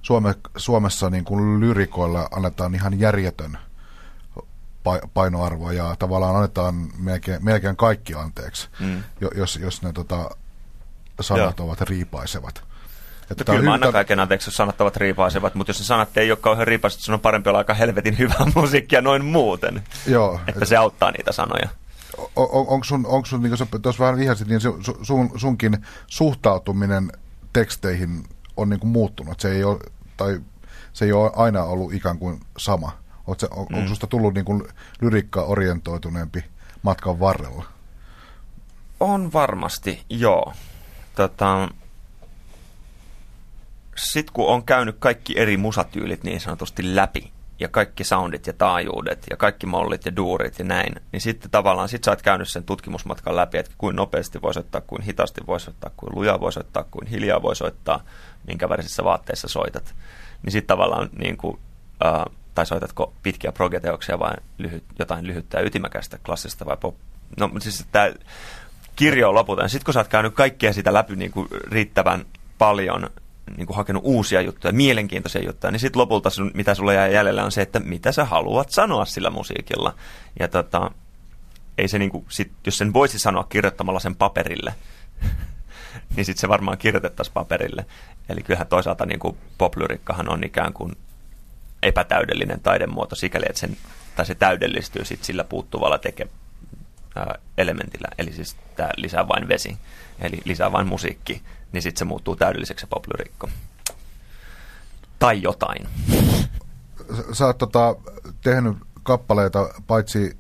Suome, 0.02 0.36
Suomessa 0.58 1.10
niin 1.10 1.26
kuin 1.26 1.60
lyrikoilla 1.60 2.28
annetaan 2.32 2.76
ihan 2.76 3.00
järjetön 3.00 3.58
painoarvo 5.14 5.72
ja 5.72 5.96
tavallaan 6.00 6.36
annetaan 6.36 6.90
melkein, 6.98 7.46
melkein 7.46 7.76
kaikki 7.76 8.14
anteeksi, 8.14 8.70
mm. 8.80 9.04
jos, 9.36 9.56
jos 9.56 9.82
ne 9.82 9.94
tota, 9.94 10.30
sanat 11.22 11.60
Joo. 11.60 11.68
ovat 11.68 11.82
riipaisevat. 11.82 12.64
Että 13.32 13.44
no 13.48 13.54
kyllä 13.54 13.70
mä 13.70 13.74
annan 13.74 13.92
kaiken 13.92 14.20
anteeksi, 14.20 14.48
jos 14.48 14.58
sanat 14.58 14.82
ovat 14.82 14.98
riipaisevat, 14.98 15.56
mutta 15.56 15.70
jos 15.70 15.80
ne 15.80 15.86
sanat 15.86 16.18
ei 16.18 16.32
ole 16.32 16.38
kauhean 16.42 16.68
riipaiset, 16.68 17.02
se 17.02 17.14
on 17.14 17.20
parempi 17.20 17.50
olla 17.50 17.60
aika 17.60 17.74
helvetin 17.74 18.18
hyvää 18.18 18.46
musiikkia 18.56 19.02
noin 19.02 19.26
muuten. 19.26 19.84
Joo. 20.08 20.40
Että 20.48 20.62
et, 20.62 20.68
se 20.68 20.78
auttaa 20.78 21.12
niitä 21.12 21.32
sanoja. 21.32 21.70
On, 22.36 22.48
onko 22.52 22.84
sun, 22.84 23.06
onko 23.06 23.26
sun 23.26 23.44
niin 23.44 23.58
kuin 23.58 23.82
tuossa 23.82 24.04
vähän 24.04 24.18
vihasit, 24.18 24.48
niin 24.48 24.62
sun, 25.02 25.32
sunkin 25.36 25.78
suhtautuminen 26.08 27.12
teksteihin 27.54 28.24
on 28.58 28.70
niin 28.70 28.80
kuin 28.80 28.92
muuttunut. 28.92 29.40
Se 29.40 29.52
ei 29.52 29.64
ole, 29.64 29.80
tai 30.18 30.42
se 30.94 31.06
ei 31.06 31.12
ole 31.12 31.32
aina 31.36 31.64
ollut 31.64 31.94
ikään 31.94 32.18
kuin 32.18 32.40
sama. 32.58 32.92
Onko, 33.28 33.40
se, 33.40 33.48
on, 33.52 33.68
mm. 33.70 33.78
onko 33.78 33.90
susta 33.90 34.08
tullut 34.08 34.34
niin 34.34 34.46
kuin 34.46 34.64
lyrikka-orientoituneempi 35.02 36.44
matkan 36.82 37.20
varrella? 37.20 37.66
On 39.00 39.34
varmasti, 39.34 40.04
joo. 40.10 40.54
Tota, 41.16 41.70
sitten 43.96 44.34
kun 44.34 44.48
on 44.48 44.64
käynyt 44.64 44.96
kaikki 45.00 45.40
eri 45.40 45.58
musatyylit 45.58 46.24
niin 46.24 46.42
sanotusti 46.42 46.96
läpi, 46.96 47.32
ja 47.60 47.68
kaikki 47.68 48.04
soundit 48.04 48.48
ja 48.48 48.54
taajuudet 48.54 49.24
ja 49.30 49.38
kaikki 49.38 49.66
mollit 49.66 50.06
ja 50.06 50.16
duurit 50.16 50.60
ja 50.60 50.66
näin, 50.66 50.96
niin 51.12 51.22
sitten 51.22 51.52
tavallaan 51.52 51.90
sit 51.90 52.04
sä 52.04 52.12
oot 52.12 52.22
käynyt 52.22 52.50
sen 52.50 52.64
tutkimusmatkan 52.64 53.36
läpi, 53.36 53.58
että 53.58 53.72
kuin 53.78 53.96
nopeasti 53.96 54.42
voisi 54.42 54.60
ottaa, 54.60 54.82
kuin 54.82 55.02
hitaasti 55.02 55.42
voisi 55.48 55.70
ottaa, 55.70 55.92
kuin 55.98 56.16
lujaa 56.16 56.40
voisi 56.40 56.60
ottaa, 56.60 56.84
kuin 56.84 57.08
hiljaa 57.08 57.42
voisi 57.42 57.64
ottaa, 57.64 58.04
minkä 58.48 58.70
värisissä 58.70 59.04
vaatteissa 59.04 59.48
soitat. 59.48 59.96
Niin 60.44 60.52
sitten 60.52 60.68
tavallaan 60.68 61.10
niin 61.20 61.38
kuin, 61.38 61.60
äh, 62.06 62.26
tai 62.56 62.66
soitatko 62.66 63.14
pitkiä 63.24 63.52
progeteoksia 63.52 64.20
vai 64.20 64.34
lyhyt, 64.58 64.84
jotain 65.00 65.28
lyhyttä 65.28 65.58
ja 65.58 65.66
ytimäkästä, 65.66 66.18
klassista 66.26 66.66
vai 66.66 66.78
pop. 66.78 66.96
No 67.40 67.52
siis 67.60 67.86
tämä 67.92 68.12
kirjo 68.96 69.30
on 69.30 69.36
loputon. 69.36 69.70
Sitten 69.70 69.86
kun 69.86 69.94
sä 69.94 70.00
oot 70.00 70.08
käynyt 70.08 70.34
kaikkea 70.34 70.74
sitä 70.74 70.94
läpi 70.94 71.16
niin 71.16 71.32
kuin 71.32 71.48
riittävän 71.72 72.26
paljon, 72.58 73.10
niin 73.58 73.68
kuin 73.68 73.78
hakenut 73.78 74.04
uusia 74.06 74.42
juttuja, 74.42 74.74
mielenkiintoisia 74.74 75.44
juttuja, 75.44 75.72
niin 75.72 75.80
sitten 75.80 76.00
lopulta 76.00 76.30
sun, 76.30 76.52
mitä 76.54 76.76
sulla 76.76 76.94
jää 76.94 77.08
jäljellä 77.08 77.44
on 77.44 77.52
se, 77.52 77.62
että 77.62 77.80
mitä 77.80 78.12
sä 78.12 78.26
haluat 78.26 78.70
sanoa 78.70 79.06
sillä 79.06 79.30
musiikilla. 79.30 79.96
Ja 80.40 80.48
tota, 80.48 80.92
ei 81.78 81.88
se 81.88 82.00
niinku, 82.00 82.26
sit, 82.30 82.52
jos 82.66 82.78
sen 82.78 82.94
voisi 82.94 83.20
sanoa 83.20 83.44
kirjoittamalla 83.44 84.00
sen 84.00 84.16
paperille, 84.16 84.76
niin 86.16 86.26
sitten 86.26 86.42
se 86.42 86.50
varmaan 86.50 86.78
kirjoitettaisiin 86.78 87.34
paperille. 87.34 87.86
Eli 88.30 88.44
kyllähän 88.44 88.68
toisaalta 88.68 89.06
niin 89.06 89.38
poplyrikkahan 89.58 90.30
on 90.30 90.44
ikään 90.44 90.74
kuin 90.74 90.98
epätäydellinen 91.84 92.60
taidemuoto 92.60 93.16
sikäli, 93.16 93.46
että 93.50 93.60
sen, 93.60 93.78
tai 94.16 94.26
se 94.26 94.36
täydellistyy 94.36 95.06
sit 95.06 95.24
sillä 95.24 95.44
puuttuvalla 95.44 95.98
teke, 95.98 96.28
ää, 97.16 97.40
elementillä, 97.58 98.08
eli 98.18 98.34
siis 98.34 98.58
tämä 98.76 98.90
lisää 98.98 99.28
vain 99.28 99.48
vesi, 99.48 99.78
eli 100.20 100.42
lisää 100.46 100.72
vain 100.72 100.88
musiikki, 100.88 101.42
niin 101.76 101.82
sitten 101.82 102.00
se 102.00 102.06
muuttuu 102.06 102.36
täydelliseksi 102.36 102.82
se 102.82 102.88
poplyrikko. 102.88 103.50
Tai 105.20 105.42
jotain. 105.42 105.88
Sä 107.34 107.46
oot 107.46 107.58
tota, 107.58 107.96
tehnyt 108.42 108.78
kappaleita 109.04 109.70
paitsi 109.88 110.38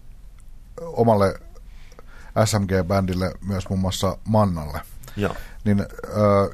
omalle 0.81 1.39
SMG-bändille, 2.45 3.31
myös 3.47 3.69
muun 3.69 3.79
muassa 3.79 4.17
Mannalle. 4.27 4.81
Joo. 5.15 5.35
Niin 5.63 5.79
äh, 5.79 5.85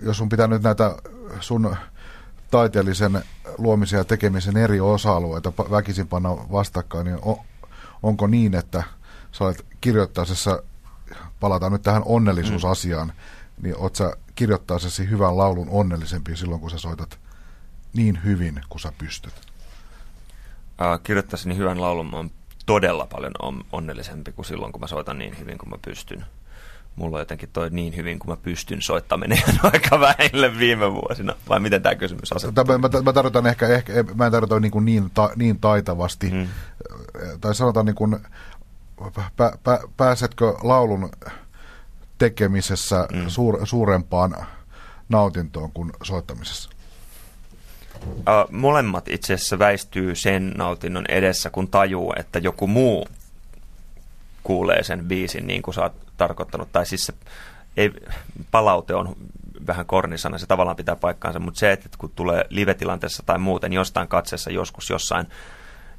jos 0.01 0.17
sun 0.17 0.29
pitää 0.29 0.47
nyt 0.47 0.63
näitä 0.63 0.95
sun 1.39 1.75
taiteellisen 2.51 3.23
luomisen 3.57 3.97
ja 3.97 4.03
tekemisen 4.03 4.57
eri 4.57 4.79
osa-alueita 4.79 5.53
väkisin 5.71 6.07
panna 6.07 6.29
vastakkain, 6.29 7.05
niin 7.05 7.17
on, 7.21 7.37
onko 8.03 8.27
niin, 8.27 8.55
että 8.55 8.83
sä 9.31 9.43
olet 9.43 9.65
kirjoittaisessa, 9.81 10.63
palataan 11.39 11.71
nyt 11.71 11.81
tähän 11.81 12.03
onnellisuusasiaan, 12.05 13.07
mm. 13.07 13.13
Niin 13.61 13.77
oot 13.77 13.95
sä 13.95 14.17
kirjoittaisesi 14.35 15.09
hyvän 15.09 15.37
laulun 15.37 15.69
onnellisempi 15.69 16.35
silloin, 16.35 16.61
kun 16.61 16.71
sä 16.71 16.77
soitat 16.77 17.19
niin 17.93 18.23
hyvin 18.23 18.61
kuin 18.69 18.81
sä 18.81 18.93
pystyt? 18.97 19.33
Äh, 20.81 20.99
kirjoittaiseni 21.03 21.57
hyvän 21.57 21.81
laulun 21.81 22.09
mä 22.09 22.17
oon 22.17 22.31
todella 22.65 23.05
paljon 23.05 23.31
on, 23.41 23.65
onnellisempi 23.71 24.31
kuin 24.31 24.45
silloin, 24.45 24.71
kun 24.71 24.81
mä 24.81 24.87
soitan 24.87 25.17
niin 25.17 25.39
hyvin 25.39 25.57
kuin 25.57 25.69
mä 25.69 25.77
pystyn. 25.81 26.25
Mulla 26.95 27.17
on 27.17 27.21
jotenkin 27.21 27.49
toi 27.53 27.69
niin 27.69 27.95
hyvin 27.95 28.19
kuin 28.19 28.29
mä 28.29 28.37
pystyn 28.37 28.81
soittaminen 28.81 29.43
aika 29.73 29.99
vähille 29.99 30.57
viime 30.57 30.93
vuosina. 30.93 31.35
Vai 31.49 31.59
miten 31.59 31.81
tämä 31.81 31.95
kysymys 31.95 32.33
asettuu? 32.33 32.63
Mä, 32.63 32.77
mä, 32.77 33.01
mä 33.03 33.13
tarkoitan 33.13 33.47
ehkä, 33.47 33.67
ehkä 33.67 34.03
mä 34.15 34.25
en 34.25 34.31
tarkoita 34.31 34.59
niin, 34.59 34.71
kuin 34.71 34.85
niin, 34.85 35.11
ta, 35.13 35.29
niin 35.35 35.59
taitavasti. 35.59 36.29
Hmm. 36.29 36.47
Tai 37.41 37.55
sanotaan 37.55 37.85
niin 37.85 37.95
kuin, 37.95 38.19
pä, 39.37 39.51
pä, 39.63 39.79
pääsetkö 39.97 40.53
laulun 40.63 41.09
tekemisessä 42.21 43.07
hmm. 43.13 43.29
suur, 43.29 43.67
suurempaan 43.67 44.45
nautintoon 45.09 45.71
kuin 45.71 45.91
soittamisessa? 46.03 46.69
Uh, 48.05 48.51
molemmat 48.51 49.07
itse 49.07 49.33
asiassa 49.33 49.59
väistyy 49.59 50.15
sen 50.15 50.53
nautinnon 50.57 51.05
edessä, 51.09 51.49
kun 51.49 51.67
tajuu, 51.67 52.13
että 52.17 52.39
joku 52.39 52.67
muu 52.67 53.07
kuulee 54.43 54.83
sen 54.83 55.05
biisin 55.05 55.47
niin 55.47 55.61
kuin 55.61 55.75
sä 55.75 55.81
oot 55.81 55.93
tarkoittanut. 56.17 56.71
Tai 56.71 56.85
siis 56.85 57.05
se 57.05 57.13
ei, 57.77 57.91
palaute 58.51 58.95
on 58.95 59.15
vähän 59.67 59.85
kornisana, 59.85 60.37
se 60.37 60.47
tavallaan 60.47 60.77
pitää 60.77 60.95
paikkaansa, 60.95 61.39
mutta 61.39 61.59
se, 61.59 61.71
että 61.71 61.89
kun 61.97 62.11
tulee 62.15 62.45
live-tilanteessa 62.49 63.23
tai 63.25 63.37
muuten 63.37 63.73
jostain 63.73 64.07
katseessa 64.07 64.51
joskus 64.51 64.89
jossain, 64.89 65.27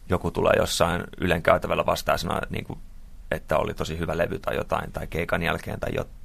joku 0.09 0.31
tulee 0.31 0.53
jossain 0.57 1.05
Ylen 1.21 1.43
käytävällä 1.43 1.87
vastaan 1.87 2.19
sanoo, 2.19 2.41
niin 2.51 2.65
kuin, 2.65 2.79
että 3.33 3.59
oli 3.59 3.75
tosi 3.75 3.99
hyvä 3.99 4.19
levy 4.19 4.39
tai 4.39 4.57
jotain, 4.57 4.93
tai 4.93 5.07
keikan 5.07 5.43
jälkeen 5.43 5.81
tai 5.81 5.91
jotain. 5.95 6.17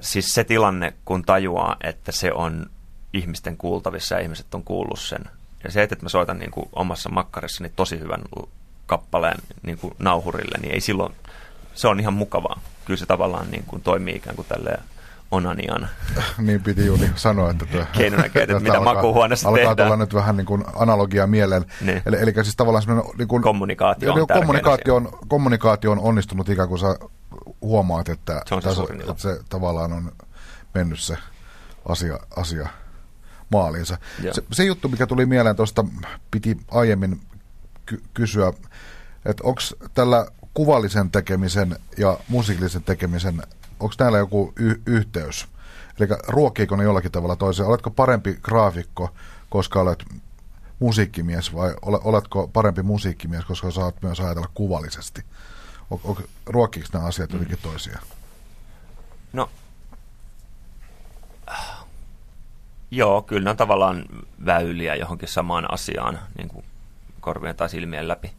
siis 0.00 0.34
se 0.34 0.44
tilanne, 0.44 0.92
kun 1.04 1.24
tajuaa, 1.24 1.76
että 1.80 2.12
se 2.12 2.32
on 2.32 2.66
ihmisten 3.12 3.56
kuultavissa 3.56 4.14
ja 4.14 4.20
ihmiset 4.20 4.54
on 4.54 4.64
kuullut 4.64 5.00
sen. 5.00 5.24
Ja 5.64 5.70
se, 5.70 5.82
että 5.82 5.96
mä 6.02 6.08
soitan 6.08 6.38
niin 6.38 6.50
kuin 6.50 6.68
omassa 6.72 7.10
makkarissani 7.10 7.72
tosi 7.76 8.00
hyvän 8.00 8.22
kappaleen 8.86 9.38
niin 9.62 9.78
kuin 9.78 9.94
nauhurille, 9.98 10.58
niin 10.60 10.74
ei 10.74 10.80
silloin, 10.80 11.14
se 11.74 11.88
on 11.88 12.00
ihan 12.00 12.14
mukavaa. 12.14 12.60
Kyllä 12.84 12.98
se 12.98 13.06
tavallaan 13.06 13.50
niin 13.50 13.64
kuin 13.66 13.82
toimii 13.82 14.16
ikään 14.16 14.36
kuin 14.36 14.48
tälleen 14.48 14.82
onanian. 15.32 15.88
niin 16.38 16.62
piti 16.62 16.86
juuri 16.86 17.10
sanoa, 17.14 17.50
että 17.50 17.66
tuo, 17.66 17.84
keinona 17.92 18.24
että 18.24 18.60
mitä 18.60 18.78
alkaa, 18.78 18.94
makuuhuoneessa 18.94 19.48
alkaa 19.48 19.64
tehdään. 19.64 19.88
tulla 19.88 19.96
nyt 19.96 20.14
vähän 20.14 20.36
niin 20.36 20.46
kuin 20.46 20.64
analogia 20.76 21.26
mieleen. 21.26 21.64
Niin. 21.80 22.02
Eli, 22.06 22.16
eli 22.20 22.32
siis 22.34 22.56
tavallaan 22.56 22.82
semmoinen... 22.82 23.12
Niin 23.18 23.28
kuin, 23.28 23.42
kommunikaatio 23.42 24.12
on 24.12 24.26
kommunikaatio 24.26 24.96
on, 24.96 25.08
kommunikaatio 25.28 25.92
on 25.92 25.98
onnistunut 25.98 26.48
ikään 26.48 26.68
kuin 26.68 26.78
sä 26.78 26.96
huomaat, 27.60 28.08
että 28.08 28.42
se, 28.46 28.54
on 28.54 28.62
se, 28.62 28.68
tässä, 28.68 28.82
että 29.10 29.22
se 29.22 29.40
tavallaan 29.48 29.92
on 29.92 30.12
mennyt 30.74 31.00
se 31.00 31.16
asia, 31.88 32.18
asia 32.36 32.68
maaliinsa. 33.52 33.98
Se, 34.32 34.42
se 34.52 34.64
juttu, 34.64 34.88
mikä 34.88 35.06
tuli 35.06 35.26
mieleen 35.26 35.56
tuosta, 35.56 35.84
piti 36.30 36.56
aiemmin 36.70 37.20
ky- 37.86 38.02
kysyä, 38.14 38.52
että 39.24 39.44
onko 39.44 39.60
tällä 39.94 40.26
kuvallisen 40.54 41.10
tekemisen 41.10 41.76
ja 41.98 42.18
musiikillisen 42.28 42.82
tekemisen, 42.82 43.42
onko 43.82 43.94
näillä 43.98 44.18
joku 44.18 44.52
y- 44.56 44.82
yhteys? 44.86 45.48
Eli 46.00 46.08
ruokkiiko 46.28 46.76
ne 46.76 46.84
jollakin 46.84 47.12
tavalla 47.12 47.36
toiseen? 47.36 47.68
Oletko 47.68 47.90
parempi 47.90 48.38
graafikko, 48.42 49.10
koska 49.50 49.80
olet 49.80 50.04
musiikkimies 50.78 51.54
vai 51.54 51.74
oletko 51.82 52.48
parempi 52.48 52.82
musiikkimies, 52.82 53.44
koska 53.44 53.70
saat 53.70 54.02
myös 54.02 54.20
ajatella 54.20 54.50
kuvallisesti? 54.54 55.24
Ruokkiiko 56.46 56.88
nämä 56.92 57.06
asiat 57.06 57.32
jotenkin 57.32 57.58
toisiaan? 57.62 58.06
No 59.32 59.50
Joo, 62.90 63.22
kyllä 63.22 63.44
ne 63.44 63.50
on 63.50 63.56
tavallaan 63.56 64.04
väyliä 64.46 64.94
johonkin 64.94 65.28
samaan 65.28 65.72
asiaan, 65.72 66.18
niin 66.38 66.48
kuin 66.48 66.64
korvien 67.20 67.56
tai 67.56 67.68
silmien 67.68 68.08
läpi 68.08 68.32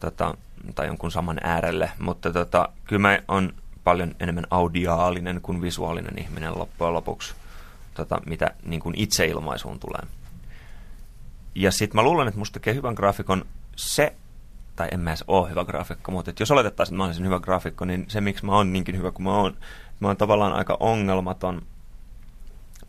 tota, 0.00 0.34
tai 0.74 0.86
jonkun 0.86 1.10
saman 1.10 1.40
äärelle, 1.42 1.90
mutta 1.98 2.32
tota, 2.32 2.68
kyllä 2.84 3.02
mä 3.02 3.18
on 3.28 3.54
paljon 3.84 4.14
enemmän 4.20 4.46
audiaalinen 4.50 5.40
kuin 5.40 5.62
visuaalinen 5.62 6.18
ihminen 6.18 6.58
loppujen 6.58 6.94
lopuksi, 6.94 7.34
tota, 7.94 8.20
mitä 8.26 8.50
niin 8.64 8.80
kuin 8.80 8.94
itseilmaisuun 8.98 9.78
tulee. 9.78 10.02
Ja 11.54 11.70
sitten 11.70 11.96
mä 11.96 12.02
luulen, 12.02 12.28
että 12.28 12.38
musta 12.38 12.54
tekee 12.54 12.74
hyvän 12.74 12.94
graafikon 12.94 13.44
se, 13.76 14.12
tai 14.76 14.88
en 14.92 15.00
mä 15.00 15.10
edes 15.10 15.24
ole 15.26 15.50
hyvä 15.50 15.64
graafikko, 15.64 16.12
mutta 16.12 16.30
että 16.30 16.42
jos 16.42 16.50
oletettaisiin, 16.50 16.94
että 16.94 17.02
mä 17.02 17.04
olisin 17.04 17.26
hyvä 17.26 17.40
graafikko, 17.40 17.84
niin 17.84 18.04
se, 18.08 18.20
miksi 18.20 18.46
mä 18.46 18.56
oon 18.56 18.72
niinkin 18.72 18.96
hyvä 18.96 19.12
kuin 19.12 19.24
mä 19.24 19.36
oon, 19.36 19.56
mä 20.00 20.08
oon 20.08 20.16
tavallaan 20.16 20.52
aika 20.52 20.76
ongelmaton 20.80 21.62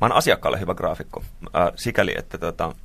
Mä 0.03 0.07
oon 0.07 0.17
asiakkaalle 0.17 0.59
hyvä 0.59 0.75
graafikko, 0.75 1.23
äh, 1.55 1.71
sikäli, 1.75 2.13
että 2.17 2.37
tota, 2.37 2.75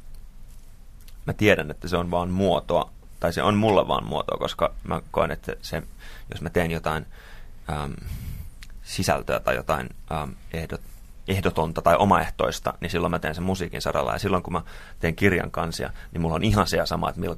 mä 1.27 1.33
tiedän, 1.33 1.71
että 1.71 1.89
se 1.89 1.97
on 1.97 2.11
vaan 2.11 2.31
muotoa, 2.31 2.91
tai 3.21 3.33
se 3.33 3.43
on 3.43 3.57
mulle 3.57 3.89
vaan 3.89 4.07
muotoa, 4.07 4.39
koska 4.39 4.75
mä 4.85 5.01
koen, 5.11 5.31
että 5.31 5.53
se, 5.63 5.83
jos 6.31 6.43
mä 6.43 6.51
teen 6.51 6.71
jotain 6.71 7.07
ähm, 7.71 7.93
sisältöä 8.83 9.41
tai 9.41 9.57
jotain 9.57 9.89
ähm, 10.13 10.31
ehdot, 10.53 10.81
ehdotonta 11.29 11.83
tai 11.83 11.97
omaehtoista, 11.97 12.75
niin 12.81 12.91
silloin 12.91 13.11
mä 13.11 13.19
teen 13.19 13.35
sen 13.35 13.45
musiikin 13.45 13.83
saralla. 13.83 14.13
Ja 14.13 14.19
silloin 14.19 14.43
kun 14.43 14.53
mä 14.53 14.63
teen 15.01 15.17
kirjan 15.17 15.51
kansia, 15.51 15.91
niin 16.13 16.21
mulla 16.21 16.35
on 16.35 16.45
ihan 16.45 16.67
se 16.67 16.87
sama, 16.87 17.09
että 17.09 17.21
millä 17.21 17.37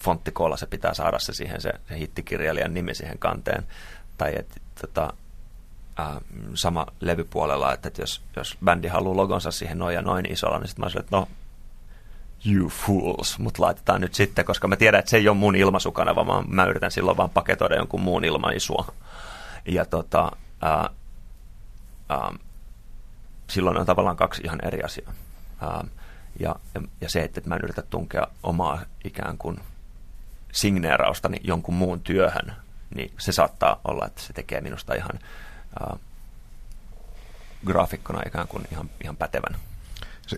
fonttikoolla 0.00 0.56
se 0.56 0.66
pitää 0.66 0.94
saada 0.94 1.18
se 1.18 1.32
siihen 1.32 1.60
se, 1.60 1.72
se 1.88 1.98
hittikirjailijan 1.98 2.74
nimi 2.74 2.94
siihen 2.94 3.18
kanteen. 3.18 3.66
Tai 4.18 4.32
että 4.38 4.60
tota, 4.80 5.12
äh, 6.00 6.16
sama 6.54 6.86
levypuolella, 7.00 7.72
että, 7.72 7.88
että 7.88 8.02
jos, 8.02 8.22
jos 8.36 8.56
bändi 8.64 8.88
haluaa 8.88 9.16
logonsa 9.16 9.50
siihen 9.50 9.78
noin 9.78 9.94
ja 9.94 10.02
noin 10.02 10.32
isolla, 10.32 10.58
niin 10.58 10.68
sitten 10.68 10.84
mä 10.84 10.90
sanoin, 10.90 11.04
että 11.04 11.16
no, 11.16 11.28
you 12.46 12.68
fools, 12.68 13.38
mutta 13.38 13.62
laitetaan 13.62 14.00
nyt 14.00 14.14
sitten, 14.14 14.44
koska 14.44 14.68
mä 14.68 14.76
tiedän, 14.76 14.98
että 14.98 15.10
se 15.10 15.16
ei 15.16 15.28
ole 15.28 15.36
mun 15.36 15.56
ilmaisukanava, 15.56 16.26
vaan 16.26 16.44
mä 16.48 16.64
yritän 16.64 16.90
silloin 16.90 17.16
vaan 17.16 17.30
paketoida 17.30 17.76
jonkun 17.76 18.00
muun 18.00 18.24
ilmaisua. 18.24 18.86
Ja 19.66 19.84
tota, 19.84 20.32
äh, 20.64 20.90
äh, 22.10 22.38
silloin 23.50 23.76
on 23.78 23.86
tavallaan 23.86 24.16
kaksi 24.16 24.42
ihan 24.44 24.58
eri 24.64 24.82
asiaa. 24.82 25.12
Äh, 25.62 25.90
ja, 26.40 26.56
ja 27.00 27.10
se, 27.10 27.22
että 27.22 27.40
mä 27.44 27.54
en 27.54 27.64
yritä 27.64 27.82
tunkea 27.82 28.26
omaa 28.42 28.82
ikään 29.04 29.38
kuin 29.38 29.60
signeeraustani 30.52 31.40
jonkun 31.44 31.74
muun 31.74 32.00
työhön, 32.00 32.56
niin 32.94 33.12
se 33.18 33.32
saattaa 33.32 33.80
olla, 33.84 34.06
että 34.06 34.22
se 34.22 34.32
tekee 34.32 34.60
minusta 34.60 34.94
ihan 34.94 35.18
äh, 35.82 35.98
graafikkona 37.66 38.22
ikään 38.26 38.48
kuin 38.48 38.64
ihan, 38.72 38.90
ihan 39.04 39.16
pätevän. 39.16 39.60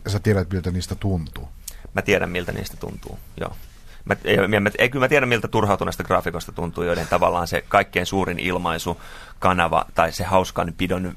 Sä 0.06 0.18
tiedät, 0.18 0.50
miltä 0.50 0.70
niistä 0.70 0.94
tuntuu? 0.94 1.48
Mä 1.94 2.02
tiedän, 2.02 2.30
miltä 2.30 2.52
niistä 2.52 2.76
tuntuu, 2.76 3.18
joo. 3.40 3.56
Mä, 4.04 4.14
mä, 4.60 4.70
kyllä 4.90 5.04
mä 5.04 5.08
tiedän, 5.08 5.28
miltä 5.28 5.48
turhautuneesta 5.48 6.04
graafikosta 6.04 6.52
tuntuu, 6.52 6.84
joiden 6.84 7.06
tavallaan 7.08 7.46
se 7.46 7.64
kaikkein 7.68 8.06
suurin 8.06 8.38
ilmaisu, 8.38 9.00
kanava 9.38 9.84
tai 9.94 10.12
se 10.12 10.24
hauskan 10.24 10.74
pidon 10.78 11.16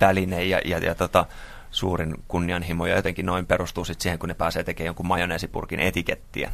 väline 0.00 0.44
ja, 0.44 0.60
ja, 0.64 0.78
ja 0.78 0.94
tota, 0.94 1.26
suurin 1.70 2.14
kunnianhimo 2.28 2.86
ja 2.86 2.96
jotenkin 2.96 3.26
noin 3.26 3.46
perustuu 3.46 3.84
sitten 3.84 4.02
siihen, 4.02 4.18
kun 4.18 4.28
ne 4.28 4.34
pääsee 4.34 4.64
tekemään 4.64 4.86
jonkun 4.86 5.06
majoneesipurkin 5.06 5.80
etikettiä 5.80 6.52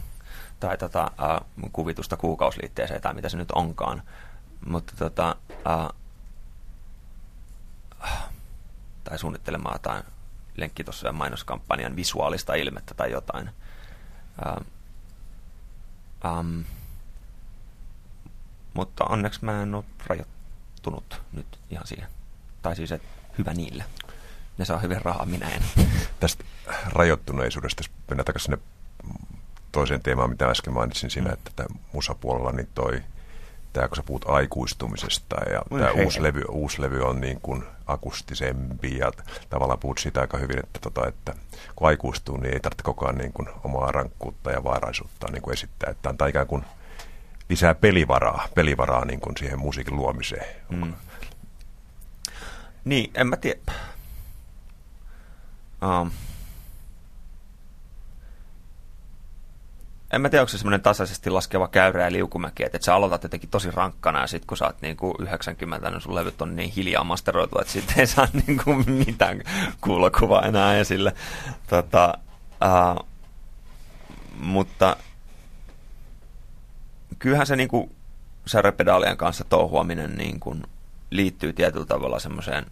tai 0.60 0.78
tota, 0.78 1.10
uh, 1.62 1.70
kuvitusta 1.72 2.16
kuukausliitteeseen 2.16 3.00
tai 3.00 3.14
mitä 3.14 3.28
se 3.28 3.36
nyt 3.36 3.50
onkaan. 3.50 4.02
Mutta 4.66 4.92
tota, 4.98 5.36
uh, 5.50 5.94
tai 9.04 9.18
suunnittelemaan 9.18 9.74
jotain 9.74 10.02
lenkkitossa 10.56 11.06
ja 11.06 11.12
mainoskampanjan 11.12 11.96
visuaalista 11.96 12.54
ilmettä 12.54 12.94
tai 12.94 13.10
jotain. 13.10 13.50
Ähm, 14.46 14.62
um, 16.24 16.64
mutta 18.74 19.04
onneksi 19.04 19.44
mä 19.44 19.62
en 19.62 19.74
ole 19.74 19.84
rajoittunut 20.06 21.22
nyt 21.32 21.58
ihan 21.70 21.86
siihen. 21.86 22.08
Tai 22.62 22.76
siis, 22.76 22.92
että 22.92 23.08
hyvä 23.38 23.54
niille. 23.54 23.84
Ne 24.58 24.64
saa 24.64 24.78
hyvin 24.78 25.02
rahaa, 25.02 25.26
minä 25.26 25.48
en. 25.48 25.62
Tästä 26.20 26.44
rajoittuneisuudesta, 26.86 27.80
jos 27.80 27.90
mennään 28.08 28.24
takaisin 28.24 28.44
sinne 28.44 28.58
toiseen 29.72 30.02
teemaan, 30.02 30.30
mitä 30.30 30.46
äsken 30.46 30.74
mainitsin 30.74 31.10
siinä, 31.10 31.28
mm. 31.28 31.34
että 31.46 31.66
musapuolella, 31.92 32.52
niin 32.52 32.68
toi, 32.74 33.02
tämä 33.72 33.88
kun 33.88 33.96
sä 33.96 34.02
puhut 34.02 34.24
aikuistumisesta 34.28 35.36
ja 35.50 35.62
Oi, 35.70 35.80
tämä 35.80 35.92
uusi 35.92 36.22
levy, 36.22 36.44
uusi 36.48 36.82
levy 36.82 37.02
on 37.02 37.20
niin 37.20 37.40
kuin 37.40 37.64
akustisempi 37.86 38.98
ja 38.98 39.12
tavallaan 39.50 39.78
puhut 39.78 39.98
siitä 39.98 40.20
aika 40.20 40.38
hyvin, 40.38 40.58
että, 40.58 40.78
tota, 40.78 41.08
että 41.08 41.34
kun 41.76 41.88
aikuistuu, 41.88 42.36
niin 42.36 42.54
ei 42.54 42.60
tarvitse 42.60 42.82
koko 42.82 43.06
ajan 43.06 43.18
niin 43.18 43.32
kuin 43.32 43.48
omaa 43.64 43.92
rankkuutta 43.92 44.50
ja 44.50 44.64
vaaraisuutta 44.64 45.26
niin 45.32 45.42
kuin 45.42 45.52
esittää, 45.52 45.90
että 45.90 46.08
antaa 46.08 46.28
ikään 46.28 46.46
kuin 46.46 46.64
lisää 47.48 47.74
pelivaraa, 47.74 48.48
pelivaraa 48.54 49.04
niin 49.04 49.20
kuin 49.20 49.36
siihen 49.38 49.58
musiikin 49.58 49.96
luomiseen. 49.96 50.46
Mm. 50.68 50.94
Niin, 52.84 53.10
en 53.14 53.26
mä 53.26 53.36
tiedä. 53.36 53.72
Um. 56.00 56.10
En 60.12 60.20
mä 60.20 60.28
tiedä, 60.28 60.42
onko 60.42 60.48
se 60.48 60.58
semmoinen 60.58 60.80
tasaisesti 60.80 61.30
laskeva 61.30 61.68
käyrä 61.68 62.04
ja 62.04 62.12
liukumäki, 62.12 62.64
että, 62.64 62.76
että 62.76 62.86
sä 62.86 62.94
aloitat 62.94 63.22
jotenkin 63.22 63.50
tosi 63.50 63.70
rankkana 63.70 64.20
ja 64.20 64.26
sitten 64.26 64.46
kun 64.46 64.56
sä 64.56 64.66
oot 64.66 64.82
niin 64.82 64.96
kuin 64.96 65.14
90, 65.18 65.90
niin 65.90 66.00
sun 66.00 66.14
levyt 66.14 66.42
on 66.42 66.56
niin 66.56 66.70
hiljaa 66.70 67.04
masteroitu, 67.04 67.58
että 67.60 67.72
sitten 67.72 67.98
ei 67.98 68.06
saa 68.06 68.28
niin 68.46 68.60
kuin 68.64 68.90
mitään 68.90 69.42
kuulokuvaa 69.80 70.42
enää 70.42 70.78
esille. 70.78 71.14
Tota, 71.66 72.18
uh, 72.64 73.06
mutta 74.40 74.96
kyllähän 77.18 77.46
se 77.46 77.56
niin 77.56 77.68
kuin 77.68 77.96
särepedaalien 78.46 79.16
kanssa 79.16 79.44
touhuaminen 79.44 80.14
niin 80.14 80.40
kuin 80.40 80.62
liittyy 81.10 81.52
tietyllä 81.52 81.86
tavalla 81.86 82.18
semmoiseen 82.18 82.66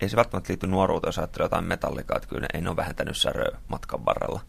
ei 0.00 0.08
se 0.08 0.16
välttämättä 0.16 0.52
liity 0.52 0.66
nuoruuteen, 0.66 1.08
jos 1.08 1.18
ajattelee 1.18 1.44
jotain 1.44 1.64
metallikaa, 1.64 2.16
että 2.16 2.28
kyllä 2.28 2.46
ei 2.54 2.60
ne 2.60 2.68
ole 2.68 2.76
vähentänyt 2.76 3.16
säröä 3.16 3.58
matkan 3.68 4.04
varrella. 4.04 4.40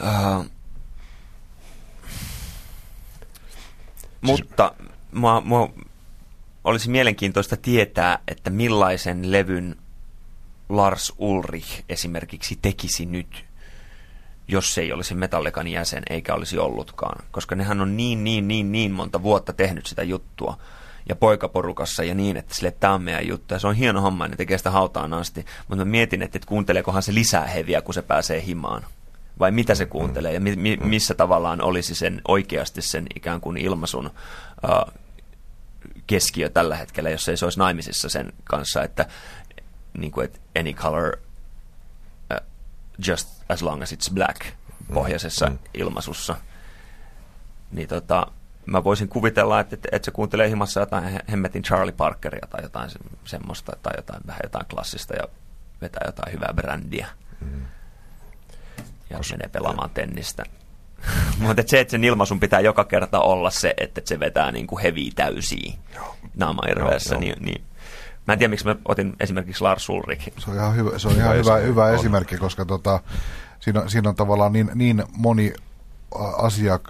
Uh, 0.00 0.46
mutta 4.20 4.74
mua, 5.12 5.40
mua 5.40 5.72
olisi 6.64 6.90
mielenkiintoista 6.90 7.56
tietää, 7.56 8.18
että 8.28 8.50
millaisen 8.50 9.32
levyn 9.32 9.76
Lars 10.68 11.12
Ulrich 11.18 11.84
esimerkiksi 11.88 12.58
tekisi 12.62 13.06
nyt, 13.06 13.44
jos 14.48 14.74
se 14.74 14.80
ei 14.80 14.92
olisi 14.92 15.14
Metallikan 15.14 15.68
jäsen 15.68 16.02
eikä 16.10 16.34
olisi 16.34 16.58
ollutkaan. 16.58 17.24
Koska 17.30 17.54
nehän 17.54 17.80
on 17.80 17.96
niin, 17.96 18.24
niin, 18.24 18.48
niin, 18.48 18.72
niin 18.72 18.92
monta 18.92 19.22
vuotta 19.22 19.52
tehnyt 19.52 19.86
sitä 19.86 20.02
juttua 20.02 20.58
ja 21.08 21.16
poikaporukassa 21.16 22.04
ja 22.04 22.14
niin, 22.14 22.36
että 22.36 22.54
sille 22.54 22.70
tämä 22.70 22.94
on 22.94 23.02
meidän 23.02 23.28
juttu. 23.28 23.54
Ja 23.54 23.60
se 23.60 23.66
on 23.66 23.74
hieno 23.74 24.00
homma, 24.00 24.28
ne 24.28 24.36
tekee 24.36 24.58
sitä 24.58 24.70
hautaan 24.70 25.14
asti. 25.14 25.44
Mutta 25.68 25.84
mä 25.84 25.90
mietin, 25.90 26.22
että 26.22 26.38
kuunteleekohan 26.46 27.02
se 27.02 27.14
lisää 27.14 27.46
heviä, 27.46 27.82
kun 27.82 27.94
se 27.94 28.02
pääsee 28.02 28.46
himaan. 28.46 28.86
Vai 29.42 29.50
mitä 29.50 29.74
se 29.74 29.86
kuuntelee 29.86 30.32
ja 30.32 30.40
mi- 30.40 30.56
mi- 30.56 30.76
missä 30.76 31.14
tavallaan 31.14 31.62
olisi 31.62 31.94
sen 31.94 32.20
oikeasti 32.28 32.82
sen 32.82 33.06
ikään 33.16 33.40
kuin 33.40 33.56
ilmaisun 33.56 34.06
uh, 34.06 34.92
keskiö 36.06 36.48
tällä 36.48 36.76
hetkellä, 36.76 37.10
jos 37.10 37.28
ei 37.28 37.36
se 37.36 37.46
olisi 37.46 37.58
naimisissa 37.58 38.08
sen 38.08 38.32
kanssa, 38.44 38.82
että, 38.82 39.06
niin 39.98 40.12
kuin, 40.12 40.24
että 40.24 40.38
any 40.60 40.72
color 40.72 41.16
uh, 42.34 42.46
just 43.06 43.28
as 43.48 43.62
long 43.62 43.82
as 43.82 43.92
it's 43.92 44.14
black 44.14 44.46
pohjaisessa 44.94 45.46
mm. 45.46 45.58
ilmaisussa. 45.74 46.36
Niin 47.72 47.88
tota, 47.88 48.26
mä 48.66 48.84
voisin 48.84 49.08
kuvitella, 49.08 49.60
että, 49.60 49.74
että, 49.74 49.88
että 49.92 50.06
se 50.06 50.10
kuuntelee 50.10 50.48
himassa 50.48 50.80
jotain 50.80 51.20
hemmetin 51.30 51.62
Charlie 51.62 51.92
Parkeria 51.92 52.46
tai 52.50 52.62
jotain 52.62 52.90
semmoista, 53.24 53.72
tai 53.82 53.92
jotain, 53.96 54.20
vähän 54.26 54.40
jotain 54.42 54.66
klassista 54.66 55.14
ja 55.14 55.28
vetää 55.80 56.02
jotain 56.06 56.32
hyvää 56.32 56.52
brändiä. 56.54 57.06
Mm. 57.40 57.62
Ja 59.12 59.18
Koska 59.18 59.34
menee 59.34 59.48
pelaamaan 59.48 59.90
tennistä. 59.90 60.44
Mutta 61.38 61.62
se, 61.66 61.80
että 61.80 61.90
sen 61.90 62.04
ilmaisun 62.04 62.40
pitää 62.40 62.60
joka 62.60 62.84
kerta 62.84 63.20
olla 63.20 63.50
se, 63.50 63.74
että 63.76 64.00
se 64.04 64.20
vetää 64.20 64.52
niin 64.52 64.66
kuin 64.66 64.82
heviä 64.82 65.12
täysiä 65.14 65.72
naama 66.34 66.62
irveessä, 66.68 67.16
niin, 67.16 67.36
niin 67.40 67.64
Mä 68.26 68.32
en 68.32 68.38
tiedä, 68.38 68.50
miksi 68.50 68.66
mä 68.66 68.76
otin 68.84 69.16
esimerkiksi 69.20 69.62
Lars 69.62 69.88
Ulrich. 69.88 70.28
Se 70.38 70.50
on 70.50 70.56
ihan 70.56 70.76
hyvä, 70.76 70.98
se 70.98 71.08
on 71.08 71.16
ihan 71.16 71.36
hyvä, 71.36 71.56
hyvä 71.56 71.90
esimerkki, 71.90 72.36
koska 72.36 72.64
tota, 72.64 73.00
siinä, 73.60 73.88
siinä 73.88 74.08
on 74.08 74.16
tavallaan 74.16 74.52
niin, 74.52 74.70
niin 74.74 75.04
moni 75.16 75.52
asia, 76.38 76.80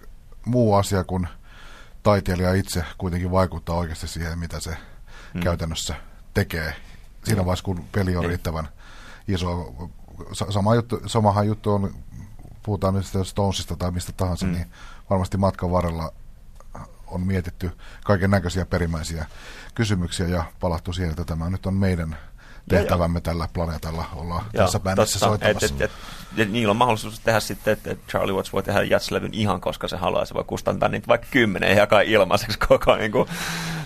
muu 0.46 0.74
asia 0.74 1.04
kuin 1.04 1.28
taiteilija 2.02 2.54
itse 2.54 2.84
kuitenkin 2.98 3.30
vaikuttaa 3.30 3.76
oikeasti 3.76 4.08
siihen, 4.08 4.38
mitä 4.38 4.60
se 4.60 4.76
mm. 5.34 5.40
käytännössä 5.40 5.94
tekee. 6.34 6.74
Siinä 7.24 7.44
vaiheessa, 7.44 7.64
kun 7.64 7.84
peli 7.92 8.16
on 8.16 8.20
niin. 8.20 8.28
riittävän 8.28 8.68
iso. 9.28 9.74
Sama 10.32 10.74
juttu, 10.74 11.00
samahan 11.06 11.46
juttu 11.46 11.72
on, 11.72 11.94
puhutaan 12.62 12.94
nyt 12.94 13.06
Stonesista 13.22 13.76
tai 13.76 13.90
mistä 13.90 14.12
tahansa, 14.12 14.46
mm. 14.46 14.52
niin 14.52 14.66
varmasti 15.10 15.36
matkan 15.36 15.70
varrella 15.70 16.12
on 17.06 17.20
mietitty 17.20 17.70
kaiken 18.04 18.30
näköisiä 18.30 18.66
perimmäisiä 18.66 19.26
kysymyksiä 19.74 20.28
ja 20.28 20.44
palattu 20.60 20.92
siihen, 20.92 21.10
että 21.10 21.24
tämä 21.24 21.50
nyt 21.50 21.66
on 21.66 21.74
meidän 21.74 22.16
tehtävämme 22.68 23.20
tällä 23.20 23.48
planeetalla 23.52 24.04
olla 24.16 24.34
Joo, 24.34 24.64
tässä 24.64 24.80
bändissä 24.80 25.18
totta, 25.18 25.28
soittamassa. 25.28 25.66
Et, 25.66 25.80
et, 25.80 25.90
et, 26.38 26.38
et, 26.38 26.52
niillä 26.52 26.70
on 26.70 26.76
mahdollisuus 26.76 27.20
tehdä 27.20 27.40
sitten, 27.40 27.72
että 27.72 27.96
Charlie 28.08 28.34
Watts 28.34 28.52
voi 28.52 28.62
tehdä 28.62 28.82
jatslevyn 28.82 29.34
ihan 29.34 29.60
koska 29.60 29.88
se 29.88 29.96
haluaa, 29.96 30.24
se 30.24 30.34
voi 30.34 30.44
kustantaa 30.44 30.88
niitä 30.88 31.06
vaikka 31.06 31.26
kymmenen 31.30 31.70
ja 31.70 31.76
jakaa 31.76 32.00
ilmaiseksi 32.00 32.58
koko 32.68 32.96
niin 32.96 33.12
kuin, 33.12 33.28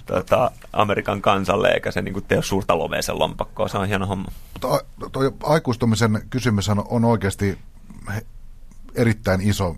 tota, 0.07 0.51
Amerikan 0.73 1.23
kansalle, 1.23 1.69
eikä 1.69 1.91
se 1.91 2.03
niin 2.03 2.13
kuin, 2.13 2.25
tee 2.25 2.43
suurta 2.43 2.79
lovea 2.79 3.03
sen 3.03 3.19
lompakkoa, 3.19 3.69
se 3.69 3.79
on 3.79 3.89
hieno 3.89 4.07
homma. 4.07 4.31
Mutta 4.53 4.85
toi 5.13 5.33
aikuistumisen 5.43 6.23
kysymys 6.31 6.69
on 6.69 7.05
oikeasti 7.05 7.59
erittäin 8.95 9.41
iso 9.41 9.77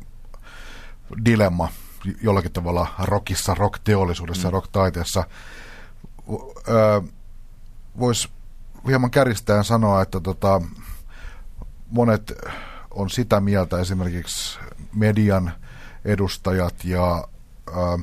dilemma 1.24 1.68
jollakin 2.22 2.52
tavalla 2.52 2.86
rockissa, 2.98 3.54
rockteollisuudessa, 3.54 4.48
mm. 4.48 4.52
rocktaiteessa. 4.52 5.24
Öö, 6.68 7.00
Voisi 7.98 8.28
hieman 8.88 9.10
käristään 9.10 9.64
sanoa, 9.64 10.02
että 10.02 10.20
tota, 10.20 10.62
monet 11.90 12.32
on 12.90 13.10
sitä 13.10 13.40
mieltä, 13.40 13.80
esimerkiksi 13.80 14.58
median 14.94 15.52
edustajat 16.04 16.84
ja 16.84 17.28
ää, 17.72 17.98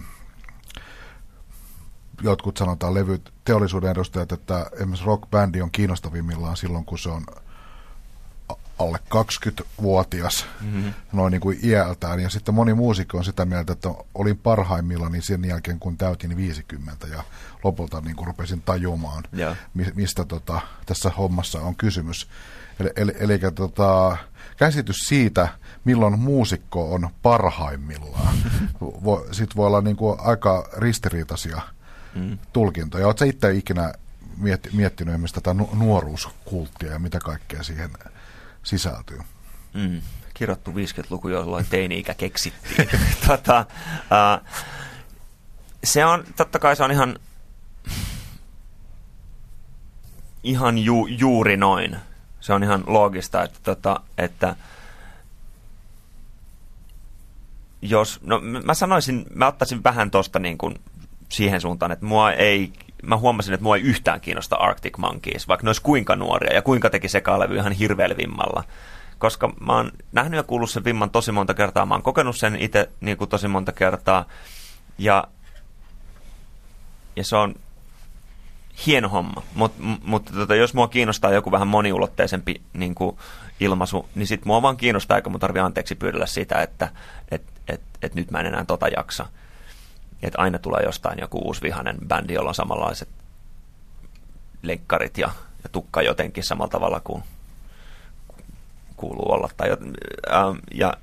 jotkut 2.21 2.57
sanotaan 2.57 2.93
levyt, 2.93 3.33
teollisuuden 3.43 3.91
edustajat, 3.91 4.31
että 4.31 4.65
esimerkiksi 4.73 5.05
rockbändi 5.05 5.61
on 5.61 5.71
kiinnostavimmillaan 5.71 6.57
silloin, 6.57 6.85
kun 6.85 6.99
se 6.99 7.09
on 7.09 7.25
alle 8.79 8.99
20-vuotias 9.15 10.45
mm-hmm. 10.61 10.93
noin 11.13 11.31
niin 11.31 11.41
kuin 11.41 11.59
iältään. 11.63 12.19
Ja 12.19 12.29
sitten 12.29 12.55
moni 12.55 12.73
muusikko 12.73 13.17
on 13.17 13.25
sitä 13.25 13.45
mieltä, 13.45 13.73
että 13.73 13.89
olin 14.15 14.37
parhaimmilla 14.37 15.09
niin 15.09 15.21
sen 15.21 15.45
jälkeen, 15.45 15.79
kun 15.79 15.97
täytin 15.97 16.37
50 16.37 17.07
ja 17.07 17.23
lopulta 17.63 18.01
niin 18.01 18.15
kuin 18.15 18.27
rupesin 18.27 18.61
tajumaan, 18.61 19.23
yeah. 19.37 19.57
mistä 19.95 20.25
tota, 20.25 20.61
tässä 20.85 21.09
hommassa 21.09 21.61
on 21.61 21.75
kysymys. 21.75 22.27
Eli, 22.79 22.89
eli, 22.95 23.13
eli 23.19 23.39
tota, 23.55 24.17
käsitys 24.57 24.97
siitä, 24.97 25.47
milloin 25.85 26.19
muusikko 26.19 26.93
on 26.93 27.09
parhaimmillaan, 27.21 28.35
vo, 29.05 29.27
sit 29.31 29.55
voi 29.55 29.67
olla 29.67 29.81
niin 29.81 29.95
kuin 29.95 30.19
aika 30.19 30.69
ristiriitaisia 30.77 31.61
mm. 32.15 32.37
tulkintoja. 32.53 33.05
Oletko 33.07 33.25
itse 33.25 33.53
ikinä 33.53 33.93
mietti, 34.37 34.69
miettinyt 34.73 35.13
esimerkiksi 35.13 35.35
tätä 35.35 35.53
nuoruuskulttia 35.53 36.91
ja 36.91 36.99
mitä 36.99 37.19
kaikkea 37.19 37.63
siihen 37.63 37.89
sisältyy. 38.65 39.19
Mm. 39.73 40.01
Kirjoittu 40.33 40.71
50-luku, 40.71 41.29
jolloin 41.29 41.65
teini-ikä 41.69 42.13
keksittiin. 42.13 42.89
tota, 43.27 43.65
uh, 43.99 44.49
se 45.83 46.05
on, 46.05 46.23
totta 46.35 46.59
kai 46.59 46.75
se 46.75 46.83
on 46.83 46.91
ihan, 46.91 47.19
ihan 50.43 50.77
ju, 50.77 51.05
juuri 51.05 51.57
noin. 51.57 51.97
Se 52.39 52.53
on 52.53 52.63
ihan 52.63 52.83
loogista, 52.87 53.43
että, 53.43 53.59
tota, 53.63 53.99
että 54.17 54.55
jos, 57.81 58.19
no 58.23 58.41
mä 58.63 58.73
sanoisin, 58.73 59.25
mä 59.33 59.47
ottaisin 59.47 59.83
vähän 59.83 60.11
tosta 60.11 60.39
niin 60.39 60.57
kuin 60.57 60.75
siihen 61.29 61.61
suuntaan, 61.61 61.91
että 61.91 62.05
mua 62.05 62.31
ei 62.31 62.73
mä 63.03 63.17
huomasin, 63.17 63.53
että 63.53 63.63
mua 63.63 63.75
ei 63.75 63.81
yhtään 63.81 64.21
kiinnosta 64.21 64.55
Arctic 64.55 64.97
Monkeys, 64.97 65.47
vaikka 65.47 65.63
ne 65.63 65.69
olisi 65.69 65.81
kuinka 65.81 66.15
nuoria 66.15 66.53
ja 66.53 66.61
kuinka 66.61 66.89
teki 66.89 67.07
sekalevy 67.07 67.55
ihan 67.55 67.71
hirveällä 67.71 68.17
vimmalla. 68.17 68.63
Koska 69.17 69.53
mä 69.59 69.73
oon 69.73 69.91
nähnyt 70.11 70.37
ja 70.37 70.43
kuullut 70.43 70.69
sen 70.69 70.83
vimman 70.83 71.09
tosi 71.09 71.31
monta 71.31 71.53
kertaa, 71.53 71.85
mä 71.85 71.93
oon 71.93 72.03
kokenut 72.03 72.37
sen 72.37 72.55
itse 72.55 72.89
niin 73.01 73.17
kuin 73.17 73.29
tosi 73.29 73.47
monta 73.47 73.71
kertaa. 73.71 74.25
Ja, 74.97 75.23
ja 77.15 77.23
se 77.23 77.35
on 77.35 77.55
hieno 78.85 79.09
homma, 79.09 79.43
mutta 79.55 79.83
mut, 80.03 80.25
tota, 80.25 80.55
jos 80.55 80.73
mua 80.73 80.87
kiinnostaa 80.87 81.31
joku 81.31 81.51
vähän 81.51 81.67
moniulotteisempi 81.67 82.61
niin 82.73 82.95
kuin 82.95 83.17
ilmaisu, 83.59 84.09
niin 84.15 84.27
sit 84.27 84.45
mua 84.45 84.61
vaan 84.61 84.77
kiinnostaa, 84.77 85.17
eikä 85.17 85.29
mun 85.29 85.39
tarvi 85.39 85.59
anteeksi 85.59 85.95
pyydellä 85.95 86.25
sitä, 86.25 86.61
että 86.61 86.89
et, 87.31 87.43
että 87.67 87.85
et 88.01 88.15
nyt 88.15 88.31
mä 88.31 88.39
en 88.39 88.45
enää 88.45 88.65
tota 88.65 88.87
jaksa. 88.87 89.25
Että 90.21 90.41
aina 90.41 90.59
tulee 90.59 90.83
jostain 90.83 91.19
joku 91.19 91.37
uusi 91.37 91.61
vihanen 91.61 91.97
bändi, 92.07 92.33
jolla 92.33 92.49
on 92.49 92.55
samanlaiset 92.55 93.09
lenkkarit 94.61 95.17
ja, 95.17 95.29
ja 95.63 95.69
tukka 95.69 96.01
jotenkin 96.01 96.43
samalla 96.43 96.71
tavalla 96.71 96.99
kuin 96.99 97.23
kuuluu 98.95 99.31
olla. 99.31 99.49
Tai, 99.57 99.69
ää, 99.69 100.55
ja, 100.73 100.93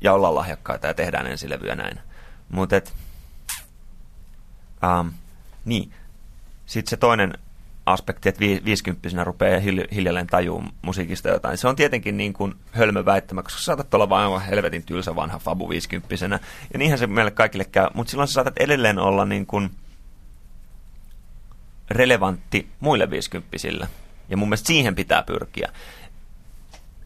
ja 0.00 0.12
olla 0.12 0.34
lahjakkaita 0.34 0.86
ja 0.86 0.94
tehdään 0.94 1.26
ensilevyjä 1.26 1.74
näin. 1.74 2.00
Mutta 2.48 2.76
ähm, 4.84 5.08
niin, 5.64 5.92
sitten 6.66 6.90
se 6.90 6.96
toinen 6.96 7.38
aspekti, 7.86 8.28
että 8.28 8.40
viisikymppisenä 8.40 9.24
rupeaa 9.24 9.60
hiljalleen 9.94 10.26
tajuu 10.26 10.64
musiikista 10.82 11.28
jotain. 11.28 11.58
Se 11.58 11.68
on 11.68 11.76
tietenkin 11.76 12.16
niin 12.16 12.32
kuin 12.32 12.54
hölmö 12.72 13.04
väittämä, 13.04 13.42
koska 13.42 13.60
saatat 13.60 13.94
olla 13.94 14.08
vain 14.08 14.40
helvetin 14.40 14.82
tylsä 14.82 15.16
vanha 15.16 15.38
fabu 15.38 15.68
viisikymppisenä. 15.68 16.40
Ja 16.72 16.78
niinhän 16.78 16.98
se 16.98 17.06
meille 17.06 17.30
kaikille 17.30 17.64
käy, 17.64 17.88
mutta 17.94 18.10
silloin 18.10 18.28
sä 18.28 18.32
saatat 18.32 18.58
edelleen 18.58 18.98
olla 18.98 19.24
niin 19.24 19.46
kuin 19.46 19.70
relevantti 21.90 22.68
muille 22.80 23.10
viisikymppisille. 23.10 23.88
Ja 24.28 24.36
mun 24.36 24.48
mielestä 24.48 24.66
siihen 24.66 24.94
pitää 24.94 25.22
pyrkiä. 25.22 25.72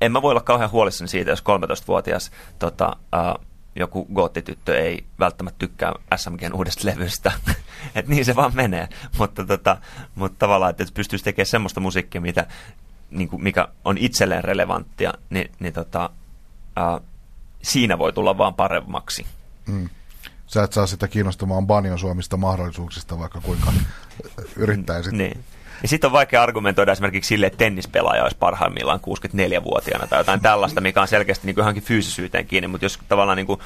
En 0.00 0.12
mä 0.12 0.22
voi 0.22 0.30
olla 0.30 0.40
kauhean 0.40 0.70
huolissani 0.70 1.08
siitä, 1.08 1.30
jos 1.30 1.40
13-vuotias 1.40 2.30
tota, 2.58 2.96
uh, 2.96 3.46
joku 3.76 4.06
goottityttö 4.14 4.80
ei 4.80 5.04
välttämättä 5.18 5.58
tykkää 5.58 5.92
SMGn 6.16 6.54
uudesta 6.54 6.88
levystä. 6.88 7.32
että 7.94 8.10
niin 8.10 8.24
se 8.24 8.36
vaan 8.36 8.54
menee. 8.54 8.88
Mutta, 9.18 9.46
tota, 9.46 9.76
mutta 10.14 10.38
tavallaan, 10.38 10.70
että 10.70 10.84
pystyisi 10.94 11.24
tekemään 11.24 11.46
semmoista 11.46 11.80
musiikkia, 11.80 12.20
mitä, 12.20 12.46
niin 13.10 13.28
kuin, 13.28 13.42
mikä 13.42 13.68
on 13.84 13.98
itselleen 13.98 14.44
relevanttia, 14.44 15.12
niin, 15.30 15.50
niin 15.60 15.72
tota, 15.72 16.10
ää, 16.76 17.00
siinä 17.62 17.98
voi 17.98 18.12
tulla 18.12 18.38
vaan 18.38 18.54
paremmaksi. 18.54 19.26
Mm. 19.66 19.88
Sä 20.46 20.62
et 20.62 20.72
saa 20.72 20.86
sitä 20.86 21.08
kiinnostamaan 21.08 21.66
Banjon 21.66 21.98
Suomista 21.98 22.36
mahdollisuuksista, 22.36 23.18
vaikka 23.18 23.40
kuinka 23.40 23.72
yrittäisit. 24.56 25.12
niin. 25.12 25.44
Ja 25.82 25.88
sitten 25.88 26.08
on 26.08 26.12
vaikea 26.12 26.42
argumentoida 26.42 26.92
esimerkiksi 26.92 27.28
sille, 27.28 27.46
että 27.46 27.56
tennispelaaja 27.56 28.22
olisi 28.22 28.36
parhaimmillaan 28.36 29.00
64-vuotiaana 29.00 30.06
tai 30.06 30.20
jotain 30.20 30.40
tällaista, 30.40 30.80
mikä 30.80 31.02
on 31.02 31.08
selkeästi 31.08 31.46
niin 31.46 31.54
kuin 31.54 31.62
johonkin 31.62 31.82
fyysisyyteen 31.82 32.46
kiinni, 32.46 32.68
mutta 32.68 32.84
jos 32.84 32.98
tavallaan 33.08 33.36
niin 33.36 33.46
kuin 33.46 33.60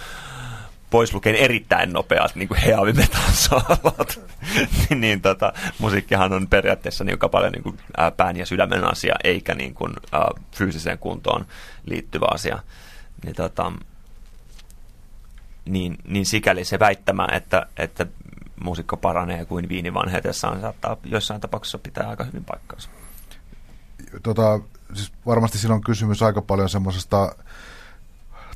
pois 0.95 1.15
lukeen 1.15 1.37
erittäin 1.37 1.93
nopeasti 1.93 2.39
niin 2.39 2.49
kuin 2.49 2.61
heavy 2.61 2.93
metal 2.93 3.31
soolot, 3.33 4.21
niin, 4.89 5.01
niin 5.01 5.21
tota, 5.21 5.53
musiikkihan 5.79 6.33
on 6.33 6.49
periaatteessa 6.49 7.05
niin 7.05 7.19
paljon 7.31 7.53
niin 7.53 7.63
kuin, 7.63 7.79
ää, 7.97 8.11
pään 8.11 8.37
ja 8.37 8.47
sydämen 8.47 8.85
asia, 8.85 9.15
eikä 9.25 9.55
niin 9.55 9.75
kuin, 9.75 9.93
ää, 10.13 10.29
fyysiseen 10.53 10.99
kuntoon 10.99 11.47
liittyvä 11.87 12.27
asia. 12.31 12.59
Niin, 13.25 13.35
tota, 13.35 13.73
niin, 15.65 15.99
niin 16.05 16.27
sikäli 16.27 16.65
se 16.65 16.79
väittämä, 16.79 17.29
että, 17.33 17.67
että 17.77 18.07
muusikko 18.65 18.97
paranee 18.97 19.45
kuin 19.45 19.69
viini 19.69 19.95
vanhetessaan, 19.95 20.61
saattaa 20.61 20.97
joissain 21.05 21.41
tapauksissa 21.41 21.79
pitää 21.79 22.09
aika 22.09 22.25
hyvin 22.25 22.45
paikkaansa. 22.45 22.89
Tota, 24.23 24.61
siis 24.93 25.13
varmasti 25.27 25.59
siinä 25.59 25.75
on 25.75 25.85
kysymys 25.85 26.23
aika 26.23 26.43
paljon 26.43 26.69
semmoisesta 26.69 27.35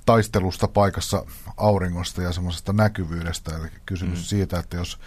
taistelusta 0.08 0.68
paikassa 0.68 1.24
auringosta 1.56 2.22
ja 2.22 2.32
semmoisesta 2.32 2.72
näkyvyydestä. 2.72 3.56
Eli 3.56 3.68
kysymys 3.86 4.18
mm. 4.18 4.24
siitä, 4.24 4.58
että 4.58 4.76
jos 4.76 4.98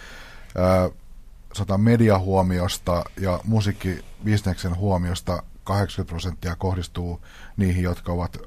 ää, 0.58 1.78
mediahuomiosta 1.78 3.04
ja 3.20 3.39
musiikkibisneksen 3.43 4.78
huomiosta 4.78 5.43
80 5.64 6.10
prosenttia 6.10 6.56
kohdistuu 6.56 7.22
niihin, 7.58 7.84
jotka 7.84 8.12
ovat 8.12 8.38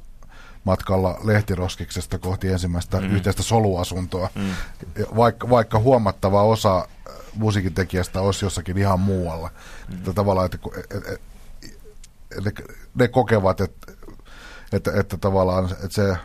matkalla 0.64 1.18
lehtiroskiksesta 1.24 2.18
kohti 2.18 2.48
ensimmäistä 2.48 3.00
mm. 3.00 3.14
yhteistä 3.14 3.42
soluasuntoa. 3.42 4.30
Mm. 4.34 4.55
Vaikka, 5.16 5.50
vaikka 5.50 5.78
huomattava 5.78 6.42
osa 6.42 6.88
musiikin 7.34 7.74
tekijästä 7.74 8.20
olisi 8.20 8.44
jossakin 8.44 8.78
ihan 8.78 9.00
muualla. 9.00 9.50
Mm. 9.88 9.96
Että 9.96 10.12
tavallaan, 10.12 10.46
että, 10.46 10.59
että, 10.76 10.98
että, 10.98 11.18
että 12.48 12.62
ne 12.94 13.09
kokevat, 13.09 13.61
että, 13.61 13.92
että, 14.72 14.90
että 15.00 15.16
tavallaan 15.16 15.64
että 15.64 15.88
se 15.90 16.16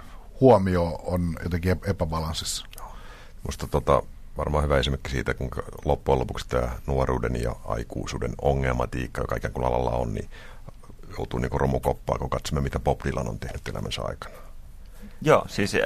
huomio 0.41 0.99
on 1.03 1.35
jotenkin 1.43 1.71
epäbalanssissa. 1.87 2.65
Minusta 3.43 3.67
tota, 3.67 4.03
varmaan 4.37 4.63
hyvä 4.63 4.77
esimerkki 4.77 5.09
siitä, 5.09 5.33
kun 5.33 5.49
loppujen 5.85 6.19
lopuksi 6.19 6.47
tämä 6.49 6.71
nuoruuden 6.87 7.41
ja 7.41 7.55
aikuisuuden 7.65 8.33
ongelmatiikka, 8.41 9.21
joka 9.21 9.35
ikään 9.35 9.53
kuin 9.53 9.65
alalla 9.65 9.91
on, 9.91 10.13
niin 10.13 10.29
joutuu 11.17 11.39
niin 11.39 11.51
romukoppaa, 11.51 12.17
kun 12.17 12.29
katsomme, 12.29 12.61
mitä 12.61 12.79
Bob 12.79 12.99
Dylan 13.05 13.29
on 13.29 13.39
tehnyt 13.39 13.67
elämänsä 13.67 14.01
aikana. 14.01 14.35
Joo, 15.21 15.45
siis 15.47 15.75
äh, 15.75 15.81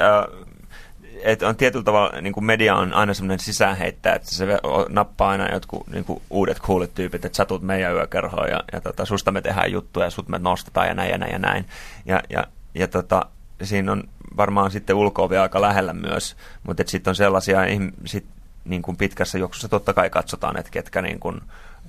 et 1.23 1.43
on 1.43 1.55
tietyllä 1.55 1.83
tavalla, 1.83 2.21
niin 2.21 2.33
kuin 2.33 2.45
media 2.45 2.75
on 2.75 2.93
aina 2.93 3.13
semmoinen 3.13 3.39
sisäänheittäjä, 3.39 4.15
että 4.15 4.31
se 4.31 4.45
nappaa 4.89 5.29
aina 5.29 5.53
jotkut 5.53 5.87
niin 5.87 6.05
kuin 6.05 6.21
uudet 6.29 6.59
coolit 6.59 6.93
tyypit, 6.93 7.25
että 7.25 7.35
sä 7.37 7.45
tulet 7.45 7.61
meidän 7.61 7.93
yökerhoon 7.93 8.49
ja, 8.49 8.63
ja 8.73 8.81
tota, 8.81 9.05
susta 9.05 9.31
me 9.31 9.41
tehdään 9.41 9.71
juttuja 9.71 10.05
ja 10.05 10.09
sut 10.09 10.29
me 10.29 10.39
nostetaan 10.39 10.87
ja 10.87 10.93
näin 10.93 11.11
ja 11.11 11.17
näin 11.17 11.31
ja 11.31 11.39
näin. 11.39 11.65
Ja, 12.05 12.21
ja, 12.29 12.47
ja 12.75 12.87
tota, 12.87 13.25
siinä 13.65 13.91
on 13.91 14.03
varmaan 14.37 14.71
sitten 14.71 14.95
ulko 14.95 15.29
aika 15.41 15.61
lähellä 15.61 15.93
myös, 15.93 16.35
mutta 16.67 16.83
sitten 16.85 17.11
on 17.11 17.15
sellaisia, 17.15 17.59
sit, 18.05 18.25
niin 18.65 18.81
kuin 18.81 18.97
pitkässä 18.97 19.37
juoksussa 19.37 19.69
totta 19.69 19.93
kai 19.93 20.09
katsotaan, 20.09 20.59
että 20.59 20.71
ketkä 20.71 21.01
niin 21.01 21.19
kuin, 21.19 21.41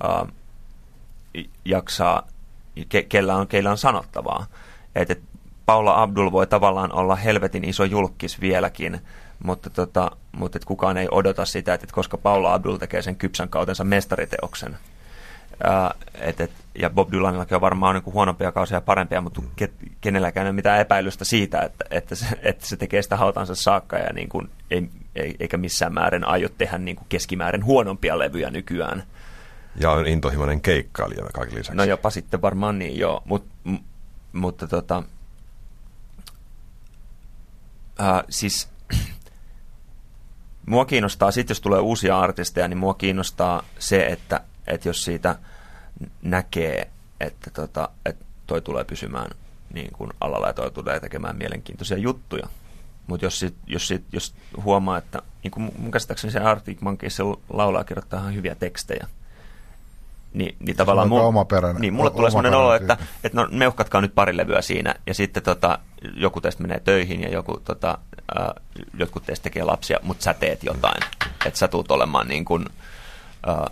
uh, 0.03 0.27
jaksaa 1.65 2.27
ke, 2.89 3.03
kellä 3.03 3.35
on, 3.35 3.47
keillä 3.47 3.71
on 3.71 3.77
sanottavaa. 3.77 4.45
Et, 4.95 5.11
et 5.11 5.21
Paula 5.65 6.01
Abdul 6.01 6.31
voi 6.31 6.47
tavallaan 6.47 6.93
olla 6.93 7.15
helvetin 7.15 7.63
iso 7.63 7.83
julkis 7.83 8.41
vieläkin, 8.41 9.01
mutta, 9.43 9.69
tota, 9.69 10.11
mutta 10.31 10.57
et 10.57 10.65
kukaan 10.65 10.97
ei 10.97 11.07
odota 11.11 11.45
sitä, 11.45 11.73
että 11.73 11.85
et 11.85 11.91
koska 11.91 12.17
Paula 12.17 12.53
Abdul 12.53 12.77
tekee 12.77 13.01
sen 13.01 13.15
kypsän 13.15 13.49
kautensa 13.49 13.83
mestariteoksen. 13.83 14.77
Ää, 15.63 15.93
et, 16.13 16.41
et, 16.41 16.51
ja 16.79 16.89
Bob 16.89 17.11
Dylanillakin 17.11 17.55
on 17.55 17.61
varmaan 17.61 17.95
niin 17.95 18.13
huonompia 18.13 18.51
kausia 18.51 18.77
ja 18.77 18.81
parempia, 18.81 19.21
mutta 19.21 19.41
ke, 19.55 19.69
kenelläkään 20.01 20.45
ei 20.45 20.49
ole 20.49 20.55
mitään 20.55 20.79
epäilystä 20.79 21.25
siitä, 21.25 21.59
että, 21.59 21.85
että, 21.91 22.15
se, 22.15 22.25
että 22.41 22.67
se 22.67 22.77
tekee 22.77 23.01
sitä 23.01 23.17
hautansa 23.17 23.55
saakka 23.55 23.97
ja 23.97 24.13
niin 24.13 24.29
kuin, 24.29 24.49
ei, 24.71 24.89
eikä 25.39 25.57
missään 25.57 25.93
määrin 25.93 26.27
aio 26.27 26.49
tehdä 26.57 26.77
niin 26.77 26.95
kuin 26.95 27.05
keskimäärin 27.09 27.65
huonompia 27.65 28.19
levyjä 28.19 28.49
nykyään. 28.49 29.03
Ja 29.75 29.91
on 29.91 30.07
intohimoinen 30.07 30.61
keikkailija 30.61 31.25
kaikille 31.33 31.59
lisäksi. 31.59 31.77
No 31.77 31.83
jopa 31.83 32.09
sitten 32.09 32.41
varmaan 32.41 32.79
niin, 32.79 32.99
joo. 32.99 33.21
Mut, 33.25 33.45
m- 33.63 33.75
mutta 34.33 34.67
tota, 34.67 35.03
äh, 37.99 38.23
siis 38.29 38.69
mua 40.65 40.85
kiinnostaa, 40.85 41.31
sitten 41.31 41.51
jos 41.51 41.61
tulee 41.61 41.79
uusia 41.79 42.19
artisteja, 42.19 42.67
niin 42.67 42.77
mua 42.77 42.93
kiinnostaa 42.93 43.63
se, 43.79 44.05
että, 44.05 44.41
että 44.67 44.89
jos 44.89 45.03
siitä 45.03 45.35
näkee, 46.21 46.89
että, 47.19 47.49
tota, 47.51 47.89
että 48.05 48.25
toi 48.47 48.61
tulee 48.61 48.83
pysymään 48.83 49.31
niin 49.73 49.91
kuin 49.93 50.09
alalla 50.21 50.47
ja 50.47 50.53
toi 50.53 50.71
tulee 50.71 50.99
tekemään 50.99 51.37
mielenkiintoisia 51.37 51.97
juttuja. 51.97 52.47
Mutta 53.07 53.25
jos, 53.25 53.39
sit, 53.39 53.55
jos, 53.67 53.87
sit, 53.87 54.03
jos 54.11 54.33
huomaa, 54.63 54.97
että 54.97 55.21
niin 55.43 55.51
kuin 55.51 55.71
mun 55.77 55.91
käsittääkseni 55.91 56.31
se 56.31 56.39
Arctic 56.39 56.81
Monkeys 56.81 57.15
se 57.15 57.23
laulaa 57.49 57.83
kirjoittaa 57.83 58.19
ihan 58.19 58.35
hyviä 58.35 58.55
tekstejä, 58.55 59.07
niin, 60.35 60.55
niin 60.59 60.75
tavallaan 60.75 61.09
mulla, 61.09 61.23
oma 61.23 61.45
peräinen, 61.45 61.81
niin, 61.81 61.93
mulle 61.93 62.11
tulee 62.11 62.29
sellainen 62.29 62.53
olo, 62.53 62.73
että, 62.73 62.97
että 63.23 63.41
no, 63.41 63.47
meuhkatkaa 63.51 64.01
nyt 64.01 64.15
pari 64.15 64.37
levyä 64.37 64.61
siinä, 64.61 64.95
ja 65.07 65.13
sitten 65.13 65.43
tota, 65.43 65.79
joku 66.15 66.41
teistä 66.41 66.61
menee 66.61 66.79
töihin, 66.79 67.21
ja 67.21 67.29
joku, 67.29 67.61
tota, 67.65 67.97
äh, 68.39 68.47
jotkut 68.97 69.25
teistä 69.25 69.43
tekee 69.43 69.63
lapsia, 69.63 69.99
mutta 70.03 70.23
sä 70.23 70.33
teet 70.33 70.63
jotain. 70.63 71.03
Että 71.45 71.59
sä 71.59 71.67
tuut 71.67 71.91
olemaan 71.91 72.27
niin 72.27 72.45
kuin, 72.45 72.65
äh, 73.49 73.71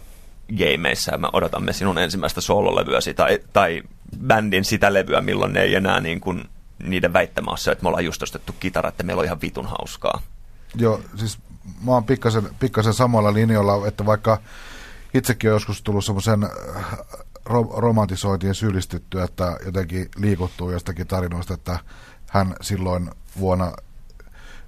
gameissa, 0.57 1.11
ja 1.11 1.17
me 1.17 1.27
odotamme 1.33 1.73
sinun 1.73 1.97
ensimmäistä 1.97 2.41
soololevyäsi, 2.41 3.13
tai, 3.13 3.39
tai 3.53 3.83
bändin 4.27 4.65
sitä 4.65 4.93
levyä, 4.93 5.21
milloin 5.21 5.53
ne 5.53 5.61
ei 5.61 5.75
enää 5.75 5.99
niin 5.99 6.19
kuin, 6.19 6.49
niiden 6.83 7.13
väittämä 7.13 7.51
on 7.51 7.57
se, 7.57 7.71
että 7.71 7.83
me 7.83 7.87
ollaan 7.87 8.05
just 8.05 8.23
ostettu 8.23 8.55
kitara, 8.59 8.89
että 8.89 9.03
meillä 9.03 9.19
on 9.19 9.25
ihan 9.25 9.41
vitun 9.41 9.65
hauskaa. 9.65 10.21
Joo, 10.75 11.01
siis 11.15 11.37
mä 11.85 11.91
oon 11.91 12.03
pikkasen, 12.03 12.49
pikkasen 12.59 12.93
samalla 12.93 13.33
linjalla, 13.33 13.87
että 13.87 14.05
vaikka 14.05 14.37
itsekin 15.13 15.49
on 15.49 15.55
joskus 15.55 15.81
tullut 15.81 16.05
semmoisen 16.05 16.43
äh, 16.43 16.51
ro- 17.45 17.73
romantisointiin 17.77 18.55
syyllistytty, 18.55 19.21
että 19.21 19.57
jotenkin 19.65 20.09
liikuttuu 20.17 20.71
jostakin 20.71 21.07
tarinoista, 21.07 21.53
että 21.53 21.79
hän 22.29 22.55
silloin 22.61 23.11
vuonna 23.39 23.71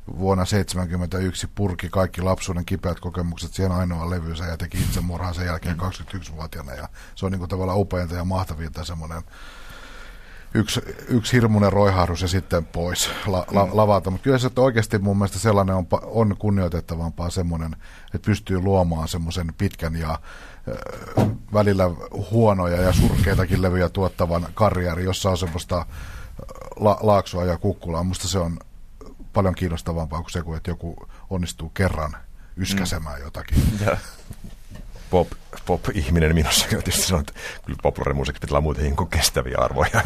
vuonna 0.08 0.46
1971 0.46 1.48
purki 1.56 1.90
kaikki 1.90 2.22
lapsuuden 2.22 2.66
kipeät 2.66 3.00
kokemukset 3.00 3.54
siihen 3.54 3.72
ainoa 3.72 4.10
levyysä 4.10 4.46
ja 4.46 4.58
teki 4.58 4.78
itsemurhaa 4.78 5.34
sen 5.34 5.46
jälkeen 5.46 5.78
21-vuotiaana. 5.80 6.74
Ja 6.74 6.90
se 7.16 7.26
on 7.26 7.32
niin 7.32 7.40
kuin 7.40 7.50
tavallaan 7.50 7.80
upeinta 7.80 8.16
ja 8.16 8.26
mahtavinta 8.26 8.86
semmoinen 8.86 9.24
yksi, 10.54 10.82
yksi 11.08 11.34
hirmuinen 11.34 11.74
roihahdus 11.74 12.22
ja 12.22 12.28
sitten 12.28 12.66
pois 12.66 13.10
la, 13.26 13.46
la, 13.52 13.66
mm. 13.66 13.72
lavalta. 13.74 14.10
Mutta 14.10 14.24
kyllä 14.24 14.38
se 14.38 14.48
että 14.48 14.62
oikeasti 14.62 15.00
mun 15.00 15.18
mielestä 15.18 15.40
sellainen 15.40 15.76
on, 15.76 15.88
on 16.04 16.36
kunnioitettavampaa 16.40 17.30
semmoinen, 17.30 17.76
että 18.06 18.26
pystyy 18.26 18.62
luomaan 18.62 19.08
semmoisen 19.08 19.54
pitkän 19.58 19.96
ja 19.96 20.12
äh, 20.12 21.28
välillä 21.54 21.84
huonoja 22.32 22.82
ja 22.82 22.94
surkeitakin 22.94 23.62
levyjä 23.62 23.90
tuottavan 23.90 24.48
karjeri, 24.54 25.04
jossa 25.04 25.30
on 25.30 25.38
semmoista 25.38 25.86
la, 26.76 26.98
laaksoa 27.02 27.46
ja 27.46 27.58
kukkulaa. 27.58 28.04
Musta 28.04 28.28
se 28.28 28.40
on 28.40 28.60
paljon 29.36 29.56
kiinnostavampaa 29.56 30.22
kuin 30.22 30.32
se, 30.32 30.42
kun 30.42 30.58
että 30.58 30.72
joku 30.72 31.08
onnistuu 31.30 31.70
kerran 31.70 32.18
yskäsemään 32.58 33.20
mm. 33.20 33.26
jotakin. 33.26 33.58
Ja 33.86 33.98
pop, 35.10 35.28
pop-ihminen 35.66 36.36
minussa 36.36 36.68
tietysti 36.68 37.02
sanoo, 37.02 37.20
että 37.20 37.34
kyllä 37.66 37.80
popularimusiikki 37.84 38.40
pitää 38.40 38.54
olla 38.54 38.62
muutenkin 38.62 38.96
kuin 38.96 39.10
kestäviä 39.10 39.58
arvoja. 39.60 40.02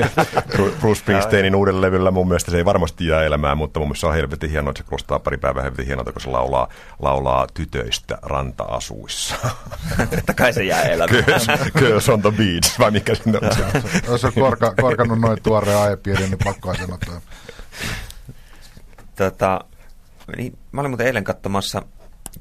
Bruce 0.80 1.00
Springsteenin 1.00 1.54
uudella 1.54 1.80
levyllä 1.80 2.10
mun 2.10 2.28
mielestä 2.28 2.50
se 2.50 2.56
ei 2.56 2.64
varmasti 2.64 3.06
jää 3.06 3.24
elämään, 3.24 3.58
mutta 3.58 3.80
mun 3.80 3.88
mielestä 3.88 4.00
se 4.00 4.06
on 4.06 4.14
helvetin 4.14 4.50
hienoa, 4.50 4.70
että 4.70 4.82
se 4.82 4.88
kuulostaa 4.88 5.18
pari 5.18 5.36
päivää 5.36 5.62
helvetin 5.62 5.86
hienolta, 5.86 6.12
kun 6.12 6.22
se 6.22 6.28
laulaa, 6.28 6.68
laulaa 6.98 7.46
tytöistä 7.54 8.18
ranta-asuissa. 8.22 9.34
Totta 10.16 10.34
kai 10.34 10.52
se 10.52 10.64
jää 10.64 10.82
elämään. 10.82 11.24
Girls, 11.24 11.46
girls 11.78 12.08
on 12.08 12.22
the 12.22 12.30
beach, 12.30 12.78
vai 12.78 12.90
mikä 12.90 13.14
sinne 13.14 13.38
on? 13.42 13.50
Jos 14.08 14.24
on 14.24 14.32
korka, 14.32 14.74
korkannut 14.80 15.20
noin 15.20 15.42
tuoreen 15.42 15.78
aihepiirin, 15.78 16.30
niin 16.30 16.38
pakko 16.44 16.74
sanoa. 16.74 16.98
Tota, 19.16 19.60
niin, 20.36 20.58
mä 20.72 20.80
olin 20.80 20.90
muuten 20.90 21.06
eilen 21.06 21.24
katsomassa 21.24 21.82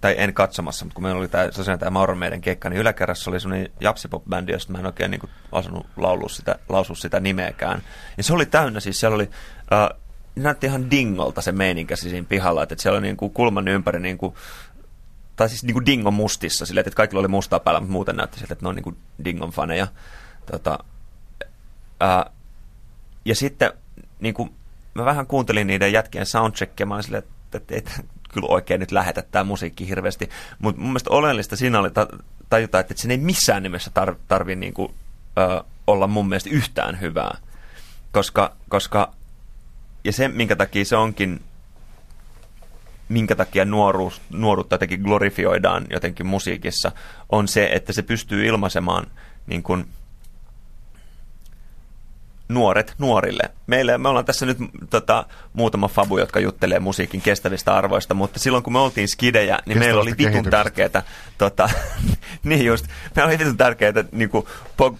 tai 0.02 0.16
en 0.18 0.34
katsomassa, 0.34 0.86
mutta 0.86 0.96
kun 0.96 1.04
meillä 1.04 1.20
oli 1.20 1.28
tämä, 1.28 1.48
tosiaan 1.52 1.80
tämä 1.80 1.90
Mauron 1.90 2.18
meidän 2.18 2.42
keikka, 2.42 2.70
niin 2.70 2.82
yläkerrassa 2.82 3.32
oli 3.32 3.40
semmoinen 3.40 3.70
japsipop-bändi, 3.80 4.52
josta 4.52 4.72
mä 4.72 4.80
en 4.80 4.86
oikein 4.86 5.12
niin 5.12 5.22
kuin, 5.22 5.30
osannut 5.52 5.88
laulua 5.98 6.30
sitä, 6.30 6.60
lausua 6.70 6.96
sitä 6.96 7.20
nimeäkään. 7.20 7.82
Ja 8.18 8.24
se 8.24 8.34
oli 8.34 8.46
täynnä, 8.46 8.80
siis 8.80 9.00
siellä 9.00 9.16
oli, 9.16 9.30
äh, 9.74 9.90
näytti 10.36 10.68
ihan 10.68 10.92
dingolta 10.92 11.42
se 11.42 11.52
meininkä 11.52 11.96
siinä 11.96 12.28
pihalla, 12.30 12.64
että 12.64 12.76
siellä 12.80 12.98
oli 12.98 13.08
niin 13.08 13.18
kuin 13.18 13.34
kulman 13.34 13.68
ympäri 13.68 14.00
niin 14.00 14.18
kuin, 14.18 14.36
tai 15.36 15.50
siis 15.50 15.64
niin 15.64 15.74
kuin 15.74 15.86
dingon 15.86 16.14
mustissa, 16.14 16.66
silleen, 16.66 16.88
että 16.88 16.98
kaikilla 16.98 17.20
oli 17.20 17.28
mustaa 17.28 17.60
päällä, 17.60 17.80
mutta 17.80 17.94
muuten 17.94 18.16
näytti 18.16 18.40
siltä, 18.40 18.54
että 18.54 18.66
ne 18.66 18.70
on 18.70 18.76
niin 18.76 18.84
kuin 18.84 18.98
dingon 19.26 19.50
faneja. 19.50 19.88
Tota, 20.52 20.80
äh, 22.04 22.26
ja 23.26 23.36
sitten 23.36 23.74
niin 24.20 24.34
kuin, 24.34 24.55
mä 24.96 25.06
vähän 25.06 25.28
kuuntelin 25.28 25.68
niiden 25.68 25.94
jätkien 25.94 26.26
soundcheckia, 26.26 26.86
mä 26.86 26.94
olin 26.94 27.04
silleen, 27.04 27.24
että, 27.54 27.76
että, 27.76 27.92
kyllä 28.34 28.48
oikein 28.48 28.80
nyt 28.80 28.92
lähetä 28.92 29.22
tämä 29.22 29.44
musiikki 29.44 29.88
hirveästi. 29.88 30.30
Mutta 30.60 30.82
mun 30.82 30.90
mielestä 30.90 31.10
oleellista 31.10 31.56
siinä 31.56 31.80
oli 31.80 31.90
tajuta, 32.50 32.80
että 32.80 32.94
sen 32.98 33.12
ei 33.12 33.18
missään 33.18 33.64
nimessä 33.64 33.92
tar- 34.00 34.16
tarvi 34.28 34.56
niinku, 34.56 34.94
ö, 35.38 35.64
olla 35.88 36.08
mun 36.08 36.30
mielestä 36.30 36.50
yhtään 36.50 37.02
hyvää. 37.02 37.38
Koska, 38.12 38.56
koska, 38.70 39.12
ja 40.04 40.12
se 40.12 40.28
minkä 40.28 40.56
takia 40.56 40.86
se 40.86 40.96
onkin, 40.96 41.42
minkä 43.10 43.36
takia 43.36 43.66
nuoruus, 43.66 44.22
nuoruutta 44.30 44.74
jotenkin 44.74 45.02
glorifioidaan 45.02 45.86
jotenkin 45.90 46.26
musiikissa, 46.26 46.92
on 47.30 47.48
se, 47.48 47.70
että 47.72 47.94
se 47.94 48.02
pystyy 48.02 48.46
ilmaisemaan 48.46 49.08
niin 49.48 49.64
kuin, 49.64 49.88
nuoret 52.50 52.96
nuorille. 52.98 53.44
Meille, 53.68 53.98
me 53.98 54.10
ollaan 54.10 54.26
tässä 54.26 54.46
nyt 54.46 54.58
tota, 54.90 55.26
muutama 55.54 55.88
fabu, 55.88 56.18
jotka 56.18 56.40
juttelee 56.40 56.80
musiikin 56.80 57.22
kestävistä 57.22 57.76
arvoista, 57.76 58.14
mutta 58.14 58.40
silloin 58.40 58.64
kun 58.64 58.74
me 58.74 58.80
oltiin 58.80 59.08
skidejä, 59.08 59.60
niin 59.66 59.80
meillä 59.80 60.02
oli 60.02 60.14
vitun 60.18 60.44
tärkeää, 60.44 61.04
tota, 61.38 61.70
niin 62.44 62.66
just, 62.66 62.86
meillä 63.16 63.30
oli 63.30 63.40
vitun 63.40 63.58
tärkeää 63.58 63.94
niin 64.12 64.30
kuin, 64.30 64.46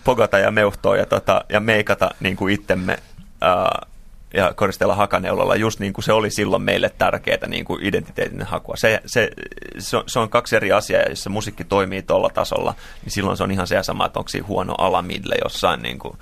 pogata 0.04 0.40
ja 0.40 0.52
meuhtoa 0.52 0.98
ja, 0.98 1.06
tota, 1.06 1.46
ja 1.50 1.60
meikata 1.60 2.10
niin 2.20 2.36
kuin 2.36 2.54
itsemme 2.54 2.98
ää, 3.42 3.86
ja 4.34 4.54
koristella 4.54 4.96
hakaneulolla, 4.96 5.56
just 5.56 5.80
niin 5.80 5.94
kuin 5.94 6.06
se 6.06 6.14
oli 6.14 6.32
silloin 6.32 6.62
meille 6.62 6.92
tärkeää 6.98 7.48
niin 7.48 7.66
kuin 7.66 7.84
identiteetin 7.84 8.42
hakua. 8.42 8.76
Se, 8.76 9.02
se, 9.06 9.30
se, 9.80 9.98
on, 9.98 10.04
se 10.08 10.20
on 10.20 10.30
kaksi 10.30 10.56
eri 10.56 10.72
asiaa, 10.72 11.02
ja 11.02 11.10
jos 11.10 11.24
se 11.24 11.30
musiikki 11.30 11.64
toimii 11.64 12.02
tuolla 12.02 12.30
tasolla, 12.30 12.76
niin 13.04 13.12
silloin 13.12 13.38
se 13.38 13.44
on 13.44 13.52
ihan 13.52 13.68
se 13.68 13.84
sama, 13.84 14.06
että 14.06 14.20
onko 14.20 14.30
siinä 14.30 14.48
huono 14.48 14.76
alamidle 14.78 15.36
jossain 15.44 15.82
niin 15.82 16.00
kuin, 16.00 16.18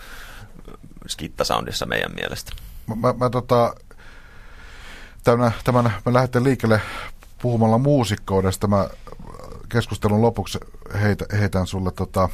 skittasoundissa 1.08 1.86
meidän 1.86 2.12
mielestä. 2.16 2.52
Mä, 2.88 2.96
mä, 2.96 3.14
mä 3.18 3.30
tota, 3.30 3.76
tämän, 5.24 5.54
tämän, 5.64 5.84
mä 6.06 6.14
lähdetään 6.14 6.44
liikkeelle 6.44 6.82
puhumalla 7.42 7.78
muusikkoudesta. 7.78 8.68
Mä 8.68 8.90
keskustelun 9.70 10.22
lopuksi 10.22 10.60
heitä, 11.02 11.26
heitän 11.40 11.68
sulle 11.68 11.92
tota, 11.92 12.30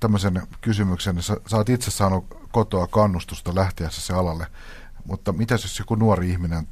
tämmöisen 0.00 0.42
kysymyksen. 0.60 1.22
Sä, 1.22 1.36
sä 1.46 1.56
oot 1.56 1.68
itse 1.68 1.90
saanut 1.90 2.26
kotoa 2.52 2.86
kannustusta 2.86 3.54
lähtiessä 3.54 4.00
se 4.00 4.12
alalle, 4.12 4.46
mutta 5.04 5.32
mitä 5.32 5.54
jos 5.54 5.78
joku 5.78 5.94
nuori 5.94 6.30
ihminen 6.30 6.68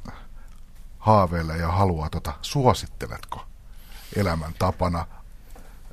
haaveilee 0.99 1.57
ja 1.57 1.67
haluaa, 1.67 2.09
tota, 2.09 2.33
suositteletko 2.41 3.45
elämän 4.15 4.53
tapana, 4.59 5.05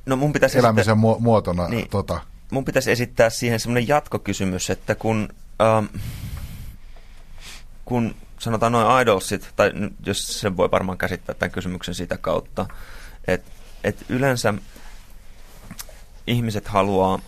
no 0.05 0.15
mun 0.15 0.33
pitäisi 0.33 0.57
elämisen 0.57 0.97
sitten... 0.99 1.23
muotona 1.23 1.67
niin. 1.67 1.89
tota, 1.89 2.19
mun 2.51 2.65
pitäisi 2.65 2.91
esittää 2.91 3.29
siihen 3.29 3.59
semmoinen 3.59 3.87
jatkokysymys, 3.87 4.69
että 4.69 4.95
kun, 4.95 5.29
ähm, 5.61 5.85
kun 7.85 8.15
sanotaan 8.39 8.71
noin 8.71 9.01
idolsit, 9.01 9.53
tai 9.55 9.71
jos 10.05 10.39
se 10.39 10.57
voi 10.57 10.71
varmaan 10.71 10.97
käsittää 10.97 11.35
tämän 11.35 11.51
kysymyksen 11.51 11.95
sitä 11.95 12.17
kautta, 12.17 12.65
että 13.27 13.51
et 13.83 14.05
yleensä 14.09 14.53
ihmiset 16.27 16.67
haluaa, 16.67 17.19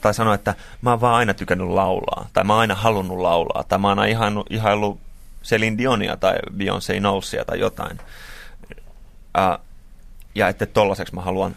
tai 0.00 0.14
sanoo, 0.14 0.34
että 0.34 0.54
mä 0.82 0.90
oon 0.90 1.00
vaan 1.00 1.14
aina 1.14 1.34
tykännyt 1.34 1.68
laulaa, 1.68 2.28
tai 2.32 2.44
mä 2.44 2.52
oon 2.52 2.60
aina 2.60 2.74
halunnut 2.74 3.18
laulaa, 3.18 3.64
tai 3.64 3.78
mä 3.78 3.88
oon 3.88 3.98
aina 3.98 4.12
ihaillut, 4.12 4.46
ihaillut 4.50 5.00
Celine 5.44 5.78
Dionia 5.78 6.16
tai 6.16 6.36
Beyoncé 6.56 6.98
Knowlesia 6.98 7.44
tai 7.44 7.60
jotain. 7.60 7.98
Äh, 9.38 9.58
ja 10.34 10.48
että 10.48 10.66
tollaiseksi 10.66 11.14
mä 11.14 11.20
haluan 11.20 11.56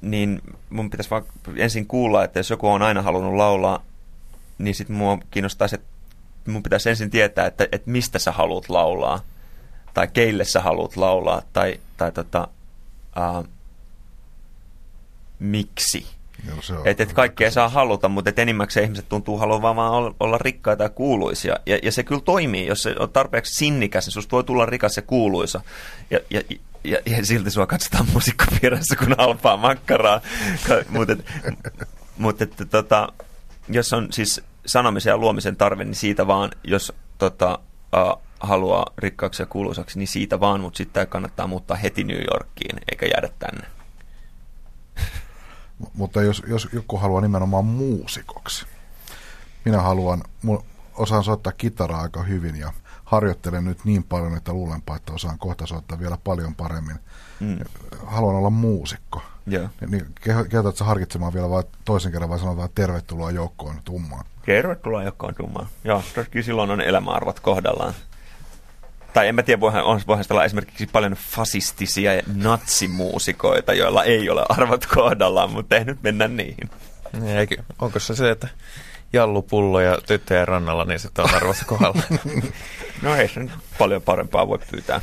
niin 0.00 0.42
mun 0.70 0.90
pitäisi 0.90 1.10
vaan 1.10 1.24
ensin 1.56 1.86
kuulla, 1.86 2.24
että 2.24 2.38
jos 2.38 2.50
joku 2.50 2.68
on 2.68 2.82
aina 2.82 3.02
halunnut 3.02 3.34
laulaa, 3.34 3.84
niin 4.58 4.74
sitten 4.74 4.96
mua 4.96 5.18
kiinnostaisi, 5.30 5.74
että 5.74 5.86
mun 6.46 6.62
pitäisi 6.62 6.90
ensin 6.90 7.10
tietää, 7.10 7.46
että, 7.46 7.68
että 7.72 7.90
mistä 7.90 8.18
sä 8.18 8.32
haluat 8.32 8.68
laulaa, 8.68 9.20
tai 9.94 10.08
keille 10.08 10.44
sä 10.44 10.62
haluat 10.62 10.96
laulaa, 10.96 11.42
tai, 11.52 11.80
tai 11.96 12.12
tota, 12.12 12.48
uh, 13.38 13.48
miksi. 15.38 16.06
Että 16.84 17.02
et 17.02 17.12
kaikkea 17.12 17.50
saa 17.50 17.68
haluta, 17.68 18.08
mutta 18.08 18.30
et 18.30 18.38
enimmäkseen 18.38 18.84
ihmiset 18.84 19.08
tuntuu 19.08 19.38
haluavan 19.38 19.76
vaan 19.76 19.92
olla, 19.92 20.14
olla 20.20 20.38
rikkaita 20.38 20.82
ja 20.82 20.88
kuuluisia. 20.88 21.56
Ja, 21.66 21.78
ja 21.82 21.92
se 21.92 22.02
kyllä 22.02 22.20
toimii, 22.20 22.66
jos 22.66 22.82
se 22.82 22.94
on 22.98 23.10
tarpeeksi 23.10 23.54
sinnikäs, 23.54 24.06
niin 24.06 24.12
susta 24.12 24.36
voi 24.36 24.44
tulla 24.44 24.66
rikas 24.66 24.96
ja 24.96 25.02
kuuluisa. 25.02 25.60
Ja, 26.10 26.18
ja, 26.30 26.42
ja, 26.86 26.98
ja 27.06 27.26
silti 27.26 27.50
sua 27.50 27.66
katsotaan 27.66 28.06
musiikkopiirissä, 28.12 28.96
kun 28.96 29.14
alpaa 29.18 29.56
makkaraa. 29.56 30.20
mutta 30.88 31.16
mut 32.18 32.42
et, 32.42 32.52
tota, 32.70 33.08
jos 33.68 33.92
on 33.92 34.08
siis 34.12 34.40
sanomisen 34.66 35.10
ja 35.10 35.18
luomisen 35.18 35.56
tarve, 35.56 35.84
niin 35.84 35.94
siitä 35.94 36.26
vaan, 36.26 36.50
jos 36.64 36.92
tota, 37.18 37.58
uh, 37.96 38.22
haluaa 38.40 38.86
rikkaaksi 38.98 39.42
ja 39.42 39.46
kuuluisaksi, 39.46 39.98
niin 39.98 40.08
siitä 40.08 40.40
vaan, 40.40 40.60
mutta 40.60 40.76
sitten 40.76 41.06
kannattaa 41.06 41.46
muuttaa 41.46 41.76
heti 41.76 42.04
New 42.04 42.20
Yorkiin, 42.32 42.78
eikä 42.90 43.06
jäädä 43.06 43.28
tänne. 43.38 43.66
Mutta 45.94 46.22
jos, 46.22 46.42
jos 46.46 46.68
joku 46.72 46.96
haluaa 46.96 47.20
nimenomaan 47.20 47.64
muusikoksi, 47.64 48.66
minä 49.64 49.80
haluan, 49.80 50.22
osaan 50.94 51.24
soittaa 51.24 51.52
kitaraa 51.52 52.02
aika 52.02 52.22
hyvin 52.22 52.56
ja 52.56 52.72
harjoittelen 53.06 53.64
nyt 53.64 53.84
niin 53.84 54.04
paljon, 54.04 54.36
että 54.36 54.52
luulenpa, 54.52 54.96
että 54.96 55.12
osaan 55.12 55.38
kohta 55.38 55.66
soittaa 55.66 55.98
vielä 55.98 56.18
paljon 56.24 56.54
paremmin. 56.54 56.96
Mm. 57.40 57.58
Haluan 58.06 58.36
olla 58.36 58.50
muusikko. 58.50 59.22
Yeah. 59.52 59.70
Niin 59.88 60.06
kehotatko 60.50 60.84
harkitsemaan 60.84 61.34
vielä 61.34 61.50
vai 61.50 61.62
toisen 61.84 62.12
kerran 62.12 62.30
vai 62.30 62.38
sanotaan 62.38 62.68
tervetuloa 62.74 63.30
joukkoon 63.30 63.80
tummaan? 63.84 64.24
Tervetuloa 64.46 65.02
joukkoon 65.02 65.34
tummaan. 65.34 65.66
Joo, 65.84 66.02
toki 66.14 66.42
silloin 66.42 66.70
on 66.70 66.80
elämäarvot 66.80 67.40
kohdallaan. 67.40 67.94
Tai 69.12 69.28
en 69.28 69.34
mä 69.34 69.42
tiedä, 69.42 69.60
voihan, 69.60 69.84
voihan 70.06 70.24
olla 70.30 70.44
esimerkiksi 70.44 70.86
paljon 70.86 71.12
fasistisia 71.12 72.14
ja 72.14 72.22
natsimuusikoita, 72.34 73.74
joilla 73.74 74.04
ei 74.04 74.30
ole 74.30 74.46
arvot 74.48 74.86
kohdallaan, 74.86 75.50
mutta 75.50 75.76
ei 75.76 75.84
nyt 75.84 76.02
mennä 76.02 76.28
niihin. 76.28 76.70
Eikö, 77.24 77.62
onko 77.78 77.98
se 77.98 78.16
se, 78.16 78.30
että 78.30 78.48
jallupullo 79.12 79.80
ja 79.80 79.98
tyttöjen 80.06 80.48
rannalla, 80.48 80.84
niin 80.84 81.00
se 81.00 81.08
on 81.18 81.34
arvossa 81.34 81.64
kohdalla. 81.64 82.02
no 83.02 83.16
ei 83.16 83.28
se 83.28 83.48
paljon 83.78 84.02
parempaa 84.02 84.48
voi 84.48 84.58
pyytää. 84.70 85.00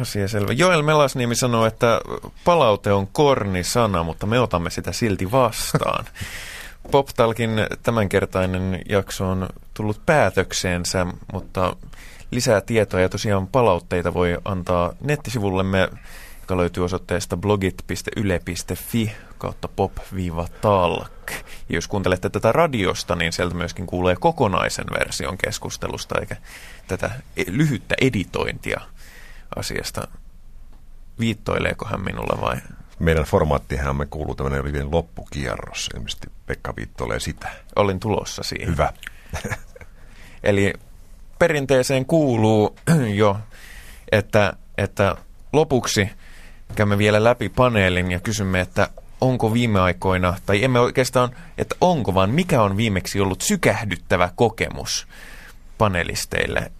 Asia 0.00 0.28
selvä. 0.28 0.52
Joel 0.52 0.82
Melasniemi 0.82 1.34
sanoo, 1.34 1.66
että 1.66 2.00
palaute 2.44 2.92
on 2.92 3.06
korni 3.06 3.64
sana, 3.64 4.02
mutta 4.02 4.26
me 4.26 4.40
otamme 4.40 4.70
sitä 4.70 4.92
silti 4.92 5.30
vastaan. 5.30 6.04
Poptalkin 6.90 7.50
tämänkertainen 7.82 8.82
jakso 8.88 9.28
on 9.28 9.48
tullut 9.74 10.06
päätökseensä, 10.06 11.06
mutta 11.32 11.76
lisää 12.30 12.60
tietoa 12.60 13.00
ja 13.00 13.08
tosiaan 13.08 13.46
palautteita 13.46 14.14
voi 14.14 14.38
antaa 14.44 14.92
nettisivullemme 15.00 15.88
joka 16.50 16.56
löytyy 16.56 16.84
osoitteesta 16.84 17.36
blogit.yle.fi 17.36 19.12
kautta 19.40 19.68
pop-talk. 19.68 21.30
Ja 21.68 21.76
jos 21.76 21.88
kuuntelette 21.88 22.28
tätä 22.28 22.52
radiosta, 22.52 23.16
niin 23.16 23.32
sieltä 23.32 23.54
myöskin 23.54 23.86
kuulee 23.86 24.16
kokonaisen 24.20 24.84
version 24.98 25.38
keskustelusta, 25.38 26.20
eikä 26.20 26.36
tätä 26.88 27.10
e- 27.36 27.44
lyhyttä 27.46 27.94
editointia 28.00 28.80
asiasta. 29.56 30.08
Viittoileeko 31.20 31.86
hän 31.86 32.00
minulle 32.00 32.40
vai? 32.40 32.56
Meidän 32.98 33.24
formaattihan 33.24 33.96
me 33.96 34.06
kuuluu 34.06 34.34
tämmöinen 34.34 34.92
loppukierros. 34.92 35.90
Ilmeisesti 35.94 36.26
Pekka 36.46 36.76
viittoilee 36.76 37.20
sitä. 37.20 37.48
Olin 37.76 38.00
tulossa 38.00 38.42
siihen. 38.42 38.68
Hyvä. 38.68 38.92
Eli 40.42 40.72
perinteeseen 41.38 42.06
kuuluu 42.06 42.76
jo, 43.14 43.36
että, 44.12 44.52
että 44.78 45.16
lopuksi 45.52 46.10
käymme 46.74 46.98
vielä 46.98 47.24
läpi 47.24 47.48
paneelin 47.48 48.10
ja 48.10 48.20
kysymme, 48.20 48.60
että 48.60 48.88
onko 49.20 49.52
viime 49.52 49.80
aikoina, 49.80 50.36
tai 50.46 50.64
emme 50.64 50.80
oikeastaan, 50.80 51.30
että 51.58 51.76
onko, 51.80 52.14
vaan 52.14 52.30
mikä 52.30 52.62
on 52.62 52.76
viimeksi 52.76 53.20
ollut 53.20 53.40
sykähdyttävä 53.40 54.30
kokemus 54.36 55.08
panelisteille 55.78 56.72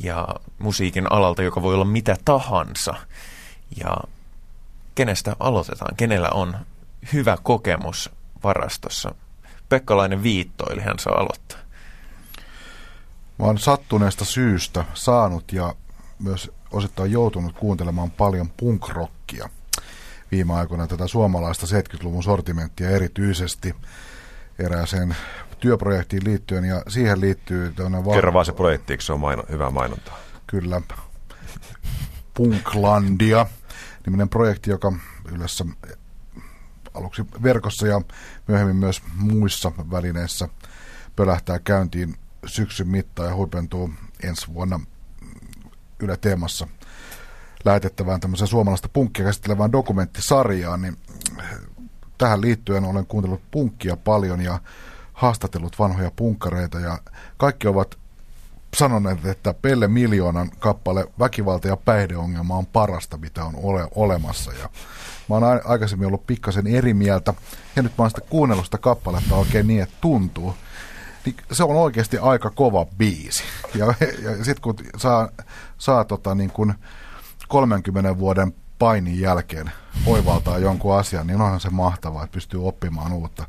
ja 0.00 0.28
musiikin 0.58 1.12
alalta, 1.12 1.42
joka 1.42 1.62
voi 1.62 1.74
olla 1.74 1.84
mitä 1.84 2.16
tahansa. 2.24 2.94
Ja 3.80 3.96
kenestä 4.94 5.36
aloitetaan? 5.40 5.96
Kenellä 5.96 6.28
on 6.30 6.56
hyvä 7.12 7.36
kokemus 7.42 8.10
varastossa? 8.44 9.14
Pekkalainen 9.68 10.22
viittoili, 10.22 10.82
hän 10.82 10.98
saa 10.98 11.14
aloittaa. 11.18 11.58
Mä 13.38 13.46
oon 13.46 13.58
sattuneesta 13.58 14.24
syystä 14.24 14.84
saanut 14.94 15.52
ja 15.52 15.74
myös 16.18 16.50
osittain 16.70 17.12
joutunut 17.12 17.52
kuuntelemaan 17.52 18.10
paljon 18.10 18.50
punkrockia 18.56 19.48
viime 20.30 20.54
aikoina 20.54 20.86
tätä 20.86 21.06
suomalaista 21.06 21.66
70-luvun 21.66 22.22
sortimenttia 22.22 22.90
erityisesti 22.90 23.74
erääseen 24.58 25.16
työprojektiin 25.60 26.24
liittyen 26.24 26.64
ja 26.64 26.82
siihen 26.88 27.20
liittyy... 27.20 27.74
Va- 28.04 28.14
Kerro 28.14 28.32
vaan 28.32 28.46
se 28.46 28.52
projekti, 28.52 28.92
eikö 28.92 29.04
se 29.04 29.12
on 29.12 29.20
maino- 29.20 29.46
hyvää 29.50 29.70
mainontaa? 29.70 30.18
Kyllä. 30.46 30.80
Punklandia, 32.34 33.46
niminen 34.06 34.28
projekti, 34.28 34.70
joka 34.70 34.92
yleensä 35.32 35.64
aluksi 36.94 37.22
verkossa 37.42 37.86
ja 37.86 38.00
myöhemmin 38.48 38.76
myös 38.76 39.02
muissa 39.14 39.72
välineissä 39.90 40.48
pölähtää 41.16 41.58
käyntiin 41.58 42.14
syksyn 42.46 42.88
mittaan 42.88 43.28
ja 43.28 43.34
huipentuu 43.34 43.90
ensi 44.22 44.54
vuonna 44.54 44.80
Yle 46.00 46.16
Teemassa 46.16 46.68
lähetettävään 47.66 48.20
tämmöisen 48.20 48.48
suomalaista 48.48 48.88
punkkia 48.92 49.24
käsittelevään 49.24 49.72
dokumenttisarjaan, 49.72 50.82
niin 50.82 50.96
tähän 52.18 52.40
liittyen 52.40 52.84
olen 52.84 53.06
kuuntellut 53.06 53.42
punkkia 53.50 53.96
paljon 53.96 54.40
ja 54.40 54.58
haastatellut 55.12 55.78
vanhoja 55.78 56.10
punkkareita 56.16 56.80
ja 56.80 56.98
kaikki 57.36 57.68
ovat 57.68 57.98
sanoneet, 58.76 59.26
että 59.26 59.54
Pelle 59.54 59.88
Miljoonan 59.88 60.50
kappale 60.58 61.06
Väkivalta 61.18 61.68
ja 61.68 61.76
päihdeongelma 61.76 62.56
on 62.56 62.66
parasta, 62.66 63.16
mitä 63.16 63.44
on 63.44 63.54
ole, 63.62 63.88
olemassa. 63.94 64.52
Ja 64.52 64.68
mä 65.28 65.34
oon 65.34 65.44
aikaisemmin 65.64 66.06
ollut 66.06 66.26
pikkasen 66.26 66.66
eri 66.66 66.94
mieltä, 66.94 67.34
ja 67.76 67.82
nyt 67.82 67.92
mä 67.98 68.02
oon 68.02 68.10
sitä 68.10 68.20
kuunnellut 68.30 68.64
sitä 68.64 68.78
kappaletta 68.78 69.34
oikein 69.34 69.66
niin, 69.66 69.82
että 69.82 69.96
tuntuu. 70.00 70.54
Niin 71.24 71.36
se 71.52 71.64
on 71.64 71.76
oikeasti 71.76 72.18
aika 72.18 72.50
kova 72.50 72.86
biisi. 72.98 73.42
Ja, 73.74 73.86
ja 74.24 74.36
sitten 74.36 74.62
kun 74.62 74.76
saa, 74.96 75.28
saa 75.78 76.04
tota 76.04 76.34
niin 76.34 76.50
kuin 76.50 76.74
30 77.48 78.18
vuoden 78.18 78.54
painin 78.78 79.20
jälkeen 79.20 79.70
oivaltaa 80.06 80.58
jonkun 80.58 80.98
asian, 80.98 81.26
niin 81.26 81.40
onhan 81.40 81.60
se 81.60 81.70
mahtavaa, 81.70 82.24
että 82.24 82.34
pystyy 82.34 82.66
oppimaan 82.68 83.12
uutta. 83.12 83.46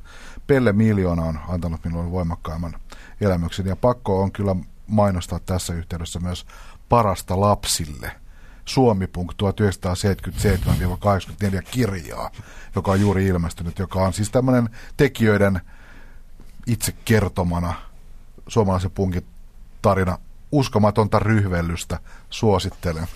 Pelle 0.48 0.74
Miljoona 0.74 1.24
on 1.24 1.40
antanut 1.48 1.84
minulle 1.84 2.12
voimakkaimman 2.12 2.80
elämyksen 3.22 3.66
ja 3.66 3.76
pakko 3.76 4.22
on 4.22 4.32
kyllä 4.32 4.56
mainostaa 4.88 5.40
tässä 5.40 5.74
yhteydessä 5.74 6.20
myös 6.20 6.46
parasta 6.90 7.40
lapsille. 7.40 8.12
Suomipunk 8.66 9.34
1977-84 9.34 9.36
kirjaa, 11.72 12.32
joka 12.76 12.92
on 12.92 13.02
juuri 13.02 13.26
ilmestynyt, 13.26 13.80
joka 13.80 14.00
on 14.00 14.14
siis 14.14 14.30
tämmöinen 14.30 14.70
tekijöiden 14.98 15.62
itse 16.68 16.92
kertomana 17.06 17.74
suomalaisen 18.48 18.92
punkin 18.92 19.26
tarina 19.82 20.18
uskomatonta 20.52 21.20
ryhvellystä 21.20 22.00
suosittelen. 22.30 23.08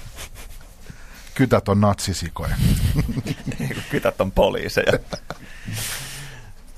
Kytät 1.41 1.69
on 1.69 1.81
natsisikoja. 1.81 2.55
Kytät 3.91 4.21
on 4.21 4.31
poliiseja. 4.31 4.99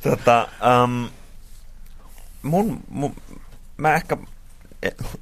tota, 0.04 0.48
um, 0.84 1.10
mun, 2.42 2.84
mun, 2.90 3.16
mä 3.78 3.96
ehkä 3.96 4.18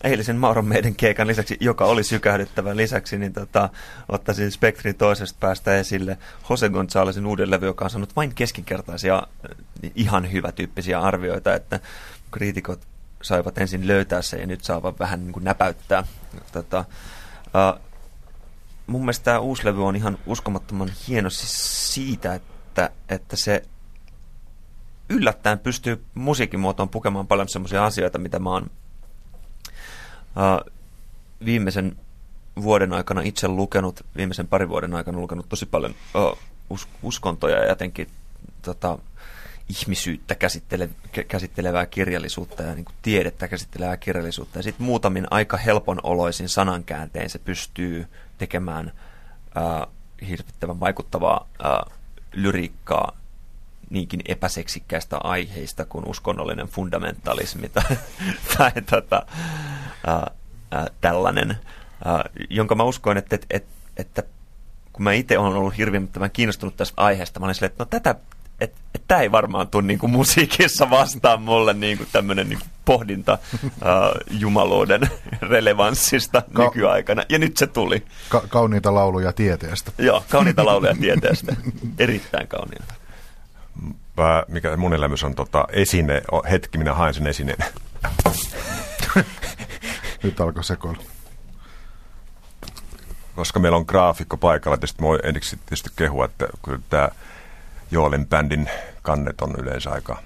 eilisen 0.03 0.35
Mauron 0.35 0.65
meidän 0.65 0.95
keikan 0.95 1.27
lisäksi, 1.27 1.57
joka 1.59 1.85
oli 1.85 2.03
sykähdyttävän 2.03 2.77
lisäksi, 2.77 3.17
niin 3.17 3.33
tota, 3.33 3.69
ottaisin 4.09 4.51
Spektrin 4.51 4.95
toisesta 4.95 5.37
päästä 5.39 5.75
esille 5.75 6.17
Jose 6.49 6.69
Gonzalesin 6.69 7.25
uuden 7.25 7.51
levy, 7.51 7.65
joka 7.65 7.85
on 7.85 7.91
saanut 7.91 8.15
vain 8.15 8.35
keskinkertaisia, 8.35 9.23
ihan 9.95 10.31
hyvä 10.31 10.51
tyyppisiä 10.51 10.99
arvioita, 10.99 11.53
että 11.53 11.79
kriitikot 12.31 12.79
saivat 13.21 13.57
ensin 13.57 13.87
löytää 13.87 14.21
se 14.21 14.37
ja 14.37 14.47
nyt 14.47 14.63
saavat 14.63 14.99
vähän 14.99 15.19
niin 15.19 15.33
kuin 15.33 15.43
näpäyttää. 15.43 16.03
Tota, 16.51 16.85
uh, 17.45 17.90
mun 18.91 19.01
mielestä 19.01 19.23
tämä 19.23 19.39
uusi 19.39 19.65
levy 19.65 19.85
on 19.85 19.95
ihan 19.95 20.17
uskomattoman 20.25 20.91
hieno 21.07 21.29
siis 21.29 21.93
siitä, 21.93 22.35
että, 22.35 22.89
että 23.09 23.35
se 23.35 23.63
yllättäen 25.09 25.59
pystyy 25.59 26.05
musiikin 26.13 26.59
muotoon 26.59 26.89
pukemaan 26.89 27.27
paljon 27.27 27.49
sellaisia 27.49 27.85
asioita, 27.85 28.17
mitä 28.17 28.39
mä 28.39 28.49
oon 28.49 28.63
uh, 28.63 30.71
viimeisen 31.45 31.97
vuoden 32.61 32.93
aikana 32.93 33.21
itse 33.21 33.47
lukenut, 33.47 34.05
viimeisen 34.17 34.47
parin 34.47 34.69
vuoden 34.69 34.95
aikana 34.95 35.19
lukenut 35.19 35.49
tosi 35.49 35.65
paljon 35.65 35.95
uh, 36.15 36.37
us- 36.69 36.87
uskontoja 37.03 37.57
ja 37.57 37.69
jotenkin 37.69 38.07
tota, 38.61 38.97
ihmisyyttä 39.69 40.35
käsittele, 40.35 40.89
käsittelevää 41.27 41.85
kirjallisuutta 41.85 42.63
ja 42.63 42.75
niin 42.75 42.85
kuin 42.85 42.95
tiedettä 43.01 43.47
käsittelevää 43.47 43.97
kirjallisuutta. 43.97 44.59
Ja 44.59 44.63
sitten 44.63 44.85
muutamin 44.85 45.27
aika 45.31 45.57
helpon 45.57 45.99
oloisin 46.03 46.49
sanankääntein 46.49 47.29
se 47.29 47.39
pystyy 47.39 48.07
tekemään 48.41 48.91
äh, 49.57 49.87
hirvittävän 50.27 50.79
vaikuttavaa 50.79 51.47
äh, 51.65 51.97
lyriikkaa 52.33 53.17
niinkin 53.89 54.21
epäseksikkäistä 54.25 55.17
aiheista 55.17 55.85
kuin 55.85 56.07
uskonnollinen 56.07 56.67
fundamentalismi 56.67 57.69
tai, 57.69 57.97
tai 58.57 58.71
tota, 58.89 59.25
äh, 60.07 60.15
äh, 60.79 60.85
tällainen, 61.01 61.51
äh, 61.51 62.23
jonka 62.49 62.75
mä 62.75 62.83
uskoin, 62.83 63.17
että, 63.17 63.37
että, 63.49 63.71
että, 63.97 64.23
kun 64.93 65.03
mä 65.03 65.13
itse 65.13 65.37
olen 65.37 65.57
ollut 65.57 65.77
hirvittävän 65.77 66.31
kiinnostunut 66.31 66.77
tästä 66.77 67.01
aiheesta, 67.01 67.39
mä 67.39 67.45
olin 67.45 67.55
silleen, 67.55 67.71
että 67.71 67.83
no 67.83 67.87
tätä 67.89 68.15
että 68.61 68.81
et 68.95 69.03
tämä 69.07 69.21
ei 69.21 69.31
varmaan 69.31 69.67
tule 69.67 69.83
niinku 69.83 70.07
musiikissa 70.07 70.89
vastaan 70.89 71.41
mulle 71.41 71.73
niinku 71.73 72.05
tämmöinen 72.11 72.49
niinku 72.49 72.65
pohdinta 72.85 73.37
uh, 73.63 73.69
jumaluuden 74.29 75.01
relevanssista 75.41 76.43
Ka- 76.53 76.63
nykyaikana. 76.63 77.23
Ja 77.29 77.39
nyt 77.39 77.57
se 77.57 77.67
tuli. 77.67 78.03
Ka- 78.29 78.43
kauniita 78.49 78.93
lauluja 78.93 79.33
tieteestä. 79.33 79.91
Joo, 79.97 80.23
kauniita 80.29 80.65
lauluja 80.65 80.95
tieteestä. 81.01 81.55
Erittäin 81.99 82.47
kauniita. 82.47 82.93
Mä, 84.17 84.43
mikä 84.47 84.77
mun 84.77 84.93
elämys 84.93 85.23
on 85.23 85.35
tota, 85.35 85.65
esine, 85.71 86.21
hetki 86.51 86.77
minä 86.77 86.93
haen 86.93 87.13
sen 87.13 87.27
esineen. 87.27 87.57
nyt 90.23 90.41
alkoi 90.41 90.63
sekoilu. 90.63 90.97
Koska 93.35 93.59
meillä 93.59 93.77
on 93.77 93.85
graafikko 93.87 94.37
paikalla, 94.37 94.77
tietysti 94.77 95.01
mä 95.01 95.07
voin 95.07 95.19
ensiksi 95.23 95.55
tietysti 95.55 95.89
kehua, 95.95 96.25
että 96.25 96.47
kyllä 96.65 96.79
tämä 96.89 97.09
Joolen 97.91 98.27
bändin 98.27 98.69
kannet 99.01 99.41
on 99.41 99.55
yleensä 99.57 99.91
aika, 99.91 100.17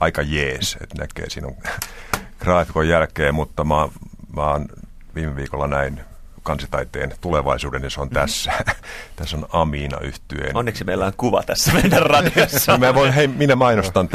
aika 0.00 0.22
jees, 0.22 0.76
että 0.80 0.98
näkee 0.98 1.30
sinun 1.30 1.56
graafikon 2.40 2.88
jälkeen, 2.88 3.34
mutta 3.34 3.64
mä, 3.64 3.88
mä 4.36 4.50
oon 4.50 4.68
viime 5.14 5.36
viikolla 5.36 5.66
näin 5.66 6.00
kansitaiteen 6.42 7.14
tulevaisuuden, 7.20 7.82
niin 7.82 7.90
se 7.90 8.00
on 8.00 8.06
mm-hmm. 8.06 8.20
tässä. 8.20 8.52
tässä 9.16 9.36
on 9.36 9.46
Amiina 9.52 9.98
yhtyeen. 10.00 10.56
Onneksi 10.56 10.84
meillä 10.84 11.06
on 11.06 11.12
kuva 11.16 11.42
tässä 11.42 11.72
meidän 11.72 12.02
radiossa. 12.02 12.78
mä 12.78 12.94
voin, 12.94 13.12
hei, 13.12 13.28
minä 13.28 13.56
mainostan, 13.56 14.08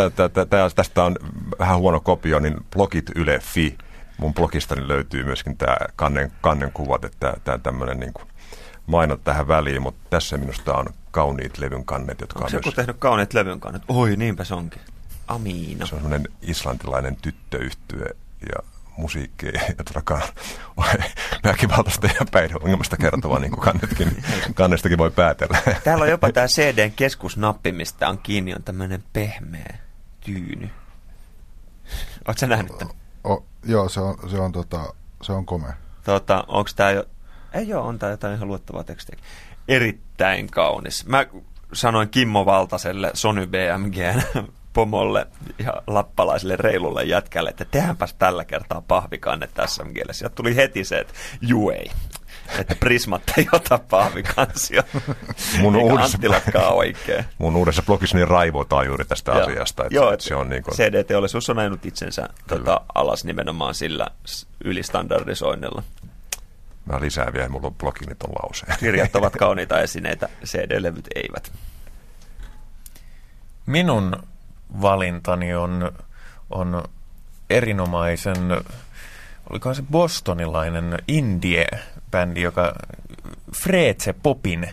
tästä 0.75 1.03
on 1.03 1.15
vähän 1.59 1.77
huono 1.77 1.99
kopio, 1.99 2.39
niin 2.39 2.57
blogit 2.71 3.11
Yle 3.15 3.39
Fi. 3.39 3.77
Mun 4.17 4.33
blogistani 4.33 4.87
löytyy 4.87 5.23
myöskin 5.23 5.57
tämä 5.57 5.77
kannen, 5.95 6.31
kannen 6.41 6.71
kuvat, 6.71 7.05
että 7.05 7.33
tämä 7.43 7.57
tämmöinen 7.57 7.99
niin 7.99 8.13
mainot 8.87 9.23
tähän 9.23 9.47
väliin, 9.47 9.81
mutta 9.81 10.09
tässä 10.09 10.37
minusta 10.37 10.73
on 10.73 10.85
kauniit 11.15 11.57
levyn 11.57 11.85
kannet, 11.85 12.21
jotka 12.21 12.39
Onko 12.39 12.47
on 12.47 12.53
joku 12.53 12.67
myös... 12.67 12.75
tehnyt 12.75 12.95
kauniit 12.99 13.33
levyn 13.33 13.59
kannet? 13.59 13.83
Oi, 13.87 14.15
niinpä 14.15 14.43
se 14.43 14.53
onkin. 14.53 14.81
Amiina. 15.27 15.85
Se 15.85 15.95
on 15.95 16.01
semmoinen 16.01 16.27
islantilainen 16.41 17.15
tyttöyhtye 17.15 18.05
ja 18.41 18.63
musiikki, 18.97 19.45
jota 19.77 20.21
väkivaltaista 21.43 22.07
ja 22.19 22.25
päihdeongelmasta 22.31 22.97
kertova, 22.97 23.39
niin 23.39 23.51
kuin 23.51 23.61
kannetkin, 23.61 24.23
kannestakin 24.55 24.97
voi 24.97 25.11
päätellä. 25.11 25.57
Täällä 25.83 26.03
on 26.03 26.09
jopa 26.09 26.31
tämä 26.31 26.47
CDn 26.47 26.91
keskusnappi, 26.91 27.71
mistä 27.71 28.09
on 28.09 28.17
kiinni, 28.17 28.53
on 28.53 28.63
tämmöinen 28.63 29.03
pehmeä 29.13 29.77
tyyny. 30.19 30.69
Oletko 32.27 32.39
sä 32.39 32.47
nähnyt 32.47 32.77
tämän? 32.77 32.93
O, 33.23 33.33
o, 33.33 33.45
joo, 33.65 33.89
se 33.89 33.99
on, 33.99 34.29
se 34.29 34.37
on, 34.37 34.51
tota, 34.51 34.93
se 35.21 35.31
on 35.31 35.45
komea. 35.45 35.73
Tota, 36.03 36.43
onko 36.47 36.69
tämä 36.75 36.91
jo... 36.91 37.05
Ei 37.53 37.67
joo, 37.67 37.87
on 37.87 37.99
tämä 37.99 38.11
jotain 38.11 38.35
ihan 38.35 38.47
luettavaa 38.47 38.83
tekstiä 38.83 39.17
erittäin 39.67 40.51
kaunis. 40.51 41.05
Mä 41.05 41.25
sanoin 41.73 42.09
Kimmo 42.09 42.45
Valtaselle 42.45 43.11
Sony 43.13 43.47
BMGn 43.47 44.21
pomolle 44.73 45.27
ja 45.59 45.73
lappalaiselle 45.87 46.55
reilulle 46.55 47.03
jätkälle, 47.03 47.49
että 47.49 47.65
tehdäänpäs 47.65 48.13
tällä 48.13 48.45
kertaa 48.45 48.83
pahvikanne 48.87 49.49
tässä 49.53 49.83
mielessä. 49.83 50.25
Ja 50.25 50.29
tuli 50.29 50.55
heti 50.55 50.83
se, 50.83 50.99
että 50.99 51.13
juu 51.41 51.69
ei. 51.69 51.91
Että 52.59 52.75
Prismat 52.79 53.23
ei 53.37 53.47
ota 53.51 53.79
pahvikansia. 53.89 54.83
Mun 55.59 55.75
uudessa, 55.75 56.17
oikein. 56.69 57.25
Mun 57.37 57.55
uudessa 57.55 57.83
blogissa 57.83 58.17
niin 58.17 58.27
raivotaan 58.27 58.85
juuri 58.85 59.05
tästä 59.05 59.31
Joo. 59.31 59.41
asiasta. 59.41 59.83
Että, 59.83 59.95
Joo, 59.95 60.15
se 60.19 60.35
on 60.35 60.49
niin 60.49 60.63
kuin... 60.63 60.75
CD-teollisuus 60.75 61.49
on 61.49 61.59
ajanut 61.59 61.85
itsensä 61.85 62.29
tota, 62.47 62.81
alas 62.95 63.25
nimenomaan 63.25 63.75
sillä 63.75 64.07
ylistandardisoinnilla. 64.63 65.83
Mä 66.85 66.99
lisään 67.01 67.33
vielä, 67.33 67.49
mulla 67.49 67.67
on 67.67 67.75
blogini 67.75 68.15
ton 68.15 68.29
lauseen. 68.43 68.77
Kirjat 68.79 69.15
ovat 69.15 69.35
kauniita 69.35 69.79
esineitä, 69.79 70.29
CD-levyt 70.45 71.07
eivät. 71.15 71.51
Minun 73.65 74.23
valintani 74.81 75.55
on, 75.55 75.91
on 76.49 76.83
erinomaisen, 77.49 78.37
olikohan 79.49 79.75
se 79.75 79.83
bostonilainen 79.91 80.97
indie-bändi, 81.07 82.41
joka 82.41 82.73
Freetse 83.55 84.13
Popin 84.13 84.69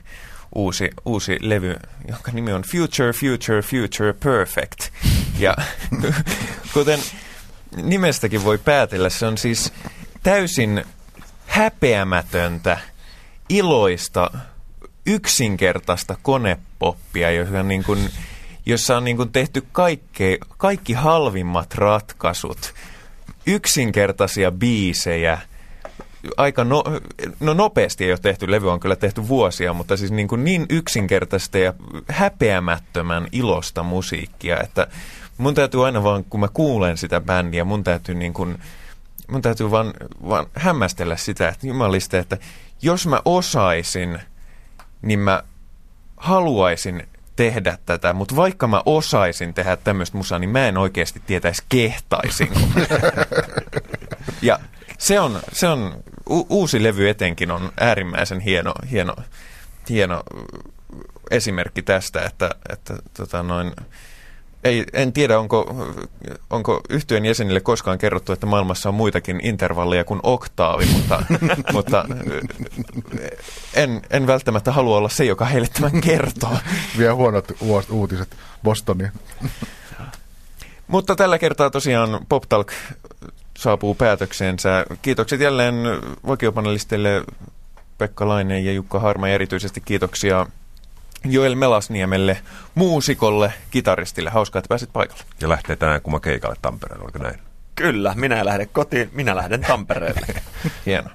uusi, 0.55 0.91
uusi 1.05 1.39
levy, 1.41 1.77
jonka 2.09 2.33
nimi 2.33 2.53
on 2.53 2.63
Future, 2.63 3.13
Future, 3.13 3.63
Future 3.63 4.13
Perfect. 4.13 4.89
Ja 5.39 5.57
kuten 6.75 6.99
nimestäkin 7.77 8.45
voi 8.45 8.59
päätellä, 8.59 9.11
se 9.11 9.27
on 9.27 9.39
siis 9.39 9.73
täysin 10.23 10.85
häpeämätöntä, 11.53 12.79
iloista, 13.49 14.31
yksinkertaista 15.07 16.17
konepoppia, 16.23 17.31
joka 17.31 17.63
niin 17.63 17.85
kuin 17.85 18.11
jossa 18.67 18.97
on 18.97 19.05
niin 19.05 19.17
kuin 19.17 19.33
tehty 19.33 19.67
kaikki, 19.73 20.39
kaikki 20.57 20.93
halvimmat 20.93 21.75
ratkaisut, 21.75 22.75
yksinkertaisia 23.47 24.53
biisejä, 24.53 25.39
aika 26.37 26.65
no, 26.65 26.85
no 27.41 27.55
nopeasti 27.55 28.05
ei 28.05 28.11
ole 28.11 28.19
tehty, 28.23 28.51
levy 28.51 28.71
on 28.71 28.81
kyllä 28.81 28.97
tehty 28.97 29.29
vuosia, 29.29 29.73
mutta 29.73 29.97
siis 29.97 30.11
niin, 30.11 30.29
kuin 30.29 30.45
niin 30.45 30.67
yksinkertaista 30.71 31.59
ja 31.59 31.75
häpeämättömän 32.09 33.27
ilosta 33.33 33.83
musiikkia, 33.83 34.61
että 34.61 34.87
mun 35.39 35.55
täytyy 35.55 35.87
aina 35.87 36.03
vaan, 36.03 36.25
kun 36.25 36.41
mä 36.41 36.49
kuulen 36.49 36.97
sitä 36.97 37.21
bändiä, 37.21 37.65
mun 37.65 37.85
täytyy 37.85 38.15
niin 38.15 38.33
kuin, 38.33 38.59
mun 39.29 39.43
täytyy 39.43 39.71
vaan, 39.71 39.95
vaan 40.29 40.47
hämmästellä 40.55 41.17
sitä, 41.17 41.49
että 41.49 41.67
jumaliste, 41.67 42.19
että 42.19 42.39
jos 42.83 43.07
mä 43.07 43.21
osaisin, 43.25 44.19
niin 45.03 45.19
mä 45.19 45.43
haluaisin 46.17 47.09
tehdä 47.37 47.79
tätä, 47.87 48.13
mutta 48.13 48.37
vaikka 48.37 48.67
mä 48.67 48.83
osaisin 48.87 49.55
tehdä 49.55 49.77
tämmöistä 49.77 50.17
musaa, 50.17 50.39
niin 50.39 50.51
mä 50.51 50.69
en 50.69 50.79
oikeasti 50.79 51.23
tietäisi 51.27 51.63
kehtaisin. 51.69 52.49
ja 54.43 54.59
se 54.99 55.21
on, 55.21 55.41
se 55.53 55.69
on 55.69 56.03
u- 56.31 56.47
uusi 56.49 56.83
levy 56.83 57.09
etenkin 57.09 57.51
on 57.51 57.73
äärimmäisen 57.81 58.41
hieno, 58.41 58.75
hieno, 58.91 59.17
hieno 59.89 60.23
esimerkki 61.31 61.83
tästä, 61.83 62.25
että, 62.25 62.51
että 62.69 62.95
tota 63.17 63.43
noin, 63.43 63.73
ei, 64.65 64.85
en 64.93 65.13
tiedä, 65.13 65.39
onko, 65.39 65.87
onko 66.51 66.81
yhtyön 66.89 67.25
jäsenille 67.25 67.61
koskaan 67.61 67.99
kerrottu, 67.99 68.33
että 68.33 68.47
maailmassa 68.47 68.89
on 68.89 68.95
muitakin 68.95 69.41
intervalleja 69.43 70.05
kuin 70.05 70.21
oktaavi, 70.23 70.87
mutta, 70.87 71.23
mutta 71.73 72.05
en, 73.75 74.03
en 74.11 74.27
välttämättä 74.27 74.73
halua 74.73 74.97
olla 74.97 75.09
se, 75.09 75.25
joka 75.25 75.45
heille 75.45 75.69
tämän 75.69 76.01
kertoo. 76.01 76.57
Vielä 76.99 77.15
huonot 77.15 77.53
uutiset 77.91 78.37
Bostoniin. 78.63 79.13
mutta 80.89 81.17
tällä 81.17 81.39
kertaa 81.39 81.71
tosiaan 81.71 82.27
Pop 82.29 82.43
Talk 82.49 82.73
saapuu 83.59 83.95
päätökseensä. 83.95 84.87
Kiitokset 85.03 85.41
jälleen 85.41 85.75
vakiopanelisteille 86.27 87.25
Pekka 87.99 88.29
Laine 88.29 88.61
ja 88.61 88.73
Jukka 88.73 89.01
Harma 89.01 89.29
ja 89.29 89.35
erityisesti 89.35 89.81
kiitoksia 89.81 90.47
Joel 91.25 91.55
Melasniemelle, 91.55 92.39
muusikolle, 92.75 93.53
kitaristille. 93.71 94.31
Hauskaa, 94.31 94.59
että 94.59 94.69
pääsit 94.69 94.93
paikalle. 94.93 95.23
Ja 95.41 95.49
lähtee 95.49 95.77
tänään 95.77 96.01
kumma 96.03 96.21
keikalle 96.21 96.57
Tampereelle, 96.63 97.05
oliko 97.05 97.19
näin? 97.19 97.39
Kyllä, 97.75 98.13
minä 98.17 98.45
lähden 98.45 98.69
kotiin, 98.73 99.11
minä 99.13 99.37
lähden 99.37 99.61
Tampereelle. 99.61 100.27
Hieno. 100.87 101.11